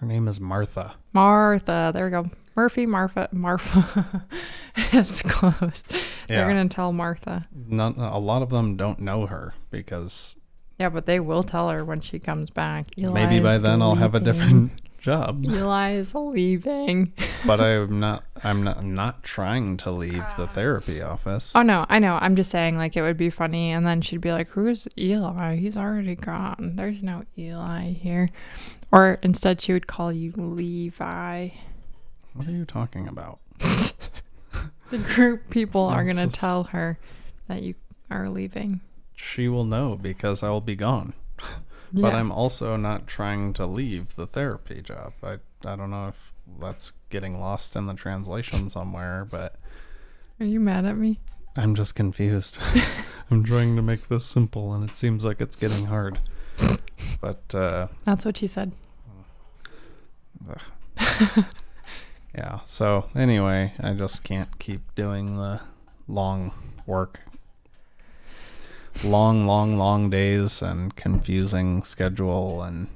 Her 0.00 0.06
name 0.06 0.28
is 0.28 0.40
Martha. 0.40 0.94
Martha. 1.12 1.90
There 1.92 2.04
we 2.06 2.10
go. 2.10 2.30
Murphy, 2.54 2.86
Martha, 2.86 3.28
Martha. 3.32 4.24
it's 4.92 5.22
close. 5.22 5.82
They're 6.28 6.46
gonna 6.46 6.68
tell 6.68 6.92
Martha. 6.92 7.46
Not 7.54 7.96
a 7.96 8.18
lot 8.18 8.42
of 8.42 8.50
them 8.50 8.76
don't 8.76 9.00
know 9.00 9.26
her 9.26 9.54
because 9.70 10.34
Yeah, 10.78 10.90
but 10.90 11.06
they 11.06 11.20
will 11.20 11.42
tell 11.42 11.70
her 11.70 11.84
when 11.84 12.00
she 12.00 12.18
comes 12.18 12.50
back. 12.50 12.90
maybe 12.98 13.40
by 13.40 13.52
Eli's 13.52 13.62
then 13.62 13.80
I'll 13.82 13.94
have 13.94 14.14
a 14.14 14.20
different 14.20 14.72
job. 15.00 15.44
Eli 15.44 15.92
is 15.92 16.14
leaving. 16.14 17.12
But 17.46 17.60
I'm 17.60 18.00
not 18.00 18.24
I'm 18.42 18.64
not 18.64 18.78
I'm 18.78 18.94
not 18.96 19.22
trying 19.22 19.76
to 19.78 19.92
leave 19.92 20.24
the 20.36 20.48
therapy 20.48 21.00
office. 21.00 21.52
Oh 21.54 21.62
no, 21.62 21.86
I 21.88 22.00
know. 22.00 22.18
I'm 22.20 22.34
just 22.34 22.50
saying 22.50 22.76
like 22.76 22.96
it 22.96 23.02
would 23.02 23.16
be 23.16 23.30
funny 23.30 23.70
and 23.70 23.86
then 23.86 24.00
she'd 24.00 24.20
be 24.20 24.32
like, 24.32 24.48
Who's 24.48 24.88
Eli? 24.98 25.54
He's 25.56 25.76
already 25.76 26.16
gone. 26.16 26.72
There's 26.74 27.02
no 27.04 27.22
Eli 27.38 27.92
here. 27.92 28.30
Or 28.90 29.18
instead 29.22 29.60
she 29.60 29.72
would 29.74 29.86
call 29.86 30.12
you 30.12 30.32
Levi. 30.32 31.50
What 32.34 32.48
are 32.48 32.50
you 32.50 32.64
talking 32.64 33.06
about? 33.06 33.38
The 34.90 34.98
group 34.98 35.50
people 35.50 35.82
are 35.86 36.04
gonna 36.04 36.28
tell 36.28 36.64
her 36.64 36.98
that 37.48 37.62
you 37.62 37.74
are 38.10 38.28
leaving. 38.28 38.80
She 39.14 39.48
will 39.48 39.64
know 39.64 39.96
because 39.96 40.42
I 40.42 40.50
will 40.50 40.60
be 40.60 40.76
gone. 40.76 41.14
But 41.92 42.12
Yeah. 42.12 42.16
I'm 42.18 42.32
also 42.32 42.76
not 42.76 43.06
trying 43.06 43.52
to 43.54 43.64
leave 43.64 44.16
the 44.16 44.26
therapy 44.26 44.82
job. 44.82 45.12
I 45.22 45.38
I 45.64 45.76
don't 45.76 45.90
know 45.90 46.08
if 46.08 46.32
that's 46.60 46.92
getting 47.10 47.40
lost 47.40 47.76
in 47.76 47.86
the 47.86 47.94
translation 47.94 48.68
somewhere, 48.68 49.24
but 49.24 49.54
Are 50.40 50.46
you 50.46 50.58
mad 50.60 50.84
at 50.84 50.96
me? 50.96 51.20
I'm 51.56 51.74
just 51.76 51.94
confused. 51.94 52.58
I'm 53.30 53.44
trying 53.44 53.76
to 53.76 53.82
make 53.82 54.08
this 54.08 54.24
simple 54.26 54.74
and 54.74 54.88
it 54.90 54.96
seems 54.96 55.24
like 55.24 55.40
it's 55.40 55.56
getting 55.56 55.86
hard. 55.86 56.18
But 57.20 57.54
uh 57.54 57.86
That's 58.04 58.24
what 58.24 58.36
she 58.36 58.46
said. 58.48 58.72
Yeah, 62.36 62.60
so 62.64 63.06
anyway, 63.14 63.72
I 63.80 63.94
just 63.94 64.22
can't 64.22 64.58
keep 64.58 64.94
doing 64.94 65.36
the 65.36 65.60
long 66.06 66.52
work. 66.86 67.20
Long, 69.02 69.46
long, 69.46 69.78
long 69.78 70.10
days 70.10 70.60
and 70.60 70.94
confusing 70.94 71.82
schedule 71.82 72.62
and 72.62 72.88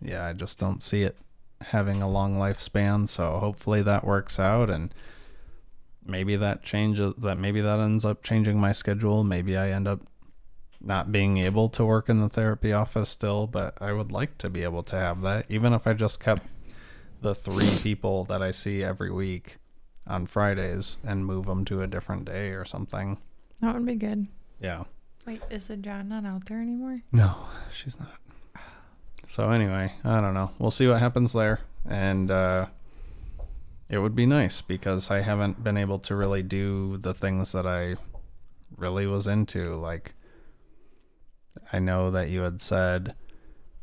yeah, 0.00 0.26
I 0.26 0.32
just 0.32 0.58
don't 0.58 0.82
see 0.82 1.02
it 1.02 1.16
having 1.60 2.00
a 2.00 2.08
long 2.08 2.36
lifespan, 2.36 3.08
so 3.08 3.38
hopefully 3.38 3.82
that 3.82 4.04
works 4.04 4.38
out 4.38 4.70
and 4.70 4.94
maybe 6.04 6.36
that 6.36 6.62
changes 6.62 7.14
that 7.18 7.38
maybe 7.38 7.60
that 7.60 7.80
ends 7.80 8.04
up 8.04 8.22
changing 8.22 8.58
my 8.58 8.72
schedule. 8.72 9.24
Maybe 9.24 9.56
I 9.56 9.70
end 9.70 9.88
up 9.88 10.00
not 10.80 11.12
being 11.12 11.38
able 11.38 11.68
to 11.70 11.84
work 11.84 12.08
in 12.08 12.20
the 12.20 12.28
therapy 12.28 12.72
office 12.72 13.08
still, 13.08 13.46
but 13.46 13.76
I 13.80 13.92
would 13.92 14.12
like 14.12 14.38
to 14.38 14.48
be 14.48 14.62
able 14.62 14.82
to 14.84 14.96
have 14.96 15.22
that, 15.22 15.46
even 15.48 15.72
if 15.72 15.86
I 15.86 15.92
just 15.92 16.20
kept 16.20 16.46
the 17.20 17.34
three 17.34 17.70
people 17.82 18.24
that 18.24 18.42
I 18.42 18.50
see 18.50 18.82
every 18.82 19.10
week 19.10 19.58
on 20.06 20.26
Fridays 20.26 20.98
and 21.04 21.26
move 21.26 21.46
them 21.46 21.64
to 21.66 21.82
a 21.82 21.86
different 21.86 22.24
day 22.24 22.50
or 22.50 22.64
something. 22.64 23.18
That 23.60 23.74
would 23.74 23.86
be 23.86 23.94
good. 23.94 24.26
Yeah. 24.60 24.84
Wait, 25.26 25.42
is 25.50 25.66
the 25.66 25.76
John 25.76 26.08
not 26.08 26.24
out 26.24 26.46
there 26.46 26.60
anymore? 26.60 27.02
No, 27.10 27.34
she's 27.72 27.98
not. 27.98 28.14
So 29.26 29.50
anyway, 29.50 29.92
I 30.04 30.20
don't 30.20 30.34
know. 30.34 30.52
We'll 30.58 30.70
see 30.70 30.86
what 30.86 31.00
happens 31.00 31.32
there, 31.32 31.60
and 31.88 32.30
uh, 32.30 32.66
it 33.88 33.98
would 33.98 34.14
be 34.14 34.26
nice 34.26 34.62
because 34.62 35.10
I 35.10 35.22
haven't 35.22 35.64
been 35.64 35.76
able 35.76 35.98
to 36.00 36.14
really 36.14 36.44
do 36.44 36.96
the 36.98 37.12
things 37.12 37.50
that 37.52 37.66
I 37.66 37.96
really 38.76 39.06
was 39.06 39.26
into. 39.26 39.74
Like, 39.74 40.14
I 41.72 41.80
know 41.80 42.12
that 42.12 42.28
you 42.28 42.42
had 42.42 42.60
said 42.60 43.16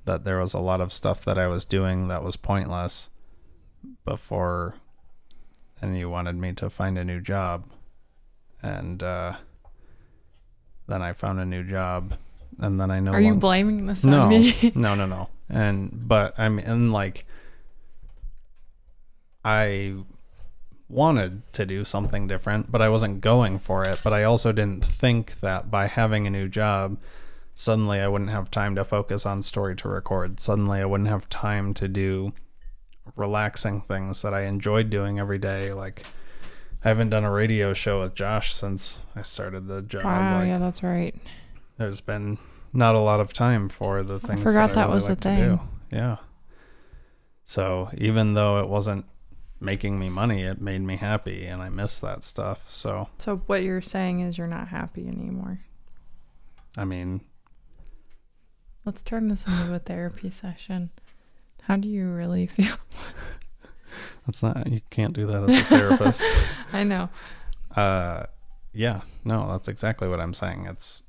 that 0.05 0.23
there 0.23 0.39
was 0.39 0.53
a 0.53 0.59
lot 0.59 0.79
of 0.79 0.93
stuff 0.93 1.25
that 1.25 1.37
I 1.37 1.47
was 1.47 1.65
doing 1.65 2.07
that 2.07 2.23
was 2.23 2.37
pointless 2.37 3.09
before, 4.05 4.75
and 5.81 5.97
you 5.97 6.09
wanted 6.09 6.35
me 6.35 6.53
to 6.53 6.69
find 6.69 6.97
a 6.97 7.03
new 7.03 7.21
job, 7.21 7.65
and 8.61 9.01
uh, 9.01 9.35
then 10.87 11.01
I 11.01 11.13
found 11.13 11.39
a 11.39 11.45
new 11.45 11.63
job, 11.63 12.15
and 12.59 12.79
then 12.79 12.91
I 12.91 12.99
know. 12.99 13.11
Are 13.11 13.21
you 13.21 13.35
blaming 13.35 13.85
this 13.85 14.03
no, 14.03 14.23
on 14.23 14.29
me? 14.29 14.71
no, 14.75 14.95
no, 14.95 15.05
no. 15.05 15.29
And 15.49 16.07
but 16.07 16.33
I'm 16.37 16.59
in 16.59 16.91
like 16.91 17.25
I 19.43 19.95
wanted 20.89 21.41
to 21.53 21.65
do 21.65 21.83
something 21.83 22.27
different, 22.27 22.71
but 22.71 22.81
I 22.81 22.89
wasn't 22.89 23.21
going 23.21 23.59
for 23.59 23.83
it. 23.83 24.01
But 24.03 24.13
I 24.13 24.23
also 24.23 24.51
didn't 24.51 24.85
think 24.85 25.39
that 25.41 25.69
by 25.71 25.87
having 25.87 26.27
a 26.27 26.29
new 26.29 26.47
job, 26.47 26.97
suddenly 27.55 27.99
I 27.99 28.07
wouldn't 28.07 28.31
have 28.31 28.51
time 28.51 28.75
to 28.75 28.85
focus 28.85 29.25
on 29.25 29.41
story 29.41 29.75
to 29.77 29.87
record. 29.87 30.39
Suddenly 30.39 30.79
I 30.79 30.85
wouldn't 30.85 31.09
have 31.09 31.29
time 31.29 31.73
to 31.75 31.87
do 31.87 32.33
relaxing 33.15 33.81
things 33.81 34.21
that 34.21 34.33
I 34.33 34.41
enjoyed 34.43 34.89
doing 34.89 35.19
every 35.19 35.37
day. 35.37 35.73
Like 35.73 36.05
I 36.83 36.89
haven't 36.89 37.09
done 37.09 37.23
a 37.23 37.31
radio 37.31 37.73
show 37.73 38.01
with 38.01 38.15
Josh 38.15 38.53
since 38.55 38.99
I 39.15 39.21
started 39.21 39.67
the 39.67 39.81
job. 39.81 40.05
wow, 40.05 40.39
like, 40.39 40.47
yeah, 40.47 40.57
that's 40.57 40.83
right. 40.83 41.15
there's 41.77 42.01
been 42.01 42.37
not 42.73 42.95
a 42.95 42.99
lot 42.99 43.19
of 43.19 43.33
time 43.33 43.69
for 43.69 44.03
the 44.03 44.19
things 44.19 44.41
I 44.41 44.43
forgot 44.43 44.71
that, 44.71 44.77
I 44.77 44.81
really 44.83 44.95
was 44.95 45.05
a 45.05 45.09
like 45.09 45.19
to 45.19 45.35
thing. 45.35 45.59
Yeah. 45.91 46.17
So 47.45 47.89
even 47.97 48.33
though 48.33 48.59
it 48.59 48.67
wasn't 48.67 49.05
making 49.59 49.99
me 49.99 50.09
money, 50.09 50.43
it 50.43 50.59
made 50.59 50.81
me 50.81 50.97
happy, 50.97 51.45
and 51.45 51.61
I 51.61 51.69
miss 51.69 51.99
that 51.99 52.23
stuff. 52.23 52.65
So 52.69 53.09
So 53.19 53.37
what 53.45 53.63
you're 53.63 53.81
saying 53.81 54.21
is 54.21 54.37
you're 54.37 54.47
not 54.47 54.69
happy 54.69 55.07
anymore. 55.07 55.59
I 56.75 56.85
mean, 56.85 57.21
Let's 58.85 59.01
turn 59.01 59.29
this 59.29 59.45
into 59.47 59.73
a 59.73 59.79
therapy 59.79 60.29
session. 60.29 60.89
How 61.67 61.75
do 61.77 61.87
you 61.87 62.07
really 62.07 62.47
feel? 62.55 62.75
that's 64.25 64.41
not 64.41 64.67
you 64.67 64.81
can't 64.89 65.13
do 65.13 65.27
that 65.27 65.49
as 65.49 65.59
a 65.59 65.63
therapist. 65.63 66.23
I 66.73 66.83
know. 66.83 67.09
uh, 67.75 68.25
yeah, 68.73 69.01
no, 69.23 69.51
that's 69.51 69.67
exactly 69.67 70.07
what 70.07 70.19
I'm 70.19 70.33
saying. 70.33 70.65
It's 70.67 71.03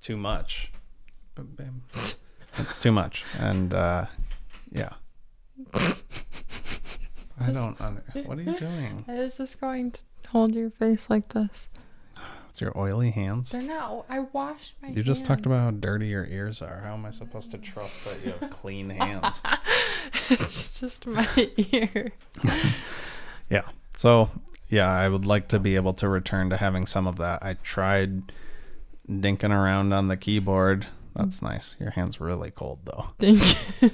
too 0.00 0.16
much. 0.16 0.70
it's 2.56 2.80
too 2.80 2.92
much. 2.92 3.24
And 3.38 3.74
uh, 3.74 4.06
yeah. 4.70 4.92
I 7.40 7.52
don't. 7.52 7.80
Under, 7.80 8.02
what 8.24 8.38
are 8.38 8.42
you 8.42 8.56
doing? 8.58 9.04
I 9.08 9.14
was 9.14 9.36
just 9.36 9.60
going 9.60 9.92
to 9.92 10.00
hold 10.28 10.54
your 10.54 10.70
face 10.70 11.08
like 11.10 11.28
this. 11.32 11.68
It's 12.50 12.60
your 12.60 12.76
oily 12.76 13.10
hands. 13.10 13.50
They're 13.50 13.62
not. 13.62 14.06
I 14.08 14.20
washed 14.20 14.74
my. 14.82 14.88
You 14.88 15.02
just 15.02 15.24
talked 15.24 15.46
about 15.46 15.58
how 15.60 15.70
dirty 15.70 16.08
your 16.08 16.24
ears 16.26 16.60
are. 16.62 16.80
How 16.84 16.94
am 16.94 17.06
I 17.06 17.10
supposed 17.10 17.52
to 17.52 17.58
trust 17.58 18.04
that 18.04 18.24
you 18.24 18.32
have 18.32 18.50
clean 18.50 18.90
hands? 18.90 19.40
it's 20.30 20.78
just 20.78 21.06
my 21.06 21.26
ear. 21.56 22.12
Yeah. 23.50 23.62
So, 23.96 24.28
yeah, 24.68 24.92
I 24.92 25.08
would 25.08 25.24
like 25.24 25.48
to 25.48 25.58
be 25.58 25.74
able 25.74 25.94
to 25.94 26.08
return 26.10 26.50
to 26.50 26.58
having 26.58 26.84
some 26.84 27.06
of 27.06 27.16
that. 27.16 27.42
I 27.42 27.54
tried 27.54 28.30
dinking 29.08 29.52
around 29.52 29.94
on 29.94 30.08
the 30.08 30.18
keyboard. 30.18 30.86
That's 31.16 31.40
nice. 31.40 31.74
Your 31.80 31.92
hand's 31.92 32.20
really 32.20 32.50
cold 32.50 32.80
though. 32.84 33.06
Dinking. 33.18 33.92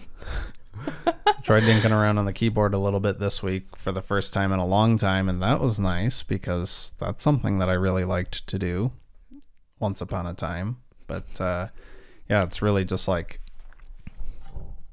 tried 1.44 1.62
dinking 1.62 1.92
around 1.92 2.18
on 2.18 2.24
the 2.24 2.32
keyboard 2.32 2.74
a 2.74 2.78
little 2.78 2.98
bit 2.98 3.20
this 3.20 3.44
week 3.44 3.76
for 3.76 3.92
the 3.92 4.02
first 4.02 4.32
time 4.32 4.52
in 4.52 4.58
a 4.58 4.66
long 4.66 4.98
time, 4.98 5.28
and 5.28 5.40
that 5.40 5.60
was 5.60 5.78
nice 5.78 6.24
because 6.24 6.94
that's 6.98 7.22
something 7.22 7.58
that 7.58 7.68
I 7.68 7.74
really 7.74 8.04
liked 8.04 8.44
to 8.48 8.58
do 8.58 8.90
once 9.78 10.00
upon 10.00 10.26
a 10.26 10.34
time. 10.34 10.78
But 11.06 11.40
uh, 11.40 11.68
yeah, 12.28 12.42
it's 12.42 12.60
really 12.60 12.84
just 12.84 13.06
like 13.06 13.40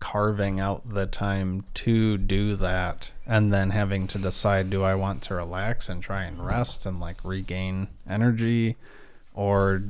carving 0.01 0.59
out 0.59 0.89
the 0.89 1.05
time 1.05 1.63
to 1.73 2.17
do 2.17 2.57
that 2.57 3.11
and 3.25 3.53
then 3.53 3.69
having 3.69 4.07
to 4.07 4.17
decide 4.17 4.69
do 4.69 4.83
I 4.83 4.95
want 4.95 5.21
to 5.23 5.35
relax 5.35 5.87
and 5.87 6.03
try 6.03 6.23
and 6.23 6.45
rest 6.45 6.85
and 6.85 6.99
like 6.99 7.23
regain 7.23 7.87
energy? 8.09 8.75
Or 9.33 9.83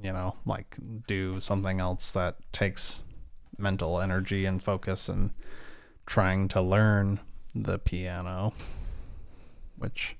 you 0.00 0.12
know 0.12 0.36
like 0.46 0.76
do 1.08 1.40
something 1.40 1.80
else 1.80 2.12
that 2.12 2.36
takes 2.52 3.00
mental 3.56 4.00
energy 4.00 4.44
and 4.44 4.62
focus 4.62 5.08
and 5.08 5.30
trying 6.06 6.46
to 6.46 6.62
learn 6.62 7.18
the 7.52 7.76
piano 7.76 8.52
which 9.76 10.14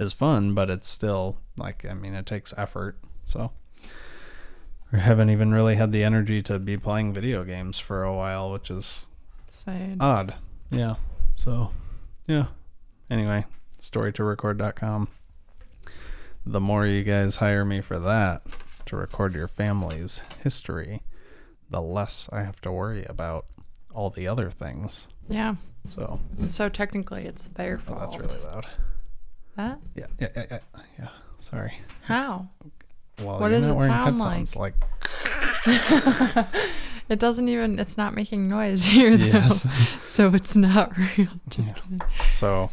is 0.00 0.12
fun 0.12 0.54
but 0.54 0.68
it's 0.68 0.88
still 0.88 1.36
like 1.56 1.84
I 1.84 1.94
mean 1.94 2.14
it 2.14 2.26
takes 2.26 2.54
effort. 2.56 2.98
So 3.24 3.52
I 4.92 4.98
haven't 4.98 5.30
even 5.30 5.52
really 5.52 5.76
had 5.76 5.92
the 5.92 6.04
energy 6.04 6.42
to 6.42 6.58
be 6.58 6.76
playing 6.76 7.14
video 7.14 7.44
games 7.44 7.78
for 7.78 8.02
a 8.04 8.14
while, 8.14 8.50
which 8.52 8.70
is 8.70 9.04
Sad. 9.48 9.96
odd. 10.00 10.34
Yeah. 10.70 10.96
So, 11.34 11.70
yeah. 12.26 12.46
Anyway, 13.10 13.46
storytorecord.com. 13.80 15.08
The 16.44 16.60
more 16.60 16.86
you 16.86 17.04
guys 17.04 17.36
hire 17.36 17.64
me 17.64 17.80
for 17.80 17.98
that 18.00 18.42
to 18.86 18.96
record 18.96 19.34
your 19.34 19.48
family's 19.48 20.22
history, 20.42 21.02
the 21.70 21.80
less 21.80 22.28
I 22.32 22.42
have 22.42 22.60
to 22.62 22.72
worry 22.72 23.04
about 23.08 23.46
all 23.94 24.10
the 24.10 24.26
other 24.28 24.50
things. 24.50 25.08
yeah. 25.28 25.54
So, 25.96 26.20
So 26.46 26.68
technically, 26.68 27.24
it's 27.24 27.48
their 27.48 27.74
oh, 27.74 27.78
fault. 27.78 28.00
that's 28.00 28.16
really 28.20 28.40
loud. 28.52 28.66
That? 29.56 29.80
Yeah, 29.96 30.06
yeah, 30.20 30.28
yeah, 30.36 30.46
yeah. 30.50 30.58
yeah. 30.98 31.08
Sorry. 31.40 31.74
How? 32.02 32.48
Well, 33.22 33.38
What 33.40 33.48
does 33.50 33.64
it 33.66 33.80
sound 33.80 34.20
headphones, 34.20 34.56
like 34.56 34.74
it 37.08 37.18
doesn't 37.18 37.48
even. 37.48 37.78
It's 37.78 37.96
not 37.96 38.14
making 38.14 38.48
noise 38.48 38.84
here 38.86 39.16
though. 39.16 39.24
yes. 39.26 39.66
So 40.04 40.34
it's 40.34 40.56
not 40.56 40.96
real. 40.96 41.28
Just 41.48 41.70
Yeah. 41.70 41.74
kidding. 41.82 42.00
So, 42.30 42.70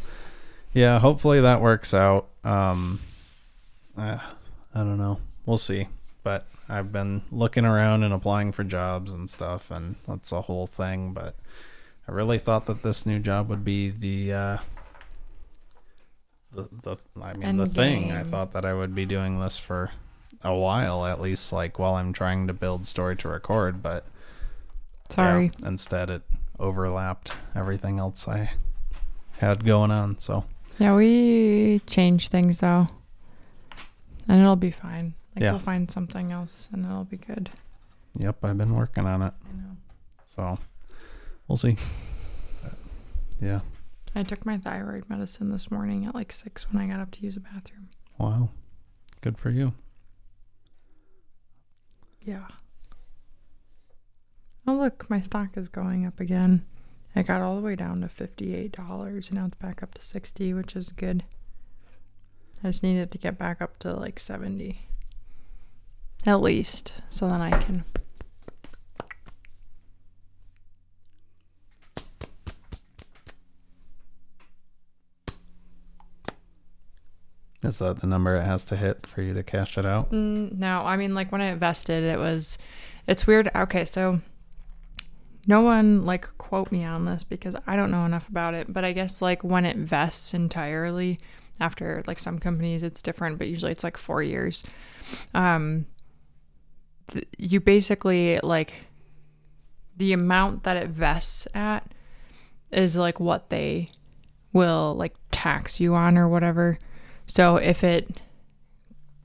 yeah, 0.74 0.98
hopefully 0.98 1.40
that 1.40 1.60
works 1.60 1.94
out. 1.94 2.28
Um, 2.44 3.00
uh, 3.96 4.18
I 4.74 4.78
don't 4.78 4.98
know. 4.98 5.20
We'll 5.46 5.56
see. 5.58 5.88
But 6.22 6.46
I've 6.68 6.92
been 6.92 7.22
looking 7.32 7.64
around 7.64 8.02
and 8.02 8.12
applying 8.12 8.52
for 8.52 8.62
jobs 8.64 9.12
and 9.12 9.30
stuff, 9.30 9.70
and 9.70 9.96
that's 10.06 10.32
a 10.32 10.42
whole 10.42 10.66
thing. 10.66 11.12
But 11.14 11.34
I 12.06 12.12
really 12.12 12.38
thought 12.38 12.66
that 12.66 12.82
this 12.82 13.06
new 13.06 13.18
job 13.20 13.48
would 13.48 13.64
be 13.64 13.88
the 13.90 14.32
uh, 14.32 14.58
the 16.52 16.68
the. 16.82 16.96
I 17.22 17.32
mean, 17.32 17.56
the 17.56 17.62
End 17.64 17.74
thing. 17.74 18.12
I 18.12 18.22
thought 18.22 18.52
that 18.52 18.64
I 18.66 18.74
would 18.74 18.94
be 18.94 19.06
doing 19.06 19.40
this 19.40 19.56
for 19.58 19.90
a 20.42 20.54
while, 20.54 21.04
at 21.06 21.20
least, 21.20 21.52
like 21.52 21.78
while 21.78 21.94
I'm 21.94 22.12
trying 22.12 22.46
to 22.46 22.52
build 22.52 22.86
story 22.86 23.16
to 23.16 23.28
record. 23.28 23.82
But 23.82 24.04
yeah, 25.10 25.14
Sorry. 25.16 25.52
instead, 25.64 26.10
it 26.10 26.22
overlapped 26.58 27.32
everything 27.54 27.98
else 27.98 28.26
I 28.28 28.52
had 29.38 29.64
going 29.64 29.90
on. 29.90 30.18
So. 30.18 30.44
Yeah, 30.78 30.94
we 30.94 31.80
change 31.86 32.28
things 32.28 32.60
though, 32.60 32.86
and 34.28 34.40
it'll 34.40 34.56
be 34.56 34.70
fine. 34.70 35.14
Like 35.34 35.42
Yeah. 35.42 35.50
we'll 35.52 35.60
find 35.60 35.90
something 35.90 36.32
else, 36.32 36.68
and 36.72 36.84
it'll 36.84 37.04
be 37.04 37.16
good. 37.18 37.50
Yep, 38.16 38.44
I've 38.44 38.58
been 38.58 38.74
working 38.74 39.06
on 39.06 39.22
it. 39.22 39.34
I 39.48 39.56
know. 39.56 39.76
So 40.24 40.58
we'll 41.48 41.56
see. 41.58 41.76
But, 42.62 42.72
yeah. 43.40 43.60
I 44.14 44.22
took 44.24 44.44
my 44.44 44.58
thyroid 44.58 45.04
medicine 45.08 45.50
this 45.52 45.70
morning 45.70 46.04
at 46.06 46.14
like 46.14 46.32
six 46.32 46.72
when 46.72 46.82
I 46.82 46.88
got 46.92 46.98
up 47.00 47.10
to 47.12 47.20
use 47.22 47.36
a 47.36 47.40
bathroom. 47.40 47.88
Wow. 48.18 48.48
Good 49.20 49.38
for 49.38 49.50
you. 49.50 49.72
Yeah. 52.22 52.46
Oh 54.66 54.74
look, 54.74 55.08
my 55.08 55.20
stock 55.20 55.56
is 55.56 55.68
going 55.68 56.06
up 56.06 56.20
again. 56.20 56.64
I 57.16 57.22
got 57.22 57.40
all 57.40 57.56
the 57.56 57.62
way 57.62 57.74
down 57.74 58.02
to 58.02 58.08
fifty-eight 58.08 58.72
dollars, 58.72 59.28
and 59.28 59.38
now 59.38 59.46
it's 59.46 59.56
back 59.56 59.82
up 59.82 59.94
to 59.94 60.00
sixty, 60.00 60.54
which 60.54 60.76
is 60.76 60.90
good. 60.90 61.24
I 62.62 62.68
just 62.68 62.82
needed 62.82 63.10
to 63.10 63.18
get 63.18 63.38
back 63.38 63.60
up 63.60 63.78
to 63.80 63.92
like 63.94 64.20
seventy, 64.20 64.86
at 66.26 66.40
least, 66.42 66.94
so 67.08 67.26
then 67.26 67.40
I 67.40 67.50
can. 67.58 67.84
Is 77.62 77.78
that 77.80 78.00
the 78.00 78.06
number 78.06 78.36
it 78.36 78.44
has 78.44 78.64
to 78.66 78.76
hit 78.76 79.06
for 79.06 79.20
you 79.20 79.34
to 79.34 79.42
cash 79.42 79.76
it 79.76 79.84
out? 79.84 80.10
Mm, 80.10 80.56
no, 80.58 80.82
I 80.82 80.96
mean 80.96 81.14
like 81.14 81.30
when 81.30 81.40
I 81.40 81.46
invested, 81.46 82.04
it 82.04 82.18
was. 82.18 82.58
It's 83.06 83.26
weird. 83.26 83.50
Okay, 83.54 83.84
so 83.84 84.20
no 85.46 85.60
one 85.60 86.04
like 86.04 86.26
quote 86.38 86.70
me 86.70 86.84
on 86.84 87.04
this 87.04 87.24
because 87.24 87.56
I 87.66 87.76
don't 87.76 87.90
know 87.90 88.04
enough 88.04 88.28
about 88.28 88.54
it, 88.54 88.72
but 88.72 88.84
I 88.84 88.92
guess 88.92 89.20
like 89.20 89.42
when 89.44 89.66
it 89.66 89.76
vests 89.76 90.32
entirely 90.32 91.18
after 91.60 92.02
like 92.06 92.18
some 92.18 92.38
companies 92.38 92.82
it's 92.82 93.02
different, 93.02 93.38
but 93.38 93.48
usually 93.48 93.72
it's 93.72 93.84
like 93.84 93.96
4 93.96 94.22
years. 94.22 94.62
Um 95.34 95.86
th- 97.08 97.28
you 97.36 97.60
basically 97.60 98.38
like 98.42 98.72
the 99.96 100.12
amount 100.12 100.62
that 100.62 100.76
it 100.76 100.88
vests 100.88 101.46
at 101.54 101.92
is 102.70 102.96
like 102.96 103.20
what 103.20 103.50
they 103.50 103.90
will 104.52 104.94
like 104.94 105.14
tax 105.30 105.80
you 105.80 105.94
on 105.94 106.16
or 106.16 106.28
whatever. 106.28 106.78
So 107.30 107.56
if 107.56 107.84
it 107.84 108.20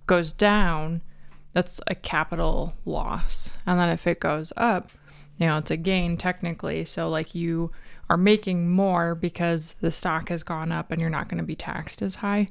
goes 0.06 0.32
down, 0.32 1.02
that's 1.54 1.82
a 1.88 1.96
capital 1.96 2.76
loss. 2.86 3.52
And 3.66 3.80
then 3.80 3.90
if 3.90 4.06
it 4.06 4.20
goes 4.20 4.54
up, 4.56 4.92
you 5.38 5.48
know, 5.48 5.58
it's 5.58 5.72
a 5.72 5.78
gain 5.78 6.16
technically. 6.16 6.86
So 6.86 7.10
like 7.10 7.34
you 7.34 7.72
are 8.08 8.16
making 8.16 8.70
more 8.70 9.16
because 9.16 9.74
the 9.82 9.90
stock 9.90 10.30
has 10.30 10.44
gone 10.44 10.72
up 10.72 10.92
and 10.92 11.02
you're 11.02 11.10
not 11.10 11.30
going 11.30 11.40
to 11.40 11.44
be 11.44 11.56
taxed 11.56 12.04
as 12.04 12.16
high. 12.16 12.48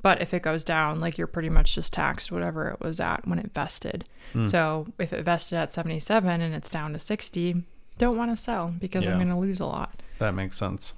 But 0.00 0.22
if 0.22 0.32
it 0.32 0.42
goes 0.42 0.64
down, 0.64 1.00
like 1.00 1.18
you're 1.18 1.26
pretty 1.26 1.50
much 1.50 1.74
just 1.74 1.92
taxed 1.92 2.32
whatever 2.32 2.68
it 2.68 2.80
was 2.80 2.98
at 2.98 3.28
when 3.28 3.38
it 3.38 3.52
vested. 3.52 4.06
Hmm. 4.32 4.46
So 4.46 4.86
if 4.98 5.12
it 5.12 5.22
vested 5.22 5.58
at 5.58 5.70
77 5.70 6.40
and 6.40 6.54
it's 6.54 6.70
down 6.70 6.94
to 6.94 6.98
60, 6.98 7.62
don't 7.98 8.16
want 8.16 8.30
to 8.30 8.36
sell 8.36 8.74
because 8.78 9.06
I'm 9.06 9.16
going 9.16 9.28
to 9.28 9.36
lose 9.36 9.60
a 9.60 9.66
lot. 9.66 10.02
That 10.16 10.34
makes 10.34 10.56
sense. 10.56 10.94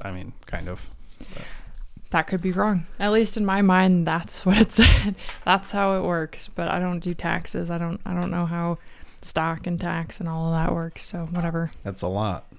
I 0.00 0.10
mean, 0.10 0.32
kind 0.46 0.68
of. 0.68 0.88
That 2.12 2.26
could 2.26 2.42
be 2.42 2.52
wrong. 2.52 2.86
At 2.98 3.10
least 3.12 3.36
in 3.36 3.44
my 3.44 3.62
mind, 3.62 4.06
that's 4.06 4.46
what 4.46 4.58
it 4.58 4.72
said. 4.72 5.16
that's 5.44 5.72
how 5.72 5.96
it 5.96 6.06
works. 6.06 6.48
But 6.54 6.68
I 6.68 6.78
don't 6.78 7.00
do 7.00 7.14
taxes. 7.14 7.70
I 7.70 7.78
don't. 7.78 8.00
I 8.06 8.14
don't 8.14 8.30
know 8.30 8.46
how 8.46 8.78
stock 9.22 9.66
and 9.66 9.80
tax 9.80 10.20
and 10.20 10.28
all 10.28 10.52
of 10.52 10.52
that 10.52 10.74
works. 10.74 11.04
So 11.04 11.26
whatever. 11.26 11.72
It's 11.84 12.02
a 12.02 12.08
lot. 12.08 12.52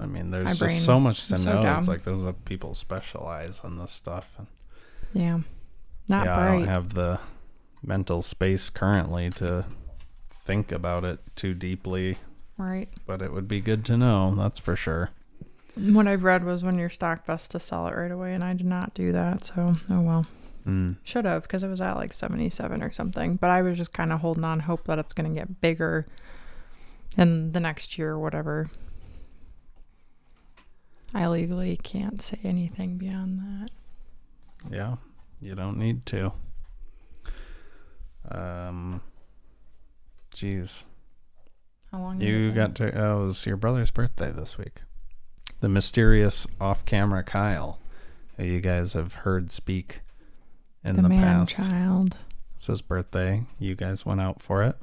I 0.00 0.06
mean, 0.06 0.30
there's 0.30 0.44
My 0.44 0.50
just 0.50 0.60
brain 0.60 0.78
so 0.78 1.00
much 1.00 1.26
to 1.28 1.38
know. 1.38 1.76
It's 1.78 1.88
like 1.88 2.04
those 2.04 2.34
people 2.44 2.74
specialize 2.74 3.60
on 3.64 3.78
this 3.78 3.92
stuff. 3.92 4.32
And 4.38 4.46
Yeah, 5.12 5.40
not 6.08 6.26
yeah, 6.26 6.38
I 6.38 6.52
don't 6.52 6.66
have 6.66 6.94
the 6.94 7.18
mental 7.82 8.22
space 8.22 8.70
currently 8.70 9.30
to 9.30 9.64
think 10.44 10.70
about 10.72 11.04
it 11.04 11.20
too 11.36 11.54
deeply, 11.54 12.18
right. 12.56 12.88
but 13.06 13.22
it 13.22 13.32
would 13.32 13.48
be 13.48 13.60
good 13.60 13.84
to 13.86 13.96
know. 13.96 14.34
That's 14.36 14.58
for 14.58 14.76
sure. 14.76 15.10
What 15.78 16.08
I've 16.08 16.24
read 16.24 16.44
was 16.44 16.64
when 16.64 16.78
your 16.78 16.88
stock 16.88 17.24
vests 17.24 17.48
to 17.48 17.60
sell 17.60 17.86
it 17.86 17.94
right 17.94 18.10
away, 18.10 18.34
and 18.34 18.42
I 18.42 18.54
did 18.54 18.66
not 18.66 18.94
do 18.94 19.12
that. 19.12 19.44
So 19.44 19.72
oh 19.90 20.00
well. 20.00 20.26
Mm. 20.66 20.96
Should 21.02 21.24
have 21.24 21.42
because 21.42 21.62
it 21.62 21.68
was 21.68 21.80
at 21.80 21.96
like 21.96 22.12
77 22.12 22.82
or 22.82 22.92
something. 22.92 23.36
But 23.36 23.50
I 23.50 23.62
was 23.62 23.78
just 23.78 23.92
kind 23.92 24.12
of 24.12 24.20
holding 24.20 24.44
on 24.44 24.60
hope 24.60 24.84
that 24.84 24.98
it's 24.98 25.14
going 25.14 25.32
to 25.32 25.34
get 25.34 25.60
bigger 25.60 26.06
in 27.16 27.52
the 27.52 27.60
next 27.60 27.96
year 27.96 28.10
or 28.10 28.18
whatever. 28.18 28.68
I 31.14 31.26
legally 31.28 31.78
can't 31.78 32.20
say 32.20 32.38
anything 32.44 32.98
beyond 32.98 33.38
that. 33.38 33.70
Yeah, 34.70 34.96
you 35.40 35.54
don't 35.54 35.78
need 35.78 36.04
to. 36.06 36.32
Um, 38.30 39.00
Jeez. 40.34 40.84
How 41.90 42.00
long? 42.00 42.20
You 42.20 42.52
got 42.52 42.74
to. 42.76 42.92
Oh, 43.00 43.22
it 43.22 43.26
was 43.26 43.46
your 43.46 43.56
brother's 43.56 43.90
birthday 43.90 44.30
this 44.30 44.58
week. 44.58 44.82
The 45.60 45.68
mysterious 45.68 46.46
off-camera 46.60 47.24
Kyle, 47.24 47.78
who 48.36 48.44
you 48.44 48.60
guys 48.60 48.92
have 48.92 49.14
heard 49.14 49.50
speak 49.50 50.00
in 50.84 50.96
the, 50.96 51.02
the, 51.02 51.08
man 51.08 51.46
past. 51.46 51.56
child. 51.56 52.16
It's 52.56 52.66
his 52.66 52.82
birthday. 52.82 53.44
You 53.58 53.74
guys 53.74 54.06
went 54.06 54.20
out 54.20 54.40
for 54.40 54.62
it. 54.62 54.76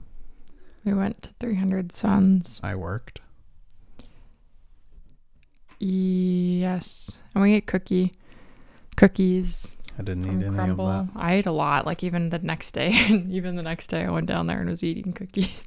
We 0.83 0.93
went 0.93 1.23
to 1.23 1.29
300 1.39 1.91
Suns. 1.91 2.59
I 2.61 2.75
worked. 2.75 3.21
Yes, 5.79 7.17
and 7.33 7.43
we 7.43 7.53
ate 7.53 7.67
cookie, 7.67 8.13
cookies 8.95 9.75
I 9.97 10.03
didn't 10.03 10.25
eat 10.25 10.45
any 10.45 10.55
Crumble. 10.55 10.87
of 10.87 11.07
that. 11.13 11.19
I 11.19 11.33
ate 11.35 11.45
a 11.45 11.51
lot. 11.51 11.85
Like 11.85 12.03
even 12.03 12.29
the 12.29 12.39
next 12.39 12.71
day, 12.71 12.89
even 13.29 13.55
the 13.55 13.63
next 13.63 13.87
day, 13.87 14.03
I 14.03 14.09
went 14.09 14.27
down 14.27 14.47
there 14.47 14.59
and 14.59 14.69
was 14.69 14.83
eating 14.83 15.13
cookies. 15.13 15.49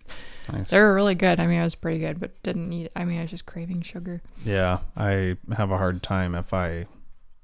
Nice. 0.52 0.70
They 0.70 0.80
were 0.80 0.94
really 0.94 1.14
good. 1.14 1.40
I 1.40 1.46
mean, 1.46 1.60
I 1.60 1.64
was 1.64 1.74
pretty 1.74 1.98
good, 1.98 2.18
but 2.20 2.42
didn't 2.42 2.72
eat. 2.72 2.90
I 2.96 3.04
mean, 3.04 3.18
I 3.18 3.22
was 3.22 3.30
just 3.30 3.46
craving 3.46 3.82
sugar. 3.82 4.22
Yeah, 4.44 4.78
I 4.96 5.36
have 5.56 5.70
a 5.70 5.76
hard 5.78 6.02
time 6.02 6.34
if 6.34 6.52
I 6.54 6.86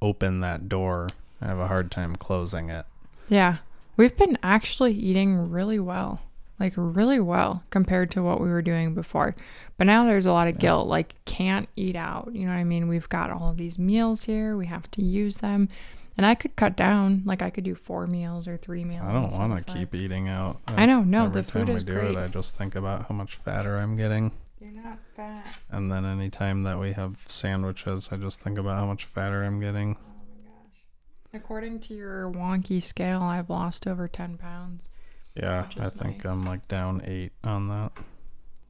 open 0.02 0.40
that 0.40 0.68
door. 0.68 1.08
I 1.40 1.46
have 1.46 1.58
a 1.58 1.66
hard 1.68 1.90
time 1.90 2.14
closing 2.16 2.70
it. 2.70 2.86
Yeah, 3.28 3.58
we've 3.96 4.16
been 4.16 4.38
actually 4.42 4.92
eating 4.92 5.50
really 5.50 5.78
well, 5.78 6.20
like 6.60 6.72
really 6.76 7.20
well 7.20 7.62
compared 7.70 8.10
to 8.12 8.22
what 8.22 8.40
we 8.40 8.48
were 8.48 8.62
doing 8.62 8.94
before. 8.94 9.34
But 9.76 9.86
now 9.86 10.04
there's 10.04 10.26
a 10.26 10.32
lot 10.32 10.48
of 10.48 10.54
Yeah. 10.56 10.60
guilt. 10.60 10.88
Like 10.88 11.14
can't 11.24 11.68
eat 11.76 11.96
out. 11.96 12.30
You 12.32 12.46
know 12.46 12.52
what 12.52 12.58
I 12.58 12.64
mean? 12.64 12.88
We've 12.88 13.08
got 13.08 13.30
all 13.30 13.50
of 13.50 13.56
these 13.56 13.78
meals 13.78 14.24
here. 14.24 14.56
We 14.56 14.66
have 14.66 14.90
to 14.92 15.02
use 15.02 15.36
them. 15.38 15.68
And 16.16 16.24
I 16.24 16.34
could 16.34 16.54
cut 16.56 16.76
down. 16.76 17.22
Like 17.24 17.42
I 17.42 17.50
could 17.50 17.64
do 17.64 17.74
four 17.74 18.06
meals 18.06 18.46
or 18.46 18.56
three 18.56 18.84
meals. 18.84 19.02
I 19.04 19.12
don't 19.12 19.32
want 19.32 19.66
to 19.66 19.72
keep 19.72 19.94
eating 19.94 20.28
out. 20.28 20.60
I 20.68 20.86
know. 20.86 21.02
No, 21.02 21.28
the 21.28 21.42
food 21.42 21.66
time 21.66 21.76
is 21.76 21.84
we 21.84 21.92
do 21.92 21.98
great. 21.98 22.10
it, 22.12 22.18
I 22.18 22.26
just 22.28 22.54
think 22.54 22.74
about 22.74 23.08
how 23.08 23.14
much 23.14 23.34
fatter 23.36 23.78
I'm 23.78 23.96
getting. 23.96 24.32
You're 24.60 24.70
not 24.72 24.98
fat. 25.16 25.44
And 25.70 25.90
then 25.90 26.04
anytime 26.04 26.62
that 26.62 26.78
we 26.78 26.92
have 26.92 27.16
sandwiches, 27.26 28.08
I 28.12 28.16
just 28.16 28.40
think 28.40 28.58
about 28.58 28.78
how 28.78 28.86
much 28.86 29.04
fatter 29.04 29.42
I'm 29.42 29.60
getting. 29.60 29.96
Oh 30.00 30.08
my 30.28 30.48
gosh. 30.48 31.42
According 31.42 31.80
to 31.80 31.94
your 31.94 32.30
wonky 32.30 32.82
scale, 32.82 33.22
I've 33.22 33.50
lost 33.50 33.86
over 33.86 34.08
10 34.08 34.38
pounds. 34.38 34.88
Yeah, 35.34 35.66
I 35.80 35.88
think 35.88 36.24
nice. 36.24 36.32
I'm 36.32 36.44
like 36.44 36.68
down 36.68 37.02
eight 37.04 37.32
on 37.42 37.68
that 37.68 37.92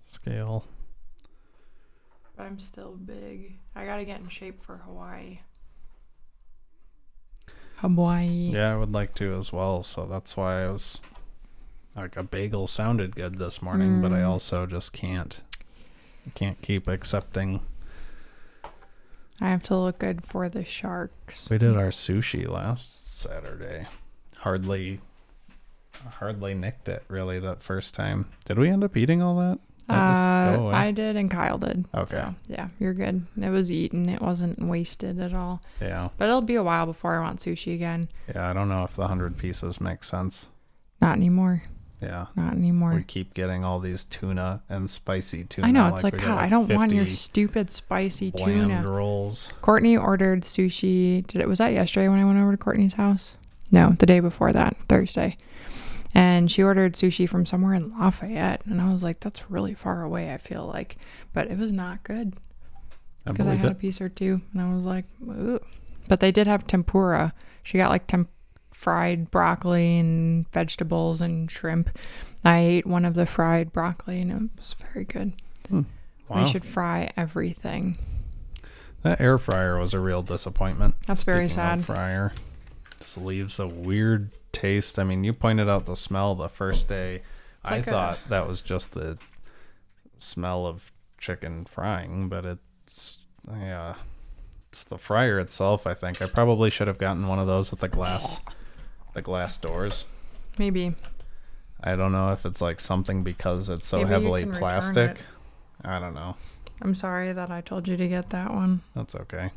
scale. 0.03 0.65
But 2.37 2.45
I'm 2.45 2.59
still 2.59 2.93
big. 2.93 3.59
I 3.77 3.85
gotta 3.85 4.05
get 4.05 4.21
in 4.21 4.29
shape 4.29 4.65
for 4.65 4.79
Hawaii. 4.79 5.41
Hawaii. 7.89 8.51
Yeah, 8.53 8.73
I 8.73 8.77
would 8.77 8.93
like 8.93 9.15
to 9.17 9.35
as 9.35 9.53
well. 9.53 9.83
So 9.83 10.07
that's 10.07 10.37
why 10.39 10.65
I 10.65 10.71
was 10.71 11.01
like 11.95 12.17
a 12.17 12.23
bagel 12.23 12.67
sounded 12.67 13.15
good 13.15 13.39
this 13.39 13.61
morning, 13.61 14.01
but 14.01 14.11
I 14.13 14.21
Mm. 14.21 14.29
also 14.29 14.65
just 14.67 14.93
can't. 14.95 15.43
Can't 16.35 16.61
keep 16.63 16.89
accepting. 16.89 17.61
I 19.41 19.51
have 19.51 19.63
to 19.65 19.77
look 19.77 19.99
good 19.99 20.25
for 20.25 20.49
the 20.49 20.65
sharks. 20.65 21.51
We 21.51 21.59
did 21.59 21.77
our 21.77 21.89
sushi 21.89 22.49
last 22.49 23.19
Saturday. 23.21 23.87
Hardly, 24.39 25.01
hardly 26.19 26.55
nicked 26.55 26.89
it 26.89 27.05
really 27.09 27.39
that 27.41 27.63
first 27.63 27.95
time. 27.95 28.31
Did 28.47 28.59
we 28.59 28.71
end 28.71 28.83
up 28.83 28.97
eating 28.97 29.21
all 29.21 29.37
that? 29.39 29.59
Uh? 29.89 30.67
I 30.73 30.91
did 30.93 31.17
and 31.17 31.31
Kyle 31.31 31.59
did. 31.59 31.87
Okay. 31.95 32.11
So, 32.17 32.35
yeah, 32.49 32.69
you're 32.79 32.95
good. 32.95 33.23
It 33.41 33.51
was 33.51 33.71
eaten. 33.71 34.09
It 34.09 34.23
wasn't 34.23 34.59
wasted 34.61 35.21
at 35.21 35.35
all. 35.35 35.61
Yeah, 35.81 36.09
But 36.17 36.29
it'll 36.29 36.41
be 36.43 36.55
a 36.55 36.63
while 36.63 36.87
before 36.87 37.17
I 37.17 37.21
want 37.21 37.41
sushi 37.41 37.75
again. 37.75 38.09
yeah. 38.35 38.49
I 38.49 38.53
don't 38.53 38.69
know 38.69 38.85
if 38.85 38.97
the 38.97 39.09
hundred 39.09 39.37
pieces 39.37 39.81
make 39.81 40.03
sense. 40.05 40.49
Not 41.01 41.17
anymore. 41.17 41.63
Yeah. 42.01 42.27
Not 42.37 42.53
anymore. 42.55 42.95
We 42.95 43.03
keep 43.03 43.33
getting 43.35 43.65
all 43.65 43.81
these 43.81 44.05
tuna 44.05 44.63
and 44.69 44.91
spicy 44.91 45.45
tuna. 45.45 45.69
I 45.69 45.71
know. 45.71 45.87
It's 45.89 46.03
like, 46.03 46.15
we 46.15 46.19
God, 46.21 46.27
got, 46.27 46.39
I 46.39 46.49
don't 46.49 46.71
want 46.75 46.93
your 46.93 47.07
stupid 47.07 47.71
spicy 47.71 48.31
tuna. 48.31 48.85
rolls. 48.87 49.53
Courtney 49.63 49.97
ordered 49.97 50.43
sushi. 50.43 51.27
Did 51.27 51.41
it 51.41 51.49
was 51.49 51.59
that 51.59 51.73
yesterday 51.73 52.09
when 52.09 52.19
I 52.21 52.25
went 52.25 52.39
over 52.39 52.51
to 52.53 52.57
Courtney's 52.59 52.95
house? 52.95 53.37
No, 53.71 53.97
the 53.99 54.07
day 54.07 54.21
before 54.21 54.53
that, 54.53 54.77
Thursday. 54.89 55.37
And 56.15 56.51
she 56.51 56.63
ordered 56.63 56.95
sushi 56.95 57.29
from 57.29 57.45
somewhere 57.45 57.75
in 57.75 57.91
Lafayette, 57.99 58.65
and 58.67 58.81
I 58.81 58.93
was 58.93 59.03
like, 59.03 59.21
"That's 59.21 59.51
really 59.51 59.75
far 59.75 60.03
away." 60.03 60.33
I 60.33 60.37
feel 60.37 60.65
like, 60.65 60.97
but 61.33 61.51
it 61.51 61.59
was 61.59 61.73
not 61.73 62.05
good 62.05 62.35
because 63.25 63.47
I 63.47 63.51
believe 63.51 63.63
had 63.63 63.73
a 63.73 63.75
piece 63.75 64.01
or 64.01 64.09
two, 64.09 64.41
and 64.53 64.63
I 64.63 64.73
was 64.73 64.85
like, 64.85 65.07
Ooh. 65.23 65.61
"But 66.07 66.21
they 66.21 66.31
did 66.31 66.47
have 66.47 66.67
tempura. 66.67 67.35
She 67.65 67.79
got 67.79 67.91
like 67.91 68.07
temp 68.07 68.29
fried 68.71 69.31
broccoli 69.31 69.99
and 69.99 70.51
vegetables 70.53 71.21
and 71.21 71.51
shrimp. 71.51 71.99
I 72.45 72.59
ate 72.59 72.87
one 72.87 73.05
of 73.05 73.15
the 73.15 73.27
fried 73.27 73.73
broccoli, 73.73 74.21
and 74.21 74.31
it 74.31 74.51
was 74.57 74.77
very 74.93 75.07
good. 75.07 75.33
Hmm. 75.69 75.83
Wow. 76.29 76.45
We 76.45 76.51
should 76.51 76.65
fry 76.65 77.11
everything. 77.17 77.99
That 79.03 79.21
air 79.21 79.39
fryer 79.39 79.79
was 79.79 79.95
a 79.95 80.01
real 80.01 80.23
disappointment. 80.23 80.95
That's 81.07 81.25
very 81.25 81.49
Speaking 81.49 81.63
sad. 81.63 81.85
Fryer 81.85 82.33
just 83.01 83.19
leaves 83.19 83.59
a 83.59 83.67
weird 83.67 84.31
taste. 84.55 84.99
I 84.99 85.05
mean, 85.05 85.25
you 85.25 85.33
pointed 85.33 85.69
out 85.69 85.87
the 85.87 85.97
smell 85.97 86.35
the 86.35 86.49
first 86.49 86.89
day. 86.89 87.17
It's 87.63 87.71
I 87.71 87.77
like 87.77 87.87
a- 87.87 87.91
thought 87.91 88.19
that 88.29 88.47
was 88.49 88.61
just 88.61 88.93
the 88.93 89.19
smell 90.19 90.67
of 90.67 90.93
chicken 91.19 91.65
frying, 91.65 92.29
but 92.29 92.45
it's 92.45 93.19
yeah, 93.51 93.95
it's 94.69 94.85
the 94.85 94.99
fryer 94.99 95.39
itself. 95.39 95.87
I 95.87 95.95
think 95.95 96.23
I 96.23 96.27
probably 96.27 96.71
should 96.71 96.87
have 96.89 96.99
gotten 96.99 97.27
one 97.27 97.39
of 97.39 97.47
those 97.47 97.71
with 97.71 97.81
the 97.81 97.89
glass, 97.89 98.41
the 99.13 99.23
glass 99.23 99.57
doors. 99.57 100.05
Maybe 100.59 100.95
I 101.83 101.97
don't 101.97 102.13
know 102.13 102.33
if 102.33 102.47
it's 102.47 102.61
like 102.63 102.81
something 102.81 103.23
because 103.23 103.69
it's 103.69 103.87
so 103.87 103.99
Maybe 103.99 104.09
heavily 104.09 104.47
plastic. 104.47 105.19
I 105.85 105.99
don't 105.99 106.15
know. 106.15 106.37
I'm 106.81 106.95
sorry 106.95 107.33
that 107.33 107.51
I 107.51 107.61
told 107.61 107.87
you 107.87 107.97
to 107.97 108.09
get 108.09 108.31
that 108.31 108.53
one. 108.53 108.81
That's 108.95 109.15
okay. 109.15 109.51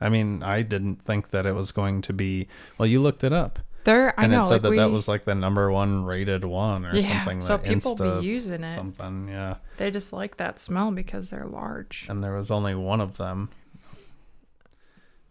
I 0.00 0.08
mean, 0.08 0.42
I 0.42 0.62
didn't 0.62 1.02
think 1.04 1.30
that 1.30 1.46
it 1.46 1.52
was 1.52 1.72
going 1.72 2.02
to 2.02 2.12
be. 2.12 2.48
Well, 2.78 2.86
you 2.86 3.00
looked 3.00 3.24
it 3.24 3.32
up, 3.32 3.58
There, 3.86 4.18
I 4.18 4.24
and 4.24 4.32
know. 4.32 4.40
it 4.40 4.44
said 4.46 4.50
like 4.50 4.62
that 4.62 4.70
we, 4.70 4.76
that 4.78 4.90
was 4.90 5.06
like 5.06 5.24
the 5.24 5.34
number 5.36 5.70
one 5.70 6.04
rated 6.04 6.44
one 6.44 6.84
or 6.84 6.96
yeah. 6.96 7.18
something. 7.18 7.40
So 7.40 7.56
people 7.56 7.94
Insta 7.94 8.20
be 8.20 8.26
using 8.26 8.64
it. 8.64 8.74
something, 8.74 9.28
yeah. 9.28 9.58
They 9.76 9.92
just 9.92 10.12
like 10.12 10.38
that 10.38 10.58
smell 10.58 10.90
because 10.90 11.30
they're 11.30 11.46
large. 11.46 12.08
And 12.10 12.22
there 12.22 12.34
was 12.34 12.50
only 12.50 12.74
one 12.74 13.00
of 13.00 13.16
them. 13.16 13.48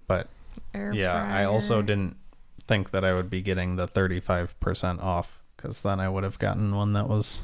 But 0.07 0.29
Air 0.73 0.93
yeah, 0.93 1.21
I 1.29 1.43
also 1.43 1.81
didn't 1.81 2.15
think 2.63 2.91
that 2.91 3.03
I 3.03 3.11
would 3.11 3.29
be 3.29 3.41
getting 3.41 3.75
the 3.75 3.87
thirty 3.87 4.21
five 4.21 4.57
percent 4.61 5.01
off 5.01 5.43
because 5.57 5.81
then 5.81 5.99
I 5.99 6.07
would 6.07 6.23
have 6.23 6.39
gotten 6.39 6.73
one 6.73 6.93
that 6.93 7.09
was 7.09 7.41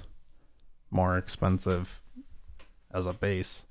more 0.91 1.17
expensive 1.17 2.01
as 2.93 3.05
a 3.05 3.11
base. 3.11 3.63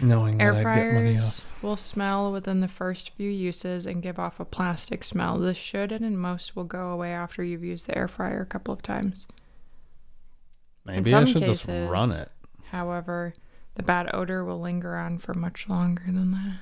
Knowing 0.00 0.40
Air 0.40 0.54
that 0.54 0.66
I'd 0.66 0.74
get 0.76 0.94
money 0.94 1.16
off. 1.16 1.20
fryers 1.20 1.42
will 1.62 1.76
smell 1.76 2.32
within 2.32 2.60
the 2.60 2.68
first 2.68 3.10
few 3.10 3.30
uses 3.30 3.86
and 3.86 4.02
give 4.02 4.18
off 4.18 4.40
a 4.40 4.44
plastic 4.44 5.04
smell. 5.04 5.38
This 5.38 5.56
should 5.56 5.92
and 5.92 6.04
in 6.04 6.16
most 6.16 6.56
will 6.56 6.64
go 6.64 6.88
away 6.88 7.12
after 7.12 7.42
you've 7.42 7.64
used 7.64 7.86
the 7.86 7.96
air 7.96 8.08
fryer 8.08 8.40
a 8.40 8.46
couple 8.46 8.72
of 8.72 8.82
times. 8.82 9.26
Maybe 10.84 11.10
I 11.12 11.24
some 11.24 11.26
should 11.26 11.44
just 11.44 11.68
run 11.68 12.12
it. 12.12 12.30
However, 12.70 13.34
the 13.74 13.82
bad 13.82 14.10
odor 14.12 14.44
will 14.44 14.60
linger 14.60 14.96
on 14.96 15.18
for 15.18 15.34
much 15.34 15.68
longer 15.68 16.04
than 16.06 16.32
that. 16.32 16.60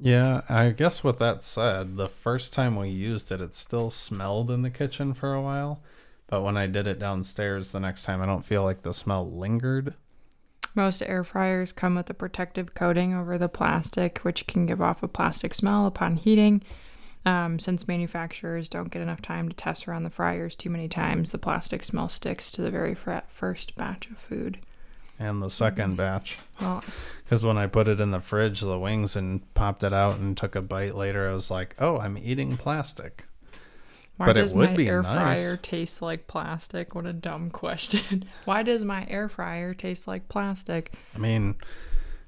Yeah, 0.00 0.42
I 0.48 0.70
guess 0.70 1.04
with 1.04 1.18
that 1.18 1.44
said, 1.44 1.96
the 1.96 2.08
first 2.08 2.52
time 2.52 2.74
we 2.76 2.88
used 2.88 3.30
it, 3.30 3.40
it 3.40 3.54
still 3.54 3.90
smelled 3.90 4.50
in 4.50 4.62
the 4.62 4.70
kitchen 4.70 5.14
for 5.14 5.32
a 5.32 5.40
while. 5.40 5.80
But 6.26 6.42
when 6.42 6.56
I 6.56 6.66
did 6.66 6.86
it 6.86 6.98
downstairs 6.98 7.72
the 7.72 7.80
next 7.80 8.04
time, 8.04 8.20
I 8.20 8.26
don't 8.26 8.44
feel 8.44 8.64
like 8.64 8.82
the 8.82 8.92
smell 8.92 9.30
lingered. 9.30 9.94
Most 10.74 11.02
air 11.02 11.22
fryers 11.22 11.72
come 11.72 11.94
with 11.94 12.08
a 12.08 12.14
protective 12.14 12.74
coating 12.74 13.14
over 13.14 13.36
the 13.36 13.48
plastic, 13.48 14.18
which 14.18 14.46
can 14.46 14.66
give 14.66 14.80
off 14.80 15.02
a 15.02 15.08
plastic 15.08 15.52
smell 15.54 15.86
upon 15.86 16.16
heating. 16.16 16.62
Um, 17.24 17.58
since 17.58 17.86
manufacturers 17.86 18.68
don't 18.68 18.90
get 18.90 19.02
enough 19.02 19.22
time 19.22 19.48
to 19.48 19.54
test 19.54 19.86
around 19.86 20.02
the 20.02 20.10
fryers 20.10 20.56
too 20.56 20.70
many 20.70 20.88
times, 20.88 21.32
the 21.32 21.38
plastic 21.38 21.84
smell 21.84 22.08
sticks 22.08 22.50
to 22.52 22.62
the 22.62 22.70
very 22.70 22.94
fr- 22.94 23.18
first 23.28 23.76
batch 23.76 24.08
of 24.10 24.18
food. 24.18 24.58
And 25.18 25.40
the 25.40 25.50
second 25.50 25.96
batch, 25.96 26.38
Well, 26.60 26.82
because 27.22 27.44
when 27.44 27.56
I 27.56 27.66
put 27.68 27.88
it 27.88 28.00
in 28.00 28.10
the 28.10 28.18
fridge, 28.18 28.60
the 28.60 28.78
wings, 28.78 29.14
and 29.14 29.42
popped 29.54 29.84
it 29.84 29.92
out 29.92 30.16
and 30.18 30.36
took 30.36 30.56
a 30.56 30.62
bite 30.62 30.96
later, 30.96 31.28
I 31.28 31.34
was 31.34 31.48
like, 31.48 31.76
oh, 31.78 31.98
I'm 31.98 32.18
eating 32.18 32.56
plastic. 32.56 33.24
Why 34.22 34.26
But 34.26 34.38
it 34.38 34.40
does 34.42 34.54
would 34.54 34.70
my 34.70 34.76
be 34.76 34.88
air 34.88 35.02
nice. 35.02 35.38
fryer 35.38 35.56
taste 35.56 36.00
like 36.00 36.28
plastic? 36.28 36.94
What 36.94 37.06
a 37.06 37.12
dumb 37.12 37.50
question. 37.50 38.24
why 38.44 38.62
does 38.62 38.84
my 38.84 39.04
air 39.08 39.28
fryer 39.28 39.74
taste 39.74 40.06
like 40.06 40.28
plastic? 40.28 40.94
I 41.14 41.18
mean, 41.18 41.56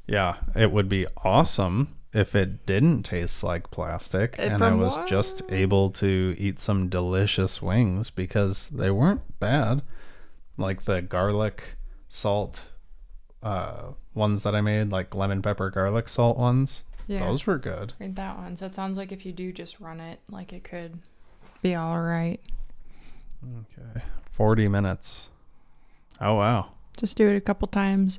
yeah, 0.07 0.37
it 0.57 0.73
would 0.73 0.89
be 0.89 1.07
awesome 1.25 1.95
if 2.13 2.35
it 2.35 2.67
didn't 2.67 3.05
taste 3.05 3.43
like 3.45 3.71
plastic 3.71 4.37
Uh, 4.39 4.43
and 4.43 4.63
I 4.65 4.75
was 4.75 4.97
what? 4.97 5.07
just 5.09 5.43
able 5.51 5.91
to 5.91 6.35
eat 6.37 6.59
some 6.59 6.89
delicious 6.89 7.63
wings 7.63 8.11
because 8.11 8.69
they 8.71 8.91
weren't 8.91 9.39
bad. 9.39 9.83
Like 10.57 10.83
the 10.85 11.01
garlic 11.01 11.77
salt 12.09 12.65
uh 13.43 13.93
ones 14.15 14.43
that 14.43 14.55
I 14.55 14.61
made, 14.61 14.91
like 14.91 15.15
lemon 15.15 15.43
pepper 15.43 15.71
garlic 15.71 16.09
salt 16.09 16.39
ones. 16.39 16.83
Yeah. 17.07 17.27
Those 17.27 17.47
were 17.47 17.59
good. 17.59 17.93
Read 18.01 18.17
that 18.17 18.37
one. 18.39 18.57
So 18.57 18.67
it 18.67 18.75
sounds 18.75 18.97
like 18.97 19.13
if 19.13 19.27
you 19.27 19.33
do 19.33 19.53
just 19.53 19.79
run 19.81 20.01
it, 20.01 20.21
like 20.31 20.53
it 20.53 20.65
could 20.65 21.01
be 21.65 21.75
all 21.75 21.99
right. 22.01 22.39
Okay. 23.43 24.03
40 24.31 24.69
minutes. 24.69 25.31
Oh 26.21 26.35
wow. 26.35 26.69
Just 26.99 27.17
do 27.17 27.29
it 27.29 27.37
a 27.37 27.41
couple 27.41 27.67
times. 27.69 28.19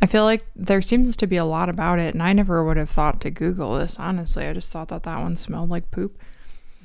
I 0.00 0.06
feel 0.06 0.24
like 0.24 0.44
there 0.56 0.80
seems 0.82 1.16
to 1.18 1.26
be 1.28 1.36
a 1.36 1.44
lot 1.44 1.68
about 1.68 1.98
it, 2.00 2.14
and 2.14 2.22
I 2.22 2.32
never 2.32 2.64
would 2.64 2.76
have 2.78 2.90
thought 2.90 3.20
to 3.20 3.30
Google 3.30 3.78
this. 3.78 3.98
Honestly, 3.98 4.46
I 4.46 4.52
just 4.54 4.72
thought 4.72 4.88
that 4.88 5.02
that 5.04 5.20
one 5.20 5.36
smelled 5.36 5.68
like 5.70 5.90
poop. 5.92 6.18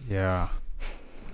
Yeah. 0.07 0.49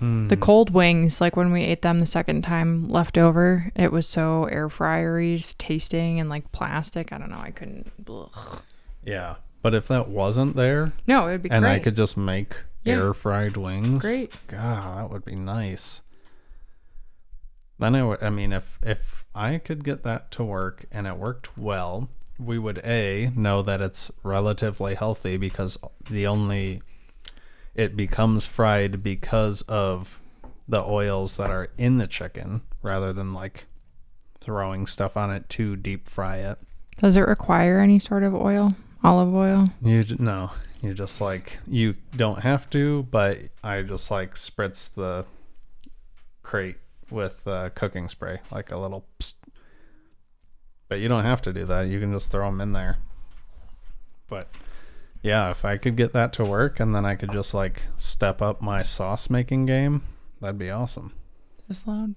Hmm. 0.00 0.28
cold 0.40 0.70
wings, 0.70 1.20
like 1.20 1.36
when 1.36 1.50
we 1.52 1.62
ate 1.62 1.82
them 1.82 1.98
the 2.00 2.06
second 2.06 2.42
time 2.42 2.88
left 2.88 3.16
over, 3.18 3.70
it 3.74 3.90
was 3.92 4.06
so 4.08 4.44
air 4.44 4.68
fryery 4.68 5.54
tasting 5.58 6.20
and 6.20 6.28
like 6.30 6.50
plastic. 6.52 7.12
I 7.12 7.18
don't 7.18 7.30
know. 7.30 7.40
I 7.40 7.50
couldn't. 7.50 7.90
Ugh. 8.08 8.60
Yeah. 9.04 9.36
But 9.64 9.72
if 9.74 9.88
that 9.88 10.08
wasn't 10.08 10.56
there 10.56 10.92
No, 11.06 11.26
it 11.26 11.32
would 11.32 11.42
be 11.44 11.50
and 11.50 11.64
great. 11.64 11.72
I 11.76 11.78
could 11.78 11.96
just 11.96 12.18
make 12.18 12.58
Yeah. 12.84 12.96
air 12.96 13.14
fried 13.14 13.56
wings. 13.56 14.02
Great. 14.02 14.34
God, 14.46 14.98
that 14.98 15.10
would 15.10 15.24
be 15.24 15.34
nice. 15.34 16.02
Then 17.78 17.94
I 17.94 18.02
would 18.04 18.22
I 18.22 18.28
mean 18.28 18.52
if 18.52 18.78
if 18.82 19.24
I 19.34 19.56
could 19.56 19.82
get 19.82 20.02
that 20.02 20.30
to 20.32 20.44
work 20.44 20.84
and 20.92 21.06
it 21.06 21.16
worked 21.16 21.56
well, 21.56 22.10
we 22.38 22.58
would 22.58 22.78
A 22.84 23.32
know 23.34 23.62
that 23.62 23.80
it's 23.80 24.10
relatively 24.22 24.94
healthy 24.96 25.38
because 25.38 25.78
the 26.10 26.26
only 26.26 26.82
it 27.74 27.96
becomes 27.96 28.44
fried 28.44 29.02
because 29.02 29.62
of 29.62 30.20
the 30.68 30.82
oils 30.84 31.38
that 31.38 31.50
are 31.50 31.70
in 31.78 31.96
the 31.96 32.06
chicken 32.06 32.60
rather 32.82 33.14
than 33.14 33.32
like 33.32 33.64
throwing 34.40 34.86
stuff 34.86 35.16
on 35.16 35.30
it 35.30 35.48
to 35.48 35.74
deep 35.74 36.06
fry 36.06 36.36
it. 36.36 36.58
Does 36.98 37.16
it 37.16 37.26
require 37.26 37.80
any 37.80 37.98
sort 37.98 38.22
of 38.22 38.34
oil? 38.34 38.74
Olive 39.04 39.34
oil? 39.34 39.68
You 39.82 40.02
no, 40.18 40.50
you 40.80 40.94
just 40.94 41.20
like 41.20 41.58
you 41.66 41.94
don't 42.16 42.40
have 42.40 42.70
to, 42.70 43.02
but 43.10 43.38
I 43.62 43.82
just 43.82 44.10
like 44.10 44.34
spritz 44.34 44.92
the 44.92 45.26
crate 46.42 46.78
with 47.10 47.46
uh, 47.46 47.68
cooking 47.74 48.08
spray, 48.08 48.40
like 48.50 48.72
a 48.72 48.78
little. 48.78 49.04
Psst. 49.20 49.34
But 50.88 51.00
you 51.00 51.08
don't 51.08 51.24
have 51.24 51.42
to 51.42 51.52
do 51.52 51.66
that. 51.66 51.88
You 51.88 52.00
can 52.00 52.12
just 52.12 52.30
throw 52.30 52.46
them 52.46 52.60
in 52.60 52.72
there. 52.72 52.96
But 54.26 54.48
yeah, 55.22 55.50
if 55.50 55.64
I 55.64 55.76
could 55.76 55.96
get 55.96 56.12
that 56.14 56.32
to 56.34 56.44
work, 56.44 56.80
and 56.80 56.94
then 56.94 57.04
I 57.04 57.14
could 57.14 57.32
just 57.32 57.52
like 57.52 57.82
step 57.98 58.40
up 58.40 58.62
my 58.62 58.82
sauce 58.82 59.28
making 59.28 59.66
game, 59.66 60.02
that'd 60.40 60.58
be 60.58 60.70
awesome. 60.70 61.12
Is 61.68 61.78
this 61.78 61.86
loud? 61.86 62.14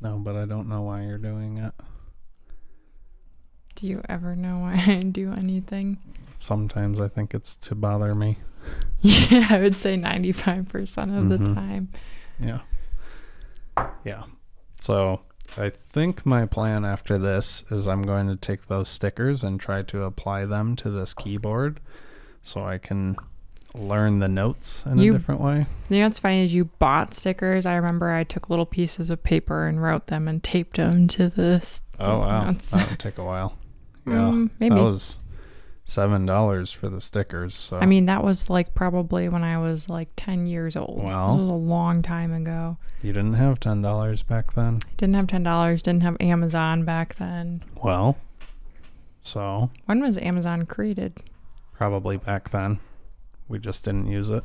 No, 0.00 0.18
but 0.18 0.36
I 0.36 0.44
don't 0.44 0.68
know 0.68 0.82
why 0.82 1.02
you're 1.02 1.18
doing 1.18 1.58
it. 1.58 1.74
Do 3.74 3.86
you 3.86 4.02
ever 4.08 4.34
know 4.36 4.58
why 4.60 4.74
I 4.86 5.00
do 5.00 5.32
anything? 5.32 5.98
Sometimes 6.36 7.00
I 7.00 7.08
think 7.08 7.34
it's 7.34 7.56
to 7.56 7.74
bother 7.74 8.14
me. 8.14 8.38
Yeah, 9.00 9.48
I 9.50 9.58
would 9.58 9.76
say 9.76 9.96
95% 9.98 11.18
of 11.18 11.28
the 11.28 11.38
Mhm. 11.38 11.54
time. 11.54 11.88
Yeah. 12.38 12.60
Yeah. 14.04 14.22
So 14.80 15.22
I 15.56 15.70
think 15.70 16.24
my 16.24 16.46
plan 16.46 16.84
after 16.84 17.18
this 17.18 17.64
is 17.70 17.88
I'm 17.88 18.02
going 18.02 18.28
to 18.28 18.36
take 18.36 18.66
those 18.66 18.88
stickers 18.88 19.42
and 19.42 19.58
try 19.58 19.82
to 19.82 20.04
apply 20.04 20.44
them 20.46 20.76
to 20.76 20.90
this 20.90 21.14
keyboard 21.14 21.80
so 22.44 22.64
I 22.64 22.78
can 22.78 23.16
learn 23.74 24.20
the 24.20 24.28
notes 24.28 24.84
in 24.86 24.98
You- 24.98 25.14
a 25.14 25.18
different 25.18 25.40
way. 25.40 25.66
You 25.88 25.98
know 25.98 26.04
what's 26.06 26.20
funny 26.20 26.44
is 26.44 26.54
you 26.54 26.66
bought 26.66 27.14
stickers. 27.14 27.66
I 27.66 27.74
remember 27.74 28.10
I 28.12 28.22
took 28.22 28.48
little 28.50 28.66
pieces 28.66 29.10
of 29.10 29.22
paper 29.24 29.66
and 29.66 29.82
wrote 29.82 30.06
them 30.06 30.28
and 30.28 30.40
taped 30.42 30.76
them 30.76 31.08
to 31.08 31.28
the. 31.28 31.60
st- 31.60 31.82
Oh 31.98 32.18
wow. 32.20 32.52
That 32.52 32.90
would 32.90 32.98
take 33.00 33.18
a 33.18 33.24
while. 33.24 33.56
Yeah. 34.06 34.12
Mm, 34.14 34.50
maybe. 34.58 34.74
That 34.74 34.82
was 34.82 35.18
seven 35.84 36.24
dollars 36.26 36.70
for 36.72 36.88
the 36.88 37.00
stickers. 37.00 37.54
So 37.54 37.78
I 37.78 37.86
mean, 37.86 38.06
that 38.06 38.22
was 38.24 38.48
like 38.48 38.74
probably 38.74 39.28
when 39.28 39.42
I 39.44 39.58
was 39.58 39.88
like 39.88 40.08
10 40.16 40.46
years 40.46 40.76
old. 40.76 41.02
Wow. 41.02 41.32
This 41.32 41.40
was 41.40 41.48
a 41.48 41.52
long 41.52 42.02
time 42.02 42.32
ago. 42.32 42.78
you 43.02 43.12
didn't 43.12 43.34
have 43.34 43.60
ten 43.60 43.82
dollars 43.82 44.22
back 44.22 44.54
then. 44.54 44.80
Didn't 44.96 45.14
have 45.14 45.26
$10, 45.26 45.82
didn't 45.82 46.02
have 46.02 46.16
Amazon 46.20 46.84
back 46.84 47.16
then. 47.16 47.62
Well 47.82 48.16
so 49.22 49.70
When 49.86 50.00
was 50.02 50.18
Amazon 50.18 50.66
created? 50.66 51.22
probably 51.72 52.16
back 52.16 52.50
then. 52.50 52.78
We 53.48 53.58
just 53.58 53.84
didn't 53.84 54.06
use 54.06 54.30
it. 54.30 54.44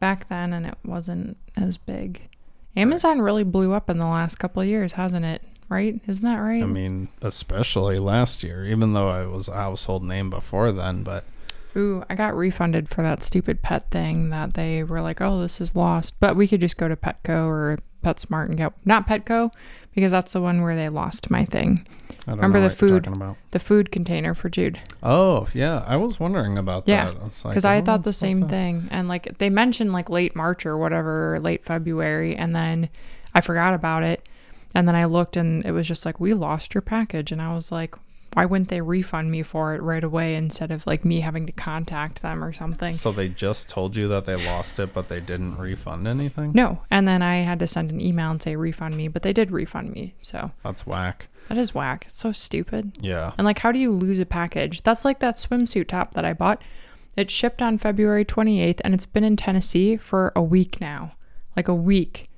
Back 0.00 0.28
then, 0.28 0.52
and 0.54 0.64
it 0.66 0.76
wasn't 0.84 1.36
as 1.54 1.76
big. 1.76 2.28
Amazon 2.76 3.20
really 3.20 3.44
blew 3.44 3.72
up 3.72 3.90
in 3.90 3.98
the 3.98 4.06
last 4.06 4.36
couple 4.38 4.62
of 4.62 4.68
years, 4.68 4.92
hasn't 4.92 5.24
it? 5.24 5.42
Right? 5.68 6.00
Isn't 6.06 6.24
that 6.24 6.36
right? 6.36 6.62
I 6.62 6.66
mean, 6.66 7.08
especially 7.22 7.98
last 7.98 8.42
year, 8.42 8.64
even 8.66 8.92
though 8.92 9.08
I 9.08 9.26
was 9.26 9.48
a 9.48 9.54
household 9.54 10.04
name 10.04 10.30
before 10.30 10.70
then, 10.72 11.02
but 11.02 11.24
Ooh, 11.76 12.04
I 12.08 12.14
got 12.14 12.34
refunded 12.36 12.88
for 12.88 13.02
that 13.02 13.22
stupid 13.22 13.60
pet 13.62 13.90
thing 13.90 14.30
that 14.30 14.54
they 14.54 14.82
were 14.82 15.00
like, 15.02 15.20
oh, 15.20 15.42
this 15.42 15.60
is 15.60 15.74
lost. 15.76 16.14
But 16.20 16.34
we 16.36 16.48
could 16.48 16.60
just 16.60 16.78
go 16.78 16.88
to 16.88 16.96
Petco 16.96 17.46
or 17.48 17.78
PetSmart 18.02 18.46
and 18.46 18.56
get, 18.56 18.72
not 18.86 19.06
Petco, 19.06 19.52
because 19.94 20.10
that's 20.12 20.32
the 20.32 20.40
one 20.40 20.62
where 20.62 20.74
they 20.76 20.88
lost 20.88 21.30
my 21.30 21.44
thing. 21.44 21.86
I 22.26 22.30
don't 22.30 22.36
Remember 22.36 22.60
the 22.62 22.70
food? 22.70 23.04
talking 23.04 23.20
about. 23.20 23.36
The 23.50 23.58
food 23.58 23.92
container 23.92 24.32
for 24.34 24.48
Jude. 24.48 24.80
Oh, 25.02 25.48
yeah, 25.52 25.84
I 25.86 25.96
was 25.96 26.18
wondering 26.18 26.56
about 26.56 26.88
Yeah, 26.88 27.06
that. 27.06 27.22
was 27.22 27.44
like, 27.44 27.52
Because 27.52 27.64
I 27.66 27.78
oh, 27.78 27.82
thought 27.82 28.04
the 28.04 28.12
same 28.12 28.40
that? 28.40 28.48
thing. 28.48 28.88
And 28.90 29.06
like 29.08 29.36
they 29.38 29.50
mentioned 29.50 29.92
like 29.92 30.08
late 30.08 30.34
March 30.34 30.64
or 30.64 30.78
whatever, 30.78 31.38
late 31.40 31.64
February. 31.64 32.34
And 32.36 32.54
then 32.56 32.88
I 33.34 33.42
forgot 33.42 33.74
about 33.74 34.02
it. 34.02 34.26
And 34.74 34.86
then 34.86 34.96
I 34.96 35.04
looked 35.06 35.36
and 35.36 35.64
it 35.64 35.72
was 35.72 35.88
just 35.88 36.04
like, 36.04 36.20
we 36.20 36.34
lost 36.34 36.74
your 36.74 36.82
package. 36.82 37.32
And 37.32 37.40
I 37.40 37.54
was 37.54 37.72
like, 37.72 37.94
why 38.34 38.44
wouldn't 38.44 38.68
they 38.68 38.82
refund 38.82 39.30
me 39.30 39.42
for 39.42 39.74
it 39.74 39.80
right 39.82 40.04
away 40.04 40.34
instead 40.34 40.70
of 40.70 40.86
like 40.86 41.06
me 41.06 41.20
having 41.20 41.46
to 41.46 41.52
contact 41.52 42.20
them 42.20 42.44
or 42.44 42.52
something? 42.52 42.92
So 42.92 43.10
they 43.10 43.28
just 43.28 43.70
told 43.70 43.96
you 43.96 44.08
that 44.08 44.26
they 44.26 44.36
lost 44.36 44.78
it, 44.78 44.92
but 44.92 45.08
they 45.08 45.20
didn't 45.20 45.56
refund 45.56 46.06
anything? 46.06 46.52
No. 46.54 46.82
And 46.90 47.08
then 47.08 47.22
I 47.22 47.36
had 47.36 47.58
to 47.60 47.66
send 47.66 47.90
an 47.90 47.98
email 48.00 48.30
and 48.30 48.42
say 48.42 48.54
refund 48.54 48.94
me, 48.94 49.08
but 49.08 49.22
they 49.22 49.32
did 49.32 49.50
refund 49.50 49.92
me. 49.92 50.14
So 50.20 50.50
That's 50.62 50.86
whack. 50.86 51.28
that 51.48 51.56
is 51.56 51.74
whack. 51.74 52.04
It's 52.08 52.18
so 52.18 52.30
stupid. 52.30 52.98
Yeah. 53.00 53.32
And 53.38 53.46
like, 53.46 53.60
how 53.60 53.72
do 53.72 53.78
you 53.78 53.90
lose 53.90 54.20
a 54.20 54.26
package? 54.26 54.82
That's 54.82 55.06
like 55.06 55.20
that 55.20 55.36
swimsuit 55.36 55.88
top 55.88 56.12
that 56.12 56.26
I 56.26 56.34
bought. 56.34 56.60
It 57.16 57.30
shipped 57.30 57.62
on 57.62 57.78
February 57.78 58.26
28th 58.26 58.82
and 58.84 58.92
it's 58.92 59.06
been 59.06 59.24
in 59.24 59.36
Tennessee 59.36 59.96
for 59.96 60.32
a 60.36 60.42
week 60.42 60.78
now. 60.78 61.12
Like 61.56 61.68
a 61.68 61.74
week. 61.74 62.28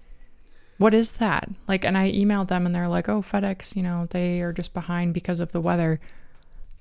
What 0.78 0.94
is 0.94 1.12
that? 1.12 1.48
Like, 1.66 1.84
and 1.84 1.98
I 1.98 2.10
emailed 2.12 2.48
them 2.48 2.64
and 2.64 2.74
they're 2.74 2.88
like, 2.88 3.08
oh, 3.08 3.20
FedEx, 3.22 3.74
you 3.76 3.82
know, 3.82 4.06
they 4.10 4.40
are 4.40 4.52
just 4.52 4.72
behind 4.72 5.12
because 5.12 5.40
of 5.40 5.52
the 5.52 5.60
weather. 5.60 6.00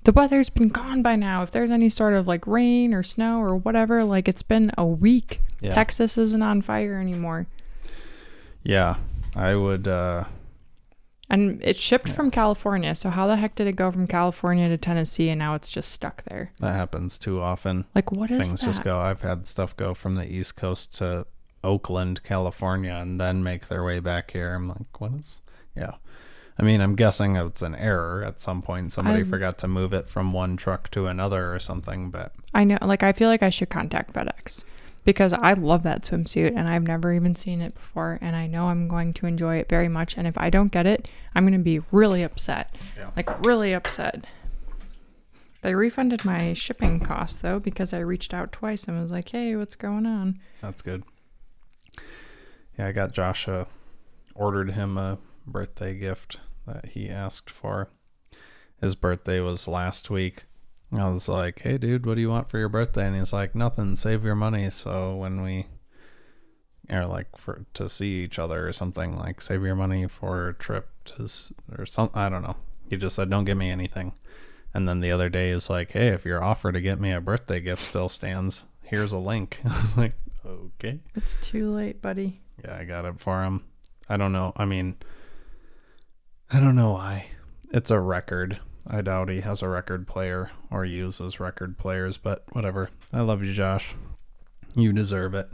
The 0.04 0.12
weather's 0.12 0.48
been 0.48 0.68
gone 0.68 1.02
by 1.02 1.16
now. 1.16 1.42
If 1.42 1.50
there's 1.50 1.72
any 1.72 1.88
sort 1.88 2.14
of 2.14 2.26
like 2.28 2.46
rain 2.46 2.94
or 2.94 3.02
snow 3.02 3.40
or 3.40 3.56
whatever, 3.56 4.04
like 4.04 4.28
it's 4.28 4.42
been 4.44 4.70
a 4.78 4.86
week. 4.86 5.40
Yeah. 5.60 5.70
Texas 5.70 6.16
isn't 6.16 6.40
on 6.42 6.62
fire 6.62 7.00
anymore. 7.00 7.48
Yeah. 8.62 8.96
I 9.36 9.56
would 9.56 9.88
uh 9.88 10.24
And 11.28 11.60
it 11.62 11.76
shipped 11.76 12.08
from 12.08 12.30
California. 12.30 12.94
So 12.94 13.10
how 13.10 13.26
the 13.26 13.36
heck 13.36 13.56
did 13.56 13.66
it 13.66 13.74
go 13.76 13.90
from 13.90 14.06
California 14.06 14.68
to 14.68 14.78
Tennessee 14.78 15.28
and 15.28 15.40
now 15.40 15.54
it's 15.54 15.70
just 15.70 15.90
stuck 15.90 16.22
there? 16.24 16.52
that 16.60 16.76
happens 16.76 17.18
too 17.18 17.40
often. 17.40 17.84
Like, 17.96 18.12
what 18.12 18.30
is 18.30 18.38
Things 18.48 18.60
that? 18.60 18.66
just 18.66 18.84
go. 18.84 18.98
I've 19.00 19.22
had 19.22 19.48
stuff 19.48 19.76
go 19.76 19.92
from 19.92 20.14
the 20.14 20.32
East 20.32 20.54
Coast 20.56 20.94
to 20.98 21.26
Oakland, 21.64 22.22
California, 22.22 22.94
and 22.94 23.20
then 23.20 23.42
make 23.42 23.68
their 23.68 23.84
way 23.84 24.00
back 24.00 24.30
here. 24.30 24.54
I'm 24.54 24.68
like, 24.68 25.00
what 25.00 25.12
is? 25.18 25.40
Yeah. 25.76 25.94
I 26.58 26.64
mean, 26.64 26.80
I'm 26.80 26.96
guessing 26.96 27.36
it's 27.36 27.62
an 27.62 27.74
error 27.76 28.24
at 28.24 28.40
some 28.40 28.62
point. 28.62 28.92
Somebody 28.92 29.20
I've- 29.20 29.30
forgot 29.30 29.58
to 29.58 29.68
move 29.68 29.92
it 29.92 30.08
from 30.08 30.32
one 30.32 30.56
truck 30.56 30.90
to 30.90 31.06
another 31.06 31.54
or 31.54 31.58
something, 31.60 32.10
but 32.10 32.32
I 32.54 32.64
know, 32.64 32.78
like, 32.82 33.02
I 33.02 33.12
feel 33.12 33.28
like 33.28 33.42
I 33.42 33.50
should 33.50 33.70
contact 33.70 34.12
FedEx 34.14 34.64
because 35.04 35.32
I 35.32 35.52
love 35.52 35.84
that 35.84 36.02
swimsuit 36.02 36.56
and 36.56 36.68
I've 36.68 36.82
never 36.82 37.12
even 37.12 37.34
seen 37.36 37.60
it 37.60 37.74
before. 37.74 38.18
And 38.20 38.34
I 38.34 38.46
know 38.48 38.66
I'm 38.68 38.88
going 38.88 39.12
to 39.14 39.26
enjoy 39.26 39.56
it 39.56 39.68
very 39.68 39.88
much. 39.88 40.16
And 40.16 40.26
if 40.26 40.36
I 40.36 40.50
don't 40.50 40.72
get 40.72 40.86
it, 40.86 41.06
I'm 41.34 41.44
going 41.44 41.52
to 41.58 41.64
be 41.64 41.80
really 41.92 42.22
upset. 42.24 42.74
Yeah. 42.96 43.10
Like, 43.16 43.44
really 43.46 43.72
upset. 43.72 44.26
They 45.62 45.74
refunded 45.74 46.24
my 46.24 46.52
shipping 46.54 47.00
cost 47.00 47.42
though 47.42 47.58
because 47.58 47.92
I 47.92 47.98
reached 47.98 48.32
out 48.32 48.52
twice 48.52 48.84
and 48.84 49.00
was 49.00 49.10
like, 49.10 49.28
hey, 49.30 49.56
what's 49.56 49.74
going 49.74 50.06
on? 50.06 50.38
That's 50.60 50.82
good. 50.82 51.02
Yeah, 52.78 52.86
I 52.86 52.92
got 52.92 53.12
Josh 53.12 53.48
uh, 53.48 53.64
ordered 54.34 54.72
him 54.72 54.96
a 54.96 55.18
birthday 55.46 55.98
gift 55.98 56.38
that 56.66 56.90
he 56.90 57.08
asked 57.08 57.50
for. 57.50 57.88
His 58.80 58.94
birthday 58.94 59.40
was 59.40 59.66
last 59.66 60.10
week. 60.10 60.44
I 60.92 61.08
was 61.08 61.28
like, 61.28 61.60
"Hey, 61.60 61.76
dude, 61.76 62.06
what 62.06 62.14
do 62.14 62.20
you 62.20 62.30
want 62.30 62.48
for 62.48 62.58
your 62.58 62.68
birthday?" 62.68 63.06
And 63.06 63.16
he's 63.16 63.32
like, 63.32 63.54
"Nothing. 63.54 63.96
Save 63.96 64.24
your 64.24 64.36
money." 64.36 64.70
So 64.70 65.16
when 65.16 65.42
we 65.42 65.66
are 66.88 67.06
like 67.06 67.36
for 67.36 67.66
to 67.74 67.88
see 67.88 68.22
each 68.22 68.38
other 68.38 68.66
or 68.66 68.72
something, 68.72 69.16
like 69.16 69.40
save 69.40 69.64
your 69.64 69.74
money 69.74 70.06
for 70.06 70.48
a 70.48 70.54
trip 70.54 70.88
to 71.06 71.28
or 71.76 71.84
some 71.84 72.10
I 72.14 72.28
don't 72.28 72.42
know. 72.42 72.56
He 72.88 72.96
just 72.96 73.16
said, 73.16 73.28
"Don't 73.28 73.44
give 73.44 73.58
me 73.58 73.70
anything." 73.70 74.12
And 74.72 74.86
then 74.88 75.00
the 75.00 75.10
other 75.10 75.28
day 75.28 75.50
is 75.50 75.68
like, 75.68 75.92
"Hey, 75.92 76.08
if 76.08 76.24
your 76.24 76.42
offer 76.42 76.70
to 76.70 76.80
get 76.80 77.00
me 77.00 77.10
a 77.10 77.20
birthday 77.20 77.60
gift 77.60 77.82
still 77.82 78.08
stands, 78.08 78.64
here's 78.82 79.12
a 79.12 79.18
link." 79.18 79.60
I 79.64 79.80
was 79.82 79.96
like, 79.96 80.14
"Okay." 80.46 81.00
It's 81.16 81.36
too 81.42 81.72
late, 81.72 82.00
buddy. 82.00 82.40
Yeah, 82.64 82.76
I 82.76 82.84
got 82.84 83.04
it 83.04 83.20
for 83.20 83.44
him. 83.44 83.64
I 84.08 84.16
don't 84.16 84.32
know. 84.32 84.52
I 84.56 84.64
mean, 84.64 84.96
I 86.50 86.60
don't 86.60 86.76
know 86.76 86.92
why. 86.92 87.26
It's 87.70 87.90
a 87.90 88.00
record. 88.00 88.58
I 88.86 89.02
doubt 89.02 89.28
he 89.28 89.40
has 89.40 89.60
a 89.62 89.68
record 89.68 90.06
player 90.06 90.50
or 90.70 90.84
uses 90.84 91.40
record 91.40 91.76
players, 91.76 92.16
but 92.16 92.44
whatever. 92.52 92.90
I 93.12 93.20
love 93.20 93.44
you, 93.44 93.52
Josh. 93.52 93.94
You 94.74 94.92
deserve 94.92 95.34
it. 95.34 95.50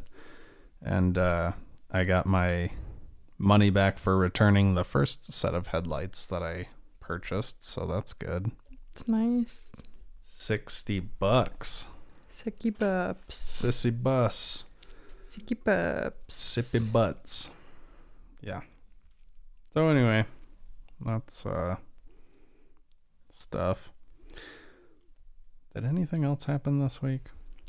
And 0.80 1.18
uh, 1.18 1.52
I 1.90 2.04
got 2.04 2.26
my 2.26 2.70
money 3.38 3.70
back 3.70 3.98
for 3.98 4.16
returning 4.16 4.74
the 4.74 4.84
first 4.84 5.32
set 5.32 5.54
of 5.54 5.68
headlights 5.68 6.26
that 6.26 6.42
I 6.42 6.68
purchased, 7.00 7.64
so 7.64 7.86
that's 7.86 8.12
good. 8.12 8.52
It's 8.94 9.08
nice. 9.08 9.82
60 10.22 11.00
bucks. 11.00 11.88
Sicky 12.30 12.76
bups. 12.76 13.62
Sissy 13.62 14.02
bus. 14.02 14.64
Sicky 15.34 15.56
bups. 15.64 16.58
Sippy 16.58 16.92
butts. 16.92 17.50
Yeah. 18.40 18.60
So 19.72 19.88
anyway, 19.88 20.24
that's 21.04 21.44
uh 21.44 21.76
stuff. 23.32 23.90
Did 25.74 25.84
anything 25.84 26.22
else 26.24 26.44
happen 26.44 26.78
this 26.78 27.02
week? 27.02 27.26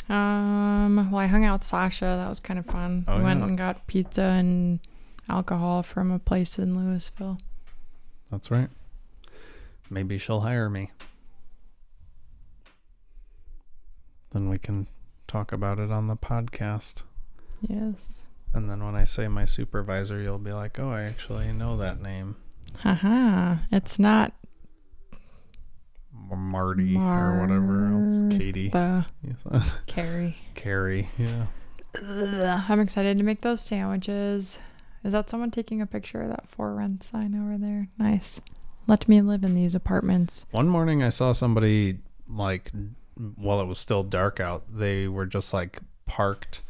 Um, 0.08 1.10
well, 1.12 1.20
I 1.20 1.26
hung 1.26 1.44
out 1.44 1.62
with 1.62 1.68
Sasha. 1.68 2.06
That 2.06 2.30
was 2.30 2.40
kind 2.40 2.60
of 2.60 2.68
fun. 2.68 3.06
Oh, 3.08 3.18
we 3.18 3.24
went 3.24 3.40
yeah. 3.40 3.48
and 3.48 3.58
got 3.58 3.88
pizza 3.88 4.22
and 4.22 4.80
alcohol 5.28 5.82
from 5.82 6.12
a 6.12 6.20
place 6.20 6.60
in 6.60 6.78
Louisville. 6.78 7.40
That's 8.30 8.52
right. 8.52 8.70
Maybe 9.90 10.20
she'll 10.20 10.42
hire 10.42 10.70
me. 10.70 10.92
Then 14.32 14.50
we 14.50 14.60
can 14.60 14.88
talk 15.28 15.52
about 15.52 15.80
it 15.80 15.92
on 15.92 16.06
the 16.06 16.16
podcast. 16.16 17.02
Yes. 17.62 18.22
And 18.54 18.70
then 18.70 18.84
when 18.84 18.96
I 18.96 19.04
say 19.04 19.28
my 19.28 19.46
supervisor, 19.46 20.22
you'll 20.22 20.38
be 20.38 20.54
like, 20.54 20.80
"Oh, 20.80 20.90
I 20.90 21.04
actually 21.04 21.52
know 21.52 21.78
that 21.78 22.02
name, 22.02 22.38
Haha. 22.80 23.58
It's 23.72 24.00
not 24.00 24.34
Marty 26.14 26.96
or 26.96 27.40
whatever 27.42 27.86
else, 27.88 28.22
Katie." 28.38 28.70
the 28.70 29.06
said. 29.44 29.74
Carrie. 29.88 30.38
Carrie, 30.54 31.10
yeah. 31.18 31.48
Ugh, 31.96 32.64
I'm 32.70 32.80
excited 32.80 33.18
to 33.18 33.24
make 33.24 33.42
those 33.42 33.62
sandwiches. 33.62 34.58
Is 35.04 35.12
that 35.12 35.30
someone 35.30 35.52
taking 35.52 35.82
a 35.82 35.86
picture 35.86 36.22
of 36.22 36.30
that 36.30 36.48
for 36.50 36.74
rent 36.74 37.04
sign 37.04 37.36
over 37.36 37.58
there? 37.58 37.90
Nice. 37.98 38.42
Let 38.88 39.08
me 39.08 39.22
live 39.22 39.44
in 39.44 39.56
these 39.56 39.76
apartments. 39.76 40.46
One 40.52 40.68
morning 40.68 41.04
I 41.04 41.10
saw 41.10 41.32
somebody 41.32 42.00
like 42.28 42.72
while 43.36 43.62
it 43.62 43.66
was 43.66 43.80
still 43.80 44.04
dark 44.04 44.40
out, 44.40 44.64
they 44.74 45.08
were 45.08 45.26
just 45.26 45.54
like 45.54 45.80
parked 46.06 46.62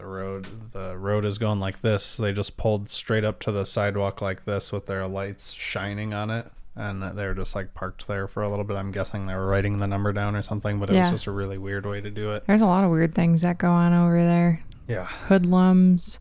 the 0.00 0.06
road 0.06 0.46
the 0.72 0.96
road 0.96 1.24
is 1.24 1.38
going 1.38 1.60
like 1.60 1.82
this. 1.82 2.16
They 2.16 2.32
just 2.32 2.56
pulled 2.56 2.88
straight 2.88 3.24
up 3.24 3.38
to 3.40 3.52
the 3.52 3.64
sidewalk 3.64 4.22
like 4.22 4.44
this 4.44 4.72
with 4.72 4.86
their 4.86 5.06
lights 5.06 5.52
shining 5.52 6.14
on 6.14 6.30
it. 6.30 6.50
And 6.76 7.02
they 7.02 7.26
were 7.26 7.34
just 7.34 7.54
like 7.54 7.74
parked 7.74 8.06
there 8.06 8.26
for 8.26 8.42
a 8.42 8.48
little 8.48 8.64
bit. 8.64 8.76
I'm 8.76 8.92
guessing 8.92 9.26
they 9.26 9.34
were 9.34 9.46
writing 9.46 9.78
the 9.78 9.86
number 9.86 10.12
down 10.12 10.34
or 10.36 10.42
something, 10.42 10.78
but 10.78 10.88
it 10.88 10.94
Yeah. 10.94 11.10
was 11.10 11.20
just 11.20 11.26
a 11.26 11.32
really 11.32 11.58
weird 11.58 11.84
way 11.84 12.00
to 12.00 12.10
do 12.10 12.30
it. 12.32 12.44
There's 12.46 12.62
a 12.62 12.66
lot 12.66 12.84
of 12.84 12.90
weird 12.90 13.14
things 13.14 13.42
that 13.42 13.58
go 13.58 13.70
on 13.70 13.92
over 13.92 14.16
there. 14.24 14.62
Yeah. 14.88 15.04
Hoodlums, 15.28 16.20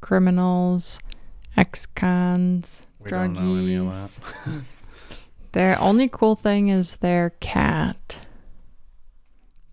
criminals, 0.00 0.98
ex-cons, 1.56 2.86
We 2.98 3.10
don't 3.10 3.34
know 3.34 3.40
any 3.40 3.74
of 3.76 3.86
druggies. 3.86 4.62
Their 5.52 5.78
only 5.80 6.08
cool 6.08 6.34
thing 6.36 6.68
is 6.68 6.96
their 6.96 7.30
cat. 7.40 8.18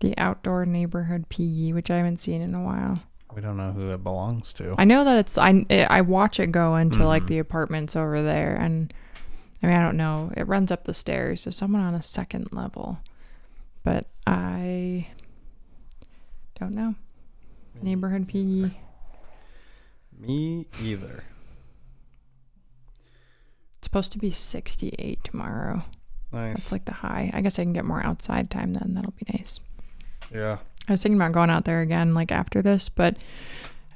The 0.00 0.16
outdoor 0.18 0.64
neighborhood 0.66 1.28
piggy, 1.28 1.72
which 1.72 1.90
I 1.90 1.96
haven't 1.96 2.18
seen 2.18 2.40
in 2.42 2.54
a 2.54 2.62
while. 2.62 3.00
We 3.34 3.42
don't 3.42 3.56
know 3.56 3.72
who 3.72 3.90
it 3.90 4.02
belongs 4.02 4.52
to. 4.54 4.74
I 4.78 4.84
know 4.84 5.04
that 5.04 5.16
it's 5.18 5.36
I 5.38 5.64
I 5.90 6.00
watch 6.00 6.40
it 6.40 6.50
go 6.52 6.76
into 6.76 7.04
like 7.06 7.24
Mhm. 7.24 7.28
the 7.28 7.38
apartments 7.38 7.94
over 7.94 8.22
there, 8.22 8.56
and 8.56 8.92
I 9.62 9.66
mean 9.66 9.76
I 9.76 9.82
don't 9.82 9.96
know. 9.96 10.32
It 10.36 10.46
runs 10.48 10.72
up 10.72 10.84
the 10.84 10.94
stairs, 10.94 11.42
so 11.42 11.50
someone 11.50 11.82
on 11.82 11.94
a 11.94 12.02
second 12.02 12.48
level, 12.52 13.00
but 13.84 14.06
I 14.26 15.08
don't 16.58 16.72
know. 16.74 16.94
Neighborhood 17.80 18.26
piggy. 18.28 18.76
Me 20.18 20.66
either. 20.82 21.22
It's 23.78 23.86
supposed 23.86 24.10
to 24.12 24.18
be 24.18 24.30
68 24.32 25.22
tomorrow. 25.22 25.84
Nice. 26.32 26.56
That's 26.56 26.72
like 26.72 26.84
the 26.86 26.92
high. 26.94 27.30
I 27.32 27.40
guess 27.40 27.58
I 27.58 27.62
can 27.62 27.72
get 27.72 27.84
more 27.84 28.04
outside 28.04 28.50
time 28.50 28.72
then. 28.74 28.94
That'll 28.94 29.12
be 29.12 29.26
nice. 29.38 29.60
yeah. 30.34 30.58
I 30.88 30.92
was 30.92 31.02
thinking 31.02 31.20
about 31.20 31.32
going 31.32 31.50
out 31.50 31.64
there 31.64 31.80
again 31.82 32.14
like 32.14 32.32
after 32.32 32.62
this, 32.62 32.88
but 32.88 33.16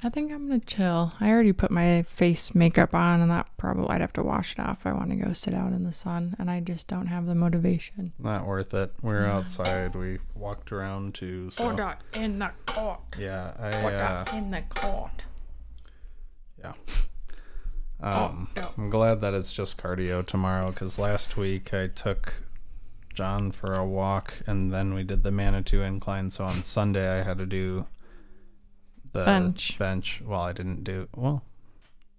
I 0.03 0.09
think 0.09 0.31
I'm 0.31 0.47
gonna 0.49 0.59
chill. 0.59 1.13
I 1.19 1.29
already 1.29 1.53
put 1.53 1.71
my 1.71 2.03
face 2.03 2.53
makeup 2.53 2.93
on, 2.93 3.21
and 3.21 3.31
that 3.31 3.47
probably 3.57 3.87
I'd 3.89 4.01
have 4.01 4.13
to 4.13 4.23
wash 4.23 4.51
it 4.51 4.59
off. 4.59 4.79
if 4.81 4.87
I 4.87 4.91
want 4.93 5.09
to 5.11 5.15
go 5.15 5.31
sit 5.33 5.53
out 5.53 5.71
in 5.71 5.83
the 5.85 5.93
sun, 5.93 6.35
and 6.37 6.51
I 6.51 6.59
just 6.59 6.87
don't 6.87 7.07
have 7.07 7.25
the 7.25 7.35
motivation. 7.35 8.11
Not 8.19 8.45
worth 8.45 8.73
it. 8.73 8.93
We 9.01 9.13
are 9.13 9.25
outside. 9.25 9.95
We 9.95 10.19
walked 10.35 10.71
around 10.73 11.13
to. 11.15 11.49
So 11.49 11.65
Order 11.67 11.95
in 12.13 12.39
the 12.39 12.51
court. 12.65 12.99
yeah, 13.17 13.53
I 13.57 13.81
Order 13.81 13.97
uh, 13.97 14.37
in 14.37 14.51
the 14.51 14.61
court. 14.75 15.23
yeah. 16.59 16.73
Um, 18.01 18.49
yeah. 18.57 18.67
I'm 18.77 18.89
glad 18.89 19.21
that 19.21 19.33
it's 19.33 19.53
just 19.53 19.81
cardio 19.81 20.25
tomorrow 20.25 20.71
because 20.71 20.99
last 20.99 21.37
week 21.37 21.73
I 21.73 21.87
took 21.87 22.33
John 23.13 23.51
for 23.51 23.73
a 23.73 23.85
walk 23.85 24.35
and 24.47 24.73
then 24.73 24.93
we 24.93 25.03
did 25.03 25.23
the 25.23 25.31
Manitou 25.31 25.81
incline. 25.81 26.29
So 26.29 26.45
on 26.45 26.63
Sunday 26.63 27.19
I 27.19 27.23
had 27.23 27.37
to 27.37 27.45
do 27.45 27.85
the 29.13 29.23
Bench. 29.23 29.77
Bench. 29.77 30.21
Well, 30.25 30.41
I 30.41 30.53
didn't 30.53 30.83
do 30.83 31.07
well. 31.15 31.43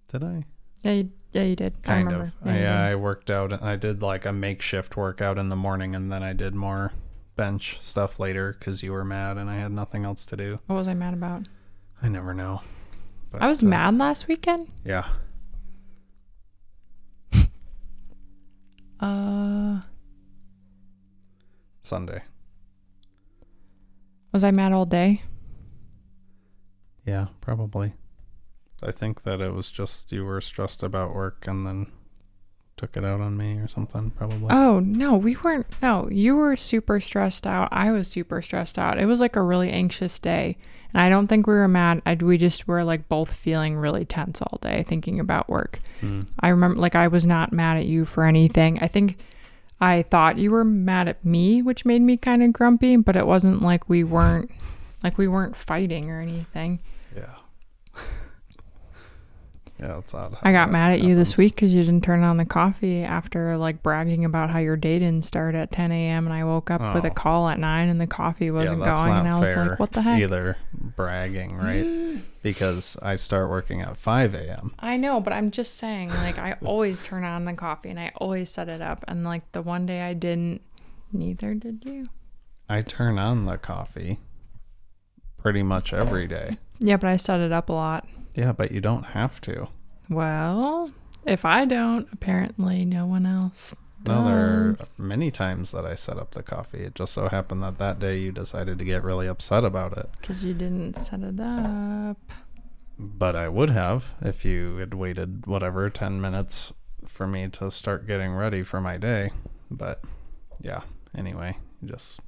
Did 0.07 0.23
I? 0.23 0.45
Yeah, 0.83 0.91
you, 0.91 1.11
yeah, 1.31 1.43
you 1.43 1.55
did. 1.55 1.81
Kind 1.83 2.11
of. 2.11 2.31
Yeah, 2.45 2.53
you 2.53 2.61
yeah. 2.61 2.83
I 2.83 2.95
worked 2.95 3.29
out. 3.29 3.61
I 3.61 3.75
did 3.75 4.01
like 4.01 4.25
a 4.25 4.31
makeshift 4.31 4.95
workout 4.95 5.37
in 5.37 5.49
the 5.49 5.55
morning, 5.55 5.95
and 5.95 6.11
then 6.11 6.23
I 6.23 6.33
did 6.33 6.55
more 6.55 6.93
bench 7.35 7.79
stuff 7.81 8.19
later 8.19 8.55
because 8.57 8.81
you 8.81 8.91
were 8.91 9.03
mad 9.03 9.37
and 9.37 9.49
I 9.49 9.57
had 9.57 9.71
nothing 9.71 10.05
else 10.05 10.25
to 10.25 10.37
do. 10.37 10.59
What 10.67 10.75
was 10.75 10.87
I 10.87 10.93
mad 10.93 11.13
about? 11.13 11.47
I 12.01 12.07
never 12.07 12.33
know. 12.33 12.61
But, 13.31 13.41
I 13.41 13.47
was 13.47 13.61
uh, 13.61 13.65
mad 13.65 13.97
last 13.97 14.27
weekend. 14.27 14.69
Yeah. 14.85 15.07
Uh, 18.99 19.81
Sunday. 21.85 22.23
was 24.33 24.43
I 24.43 24.51
mad 24.51 24.73
all 24.73 24.85
day? 24.85 25.21
Yeah, 27.05 27.27
probably. 27.39 27.93
I 28.83 28.91
think 28.91 29.23
that 29.23 29.39
it 29.39 29.53
was 29.53 29.71
just 29.71 30.11
you 30.11 30.25
were 30.25 30.41
stressed 30.41 30.83
about 30.83 31.15
work 31.15 31.45
and 31.47 31.65
then 31.65 31.91
took 32.77 32.97
it 32.97 33.05
out 33.05 33.21
on 33.21 33.37
me 33.37 33.53
or 33.57 33.67
something, 33.67 34.11
probably. 34.11 34.47
Oh, 34.51 34.79
no, 34.79 35.15
we 35.15 35.37
weren't. 35.37 35.67
No, 35.81 36.09
you 36.11 36.35
were 36.35 36.55
super 36.55 36.99
stressed 36.99 37.47
out. 37.47 37.69
I 37.71 37.91
was 37.91 38.07
super 38.07 38.41
stressed 38.41 38.77
out. 38.77 38.99
It 38.99 39.05
was 39.05 39.21
like 39.21 39.35
a 39.35 39.41
really 39.41 39.71
anxious 39.71 40.19
day. 40.19 40.57
And 40.93 41.01
I 41.01 41.09
don't 41.09 41.27
think 41.27 41.47
we 41.47 41.53
were 41.53 41.67
mad. 41.67 42.01
I, 42.05 42.15
we 42.15 42.37
just 42.37 42.67
were 42.67 42.83
like 42.83 43.07
both 43.07 43.33
feeling 43.33 43.77
really 43.77 44.05
tense 44.05 44.41
all 44.41 44.59
day 44.61 44.83
thinking 44.83 45.19
about 45.19 45.49
work. 45.49 45.79
Mm. 46.01 46.27
I 46.39 46.49
remember, 46.49 46.79
like, 46.79 46.95
I 46.95 47.07
was 47.07 47.25
not 47.25 47.53
mad 47.53 47.77
at 47.77 47.85
you 47.85 48.03
for 48.05 48.25
anything. 48.25 48.79
I 48.81 48.87
think 48.87 49.19
I 49.79 50.03
thought 50.03 50.37
you 50.37 50.51
were 50.51 50.63
mad 50.63 51.07
at 51.07 51.23
me, 51.25 51.61
which 51.61 51.85
made 51.85 52.01
me 52.01 52.17
kind 52.17 52.41
of 52.41 52.53
grumpy, 52.53 52.95
but 52.95 53.15
it 53.15 53.27
wasn't 53.27 53.61
like 53.61 53.89
we 53.89 54.03
weren't. 54.03 54.51
Like 55.03 55.17
we 55.17 55.27
weren't 55.27 55.55
fighting 55.55 56.09
or 56.09 56.19
anything. 56.19 56.79
Yeah. 59.79 59.97
it's 59.99 60.13
odd. 60.13 60.37
I 60.41 60.51
got 60.51 60.71
mad 60.71 60.93
at 60.93 61.01
you 61.01 61.15
this 61.15 61.35
week 61.37 61.55
because 61.55 61.73
you 61.73 61.83
didn't 61.83 62.03
turn 62.03 62.23
on 62.23 62.37
the 62.37 62.45
coffee 62.45 63.03
after 63.03 63.57
like 63.57 63.83
bragging 63.83 64.23
about 64.23 64.49
how 64.49 64.59
your 64.59 64.77
day 64.77 64.99
didn't 64.99 65.25
start 65.25 65.53
at 65.53 65.71
10 65.71 65.91
a.m. 65.91 66.25
and 66.25 66.33
I 66.33 66.43
woke 66.45 66.71
up 66.71 66.95
with 66.95 67.03
a 67.03 67.09
Oh. 67.11 67.13
call 67.13 67.49
at 67.49 67.59
9 67.59 67.89
and 67.89 67.99
the 67.99 68.07
coffee 68.07 68.51
wasn't 68.51 68.81
yeah, 68.81 68.93
going. 68.93 69.13
And 69.13 69.27
I 69.27 69.39
was 69.39 69.55
like, 69.55 69.77
what 69.79 69.91
the 69.91 70.01
heck? 70.01 70.21
Either 70.21 70.57
bragging, 70.73 71.55
right? 71.57 72.21
because 72.41 72.95
I 73.01 73.15
start 73.15 73.49
working 73.49 73.81
at 73.81 73.97
5 73.97 74.33
a.m. 74.35 74.73
I 74.79 74.97
know, 74.97 75.19
but 75.19 75.33
I'm 75.33 75.51
just 75.51 75.75
saying, 75.75 76.09
like, 76.09 76.37
I 76.37 76.55
always 76.63 77.01
turn 77.01 77.23
on 77.23 77.43
the 77.45 77.53
coffee 77.53 77.89
and 77.89 77.99
I 77.99 78.11
always 78.17 78.49
set 78.49 78.69
it 78.69 78.81
up. 78.81 79.03
And 79.07 79.23
like 79.25 79.51
the 79.51 79.61
one 79.61 79.85
day 79.85 80.01
I 80.03 80.13
didn't, 80.13 80.61
neither 81.11 81.53
did 81.53 81.83
you. 81.85 82.05
I 82.69 82.81
turn 82.81 83.19
on 83.19 83.45
the 83.45 83.57
coffee 83.57 84.19
pretty 85.37 85.63
much 85.63 85.91
every 85.93 86.27
day. 86.27 86.57
Yeah, 86.79 86.97
but 86.97 87.09
I 87.09 87.17
set 87.17 87.39
it 87.39 87.51
up 87.51 87.69
a 87.69 87.73
lot. 87.73 88.07
Yeah, 88.33 88.51
but 88.51 88.71
you 88.71 88.81
don't 88.81 89.03
have 89.03 89.39
to. 89.41 89.67
Well, 90.09 90.91
if 91.25 91.45
I 91.45 91.65
don't, 91.65 92.07
apparently 92.11 92.85
no 92.85 93.05
one 93.05 93.25
else. 93.25 93.73
No, 94.07 94.25
there 94.25 94.37
are 94.37 94.77
many 94.99 95.31
times 95.31 95.71
that 95.71 95.83
I 95.83 95.95
set 95.95 96.19
up 96.19 96.35
the 96.35 96.43
coffee. 96.43 96.83
It 96.83 96.93
just 96.93 97.13
so 97.13 97.27
happened 97.27 97.63
that 97.63 97.79
that 97.79 97.97
day 97.97 98.19
you 98.19 98.31
decided 98.31 98.77
to 98.77 98.85
get 98.85 99.03
really 99.03 99.25
upset 99.25 99.63
about 99.63 99.97
it. 99.97 100.09
Because 100.21 100.43
you 100.43 100.53
didn't 100.53 100.95
set 100.95 101.21
it 101.21 101.39
up. 101.39 102.17
But 102.99 103.35
I 103.35 103.49
would 103.49 103.71
have 103.71 104.13
if 104.21 104.45
you 104.45 104.77
had 104.77 104.93
waited, 104.93 105.47
whatever, 105.47 105.89
10 105.89 106.21
minutes 106.21 106.71
for 107.07 107.25
me 107.25 107.47
to 107.49 107.71
start 107.71 108.05
getting 108.05 108.33
ready 108.33 108.61
for 108.61 108.79
my 108.79 108.97
day. 108.97 109.31
But 109.71 110.03
yeah, 110.61 110.81
anyway, 111.17 111.57
you 111.81 111.89
just 111.89 112.19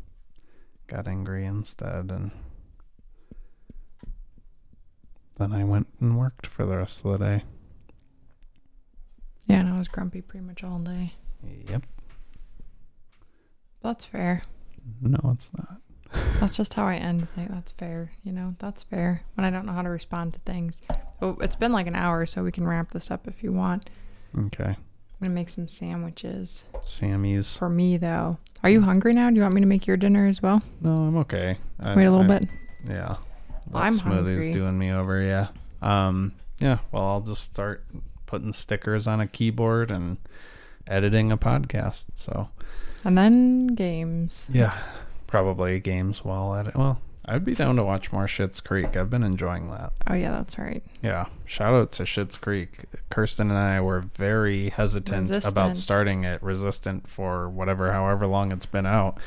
got 0.87 1.07
angry 1.07 1.45
instead. 1.45 2.11
And 2.11 2.31
then 5.37 5.53
I 5.53 5.63
went 5.63 5.87
and 5.99 6.17
worked 6.17 6.47
for 6.47 6.65
the 6.65 6.77
rest 6.77 7.03
of 7.05 7.11
the 7.19 7.25
day. 7.25 7.43
Yeah, 9.47 9.59
and 9.61 9.69
I 9.69 9.77
was 9.77 9.87
grumpy 9.87 10.21
pretty 10.21 10.45
much 10.45 10.63
all 10.63 10.79
day. 10.79 11.13
Yep. 11.69 11.83
That's 13.81 14.05
fair. 14.05 14.41
No, 15.01 15.19
it's 15.33 15.51
not. 15.57 15.77
That's 16.39 16.57
just 16.57 16.73
how 16.73 16.85
I 16.85 16.95
end. 16.95 17.27
Like, 17.35 17.49
that's 17.49 17.73
fair. 17.73 18.11
You 18.23 18.31
know, 18.31 18.55
that's 18.59 18.81
fair. 18.83 19.23
When 19.35 19.43
I 19.43 19.49
don't 19.49 19.65
know 19.65 19.73
how 19.73 19.81
to 19.81 19.89
respond 19.89 20.33
to 20.33 20.39
things. 20.41 20.81
Oh, 21.21 21.37
it's 21.41 21.57
been 21.57 21.73
like 21.73 21.85
an 21.87 21.95
hour, 21.95 22.25
so 22.25 22.43
we 22.43 22.51
can 22.51 22.65
wrap 22.65 22.91
this 22.91 23.11
up 23.11 23.27
if 23.27 23.43
you 23.43 23.51
want. 23.51 23.89
Okay. 24.39 24.63
I'm 24.69 24.77
gonna 25.21 25.33
make 25.33 25.49
some 25.49 25.67
sandwiches 25.67 26.63
Sammy's. 26.83 27.57
for 27.57 27.67
me 27.69 27.97
though. 27.97 28.37
Are 28.63 28.69
you 28.69 28.81
hungry 28.81 29.11
now? 29.13 29.29
Do 29.29 29.35
you 29.35 29.41
want 29.41 29.55
me 29.55 29.61
to 29.61 29.67
make 29.67 29.85
your 29.85 29.97
dinner 29.97 30.27
as 30.27 30.41
well? 30.41 30.61
No, 30.79 30.91
I'm 30.93 31.17
okay. 31.17 31.57
I, 31.81 31.93
Wait 31.95 32.05
a 32.05 32.11
little 32.11 32.31
I- 32.31 32.39
bit. 32.39 32.49
Yeah. 32.87 33.17
That 33.71 33.77
I'm 33.83 33.91
smoothie's 33.93 34.45
hungry. 34.45 34.53
doing 34.53 34.77
me 34.77 34.91
over, 34.91 35.21
yeah. 35.21 35.47
Um 35.81 36.33
yeah, 36.59 36.79
well 36.91 37.03
I'll 37.03 37.21
just 37.21 37.43
start 37.43 37.85
putting 38.25 38.51
stickers 38.53 39.07
on 39.07 39.19
a 39.21 39.27
keyboard 39.27 39.91
and 39.91 40.17
editing 40.87 41.31
a 41.31 41.37
podcast. 41.37 42.05
So 42.15 42.49
And 43.05 43.17
then 43.17 43.67
games. 43.67 44.47
yeah, 44.51 44.77
probably 45.27 45.79
games 45.79 46.23
while 46.25 46.55
at 46.55 46.67
it. 46.67 46.75
Well, 46.75 46.99
I'd 47.29 47.43
be 47.43 47.55
down 47.55 47.75
to 47.75 47.83
watch 47.83 48.13
more 48.13 48.25
Schitt's 48.25 48.61
Creek. 48.61 48.95
I've 48.95 49.09
been 49.09 49.23
enjoying 49.23 49.69
that. 49.71 49.91
Oh 50.07 50.13
yeah, 50.13 50.31
that's 50.31 50.57
right. 50.57 50.81
Yeah. 51.03 51.25
Shout 51.45 51.73
out 51.73 51.91
to 51.93 52.03
Schitt's 52.03 52.37
Creek. 52.37 52.85
Kirsten 53.09 53.49
and 53.49 53.59
I 53.59 53.81
were 53.81 53.99
very 54.15 54.69
hesitant 54.69 55.29
about 55.45 55.75
starting 55.75 56.23
it 56.23 56.41
resistant 56.41 57.07
for 57.09 57.49
whatever 57.49 57.91
however 57.91 58.25
long 58.27 58.51
it's 58.53 58.65
been 58.65 58.85
out. 58.85 59.19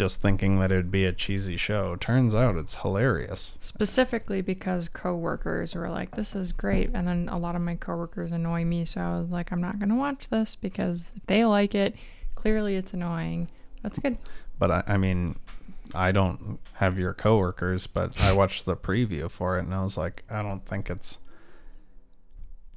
Just 0.00 0.22
thinking 0.22 0.58
that 0.60 0.72
it 0.72 0.76
would 0.76 0.90
be 0.90 1.04
a 1.04 1.12
cheesy 1.12 1.58
show. 1.58 1.94
Turns 1.94 2.34
out 2.34 2.56
it's 2.56 2.76
hilarious. 2.76 3.58
Specifically 3.60 4.40
because 4.40 4.88
coworkers 4.88 5.74
were 5.74 5.90
like, 5.90 6.16
"This 6.16 6.34
is 6.34 6.52
great," 6.52 6.88
and 6.94 7.06
then 7.06 7.28
a 7.28 7.36
lot 7.36 7.54
of 7.54 7.60
my 7.60 7.74
coworkers 7.74 8.32
annoy 8.32 8.64
me, 8.64 8.86
so 8.86 9.02
I 9.02 9.18
was 9.18 9.28
like, 9.28 9.52
"I'm 9.52 9.60
not 9.60 9.78
gonna 9.78 9.96
watch 9.96 10.30
this 10.30 10.54
because 10.54 11.12
if 11.14 11.26
they 11.26 11.44
like 11.44 11.74
it, 11.74 11.96
clearly 12.34 12.76
it's 12.76 12.94
annoying." 12.94 13.48
That's 13.82 13.98
good. 13.98 14.16
But 14.58 14.70
I, 14.70 14.82
I 14.86 14.96
mean, 14.96 15.36
I 15.94 16.12
don't 16.12 16.58
have 16.76 16.98
your 16.98 17.12
coworkers, 17.12 17.86
but 17.86 18.18
I 18.22 18.32
watched 18.32 18.64
the 18.64 18.76
preview 18.76 19.30
for 19.30 19.58
it 19.58 19.64
and 19.64 19.74
I 19.74 19.82
was 19.82 19.98
like, 19.98 20.24
I 20.30 20.42
don't 20.42 20.64
think 20.64 20.88
it's 20.88 21.18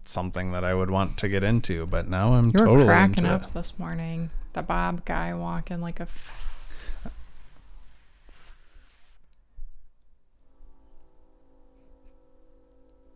something 0.03 0.51
that 0.51 0.65
I 0.65 0.74
would 0.74 0.89
want 0.89 1.17
to 1.19 1.30
get 1.30 1.43
into. 1.45 1.86
But 1.86 2.09
now 2.09 2.34
I'm 2.34 2.47
You 2.47 2.51
were 2.59 2.65
totally 2.65 2.86
cracking 2.86 3.26
up 3.26 3.43
it. 3.43 3.53
this 3.53 3.80
morning. 3.80 4.30
The 4.51 4.61
Bob 4.61 5.05
guy 5.05 5.34
walking 5.34 5.80
like 5.80 6.01
a. 6.01 6.07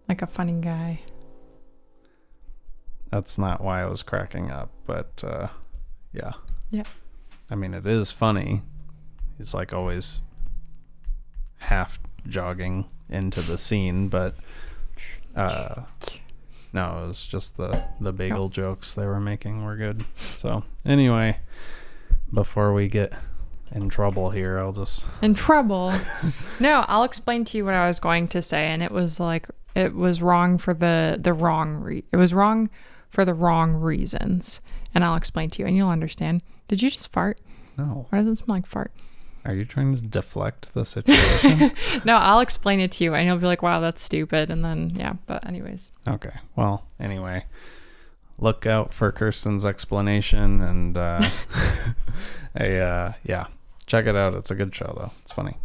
like 0.07 0.21
a 0.21 0.27
funny 0.27 0.53
guy. 0.53 1.01
That's 3.11 3.37
not 3.37 3.61
why 3.61 3.81
I 3.81 3.85
was 3.85 4.03
cracking 4.03 4.51
up, 4.51 4.69
but 4.85 5.23
uh, 5.25 5.47
yeah. 6.11 6.33
Yeah. 6.71 6.83
I 7.49 7.55
mean, 7.55 7.73
it 7.73 7.85
is 7.85 8.11
funny. 8.11 8.63
He's 9.37 9.53
like 9.53 9.73
always 9.73 10.19
half 11.59 11.99
jogging 12.27 12.85
into 13.09 13.41
the 13.41 13.57
scene, 13.57 14.09
but 14.09 14.35
uh, 15.35 15.83
no, 16.73 17.03
it 17.03 17.07
was 17.07 17.25
just 17.25 17.57
the 17.57 17.85
the 18.01 18.11
bagel 18.11 18.49
jokes 18.49 18.93
they 18.93 19.05
were 19.05 19.19
making 19.21 19.63
were 19.63 19.77
good. 19.77 20.03
So 20.15 20.63
anyway, 20.85 21.37
before 22.33 22.73
we 22.73 22.87
get 22.87 23.13
in 23.71 23.89
trouble 23.89 24.29
here, 24.31 24.57
I'll 24.59 24.73
just 24.73 25.07
in 25.21 25.33
trouble. 25.33 25.93
no, 26.59 26.85
I'll 26.87 27.03
explain 27.03 27.43
to 27.45 27.57
you 27.57 27.65
what 27.65 27.73
I 27.73 27.87
was 27.87 27.99
going 27.99 28.27
to 28.29 28.41
say, 28.41 28.67
and 28.67 28.81
it 28.81 28.91
was 28.91 29.19
like 29.19 29.47
it 29.75 29.93
was 29.93 30.21
wrong 30.21 30.57
for 30.57 30.73
the 30.73 31.17
the 31.19 31.33
wrong 31.33 31.75
re- 31.75 32.03
it 32.11 32.17
was 32.17 32.33
wrong 32.33 32.69
for 33.09 33.25
the 33.25 33.33
wrong 33.33 33.73
reasons, 33.75 34.61
and 34.93 35.03
I'll 35.03 35.15
explain 35.15 35.49
to 35.51 35.61
you, 35.61 35.67
and 35.67 35.75
you'll 35.77 35.89
understand. 35.89 36.41
Did 36.67 36.81
you 36.81 36.89
just 36.89 37.11
fart? 37.11 37.39
no. 37.77 38.07
Why 38.09 38.17
does 38.19 38.27
it 38.27 38.37
smell 38.37 38.57
like 38.57 38.65
fart? 38.65 38.91
Are 39.45 39.53
you 39.53 39.63
trying 39.63 39.95
to 39.95 40.01
deflect 40.01 40.73
the 40.73 40.83
situation? 40.83 41.71
No, 42.03 42.17
I'll 42.17 42.41
explain 42.41 42.79
it 42.81 42.91
to 42.93 43.03
you, 43.05 43.13
and 43.13 43.25
you'll 43.25 43.37
be 43.37 43.45
like, 43.45 43.61
"Wow, 43.61 43.79
that's 43.79 44.01
stupid," 44.01 44.49
and 44.49 44.63
then 44.65 44.91
yeah. 44.95 45.13
But 45.25 45.47
anyways, 45.47 45.91
okay. 46.07 46.33
Well, 46.55 46.85
anyway, 46.99 47.45
look 48.39 48.65
out 48.65 48.93
for 48.93 49.11
Kirsten's 49.11 49.65
explanation, 49.65 50.61
and 50.61 50.97
uh, 50.97 51.21
I, 52.57 52.75
uh, 52.75 53.13
yeah, 53.23 53.47
check 53.87 54.05
it 54.05 54.15
out. 54.15 54.35
It's 54.35 54.51
a 54.51 54.55
good 54.55 54.73
show, 54.75 54.93
though. 54.95 55.11
It's 55.23 55.31
funny. 55.33 55.57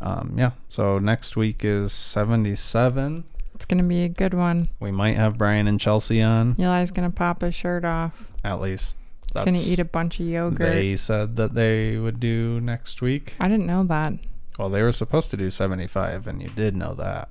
Um, 0.00 0.34
yeah. 0.38 0.52
So 0.68 0.98
next 0.98 1.36
week 1.36 1.64
is 1.64 1.92
seventy-seven. 1.92 3.24
it's 3.54 3.64
gonna 3.66 3.82
be 3.82 4.02
a 4.04 4.08
good 4.08 4.34
one. 4.34 4.68
We 4.80 4.90
might 4.90 5.16
have 5.16 5.36
Brian 5.38 5.66
and 5.68 5.78
Chelsea 5.80 6.22
on. 6.22 6.56
Eli's 6.58 6.90
gonna 6.90 7.10
pop 7.10 7.42
his 7.42 7.54
shirt 7.54 7.84
off. 7.84 8.30
At 8.44 8.60
least 8.60 8.96
He's 9.34 9.44
gonna 9.44 9.58
eat 9.58 9.78
a 9.80 9.84
bunch 9.84 10.18
of 10.20 10.26
yogurt. 10.26 10.60
they 10.72 10.96
said 10.96 11.36
that 11.36 11.54
they 11.54 11.96
would 11.98 12.20
do 12.20 12.58
next 12.60 13.02
week. 13.02 13.34
I 13.40 13.48
didn't 13.48 13.66
know 13.66 13.84
that. 13.84 14.14
Well, 14.58 14.70
they 14.70 14.80
were 14.82 14.92
supposed 14.92 15.30
to 15.32 15.36
do 15.36 15.50
75, 15.50 16.26
and 16.26 16.40
you 16.40 16.48
did 16.48 16.74
know 16.74 16.94
that. 16.94 17.28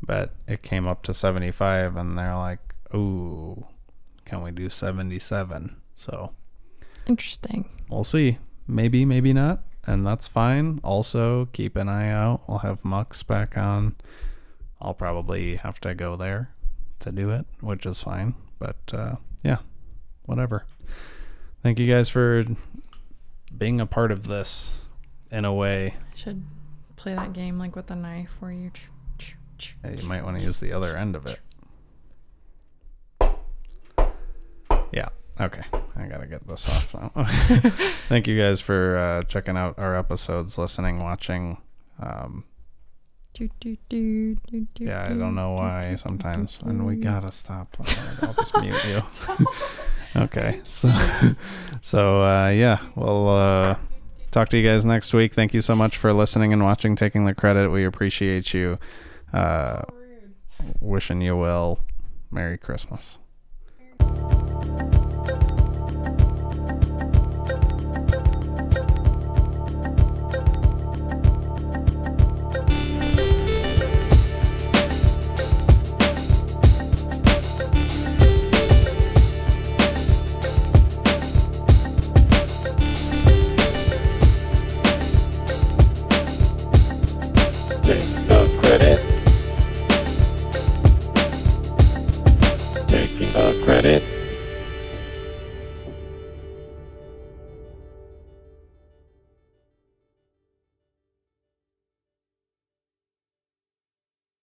But 0.00 0.30
it 0.46 0.62
came 0.62 0.86
up 0.86 1.02
to 1.04 1.12
75, 1.14 1.96
and 1.96 2.16
they're 2.16 2.36
like, 2.36 2.60
ooh, 2.94 3.66
can 4.24 4.42
we 4.42 4.52
do 4.52 4.68
77? 4.68 5.74
So 5.94 6.32
Interesting. 7.06 7.68
we'll 7.88 8.04
see. 8.04 8.38
Maybe, 8.66 9.04
maybe 9.04 9.32
not. 9.32 9.62
And 9.84 10.06
that's 10.06 10.28
fine. 10.28 10.80
Also, 10.84 11.46
keep 11.52 11.74
an 11.76 11.88
eye 11.88 12.10
out. 12.10 12.42
We'll 12.48 12.58
have 12.58 12.84
Mux 12.84 13.22
back 13.22 13.56
on. 13.58 13.96
I'll 14.80 14.94
probably 14.94 15.56
have 15.56 15.80
to 15.80 15.94
go 15.94 16.16
there 16.16 16.50
to 17.00 17.10
do 17.12 17.30
it, 17.30 17.46
which 17.60 17.84
is 17.86 18.00
fine. 18.02 18.34
But 18.58 18.76
uh, 18.92 19.16
yeah, 19.42 19.58
whatever. 20.24 20.66
Thank 21.62 21.78
you 21.80 21.86
guys 21.86 22.08
for 22.08 22.44
being 23.56 23.80
a 23.80 23.86
part 23.86 24.12
of 24.12 24.26
this 24.28 24.72
in 25.30 25.44
a 25.44 25.52
way. 25.52 25.94
I 25.96 26.16
should 26.16 26.44
play 26.96 27.14
that 27.14 27.32
game 27.32 27.58
like 27.58 27.74
with 27.74 27.90
a 27.90 27.96
knife 27.96 28.30
where 28.40 28.52
you. 28.52 28.70
ch- 28.70 28.88
ch- 29.18 29.36
ch- 29.58 29.76
Yeah, 29.84 29.92
you 29.92 30.02
might 30.06 30.24
want 30.24 30.38
to 30.38 30.42
use 30.44 30.60
the 30.60 30.72
other 30.72 30.96
end 30.96 31.16
of 31.16 31.26
it. 31.26 31.40
Yeah. 34.92 35.08
Okay. 35.42 35.64
I 35.96 36.06
gotta 36.06 36.26
get 36.26 36.46
this 36.46 36.68
off 36.68 36.94
now. 36.94 37.10
Thank 38.08 38.28
you 38.28 38.38
guys 38.38 38.60
for 38.60 38.96
uh, 38.96 39.22
checking 39.22 39.56
out 39.56 39.76
our 39.76 39.96
episodes, 39.96 40.56
listening, 40.56 41.00
watching. 41.00 41.58
Um, 41.98 42.44
do, 43.34 43.48
do, 43.58 43.76
do, 43.88 44.36
yeah, 44.78 45.04
I 45.04 45.08
do, 45.08 45.18
don't 45.18 45.34
know 45.34 45.52
why 45.52 45.96
sometimes, 45.96 46.60
and 46.64 46.86
we 46.86 46.94
gotta 46.94 47.32
stop. 47.32 47.76
I'll 48.22 48.34
just 48.34 48.56
mute 48.58 48.84
you. 48.84 49.02
okay. 50.22 50.60
So, 50.68 50.92
so 51.80 52.22
uh, 52.22 52.50
yeah, 52.50 52.78
we'll 52.94 53.28
uh, 53.28 53.76
talk 54.30 54.48
to 54.50 54.58
you 54.58 54.68
guys 54.68 54.84
next 54.84 55.12
week. 55.12 55.34
Thank 55.34 55.54
you 55.54 55.60
so 55.60 55.74
much 55.74 55.96
for 55.96 56.12
listening 56.12 56.52
and 56.52 56.62
watching, 56.62 56.94
taking 56.94 57.24
the 57.24 57.34
credit. 57.34 57.70
We 57.70 57.84
appreciate 57.84 58.54
you. 58.54 58.78
Uh, 59.32 59.82
wishing 60.80 61.20
you 61.20 61.36
well. 61.36 61.80
Merry 62.30 62.58
Christmas. 62.58 63.18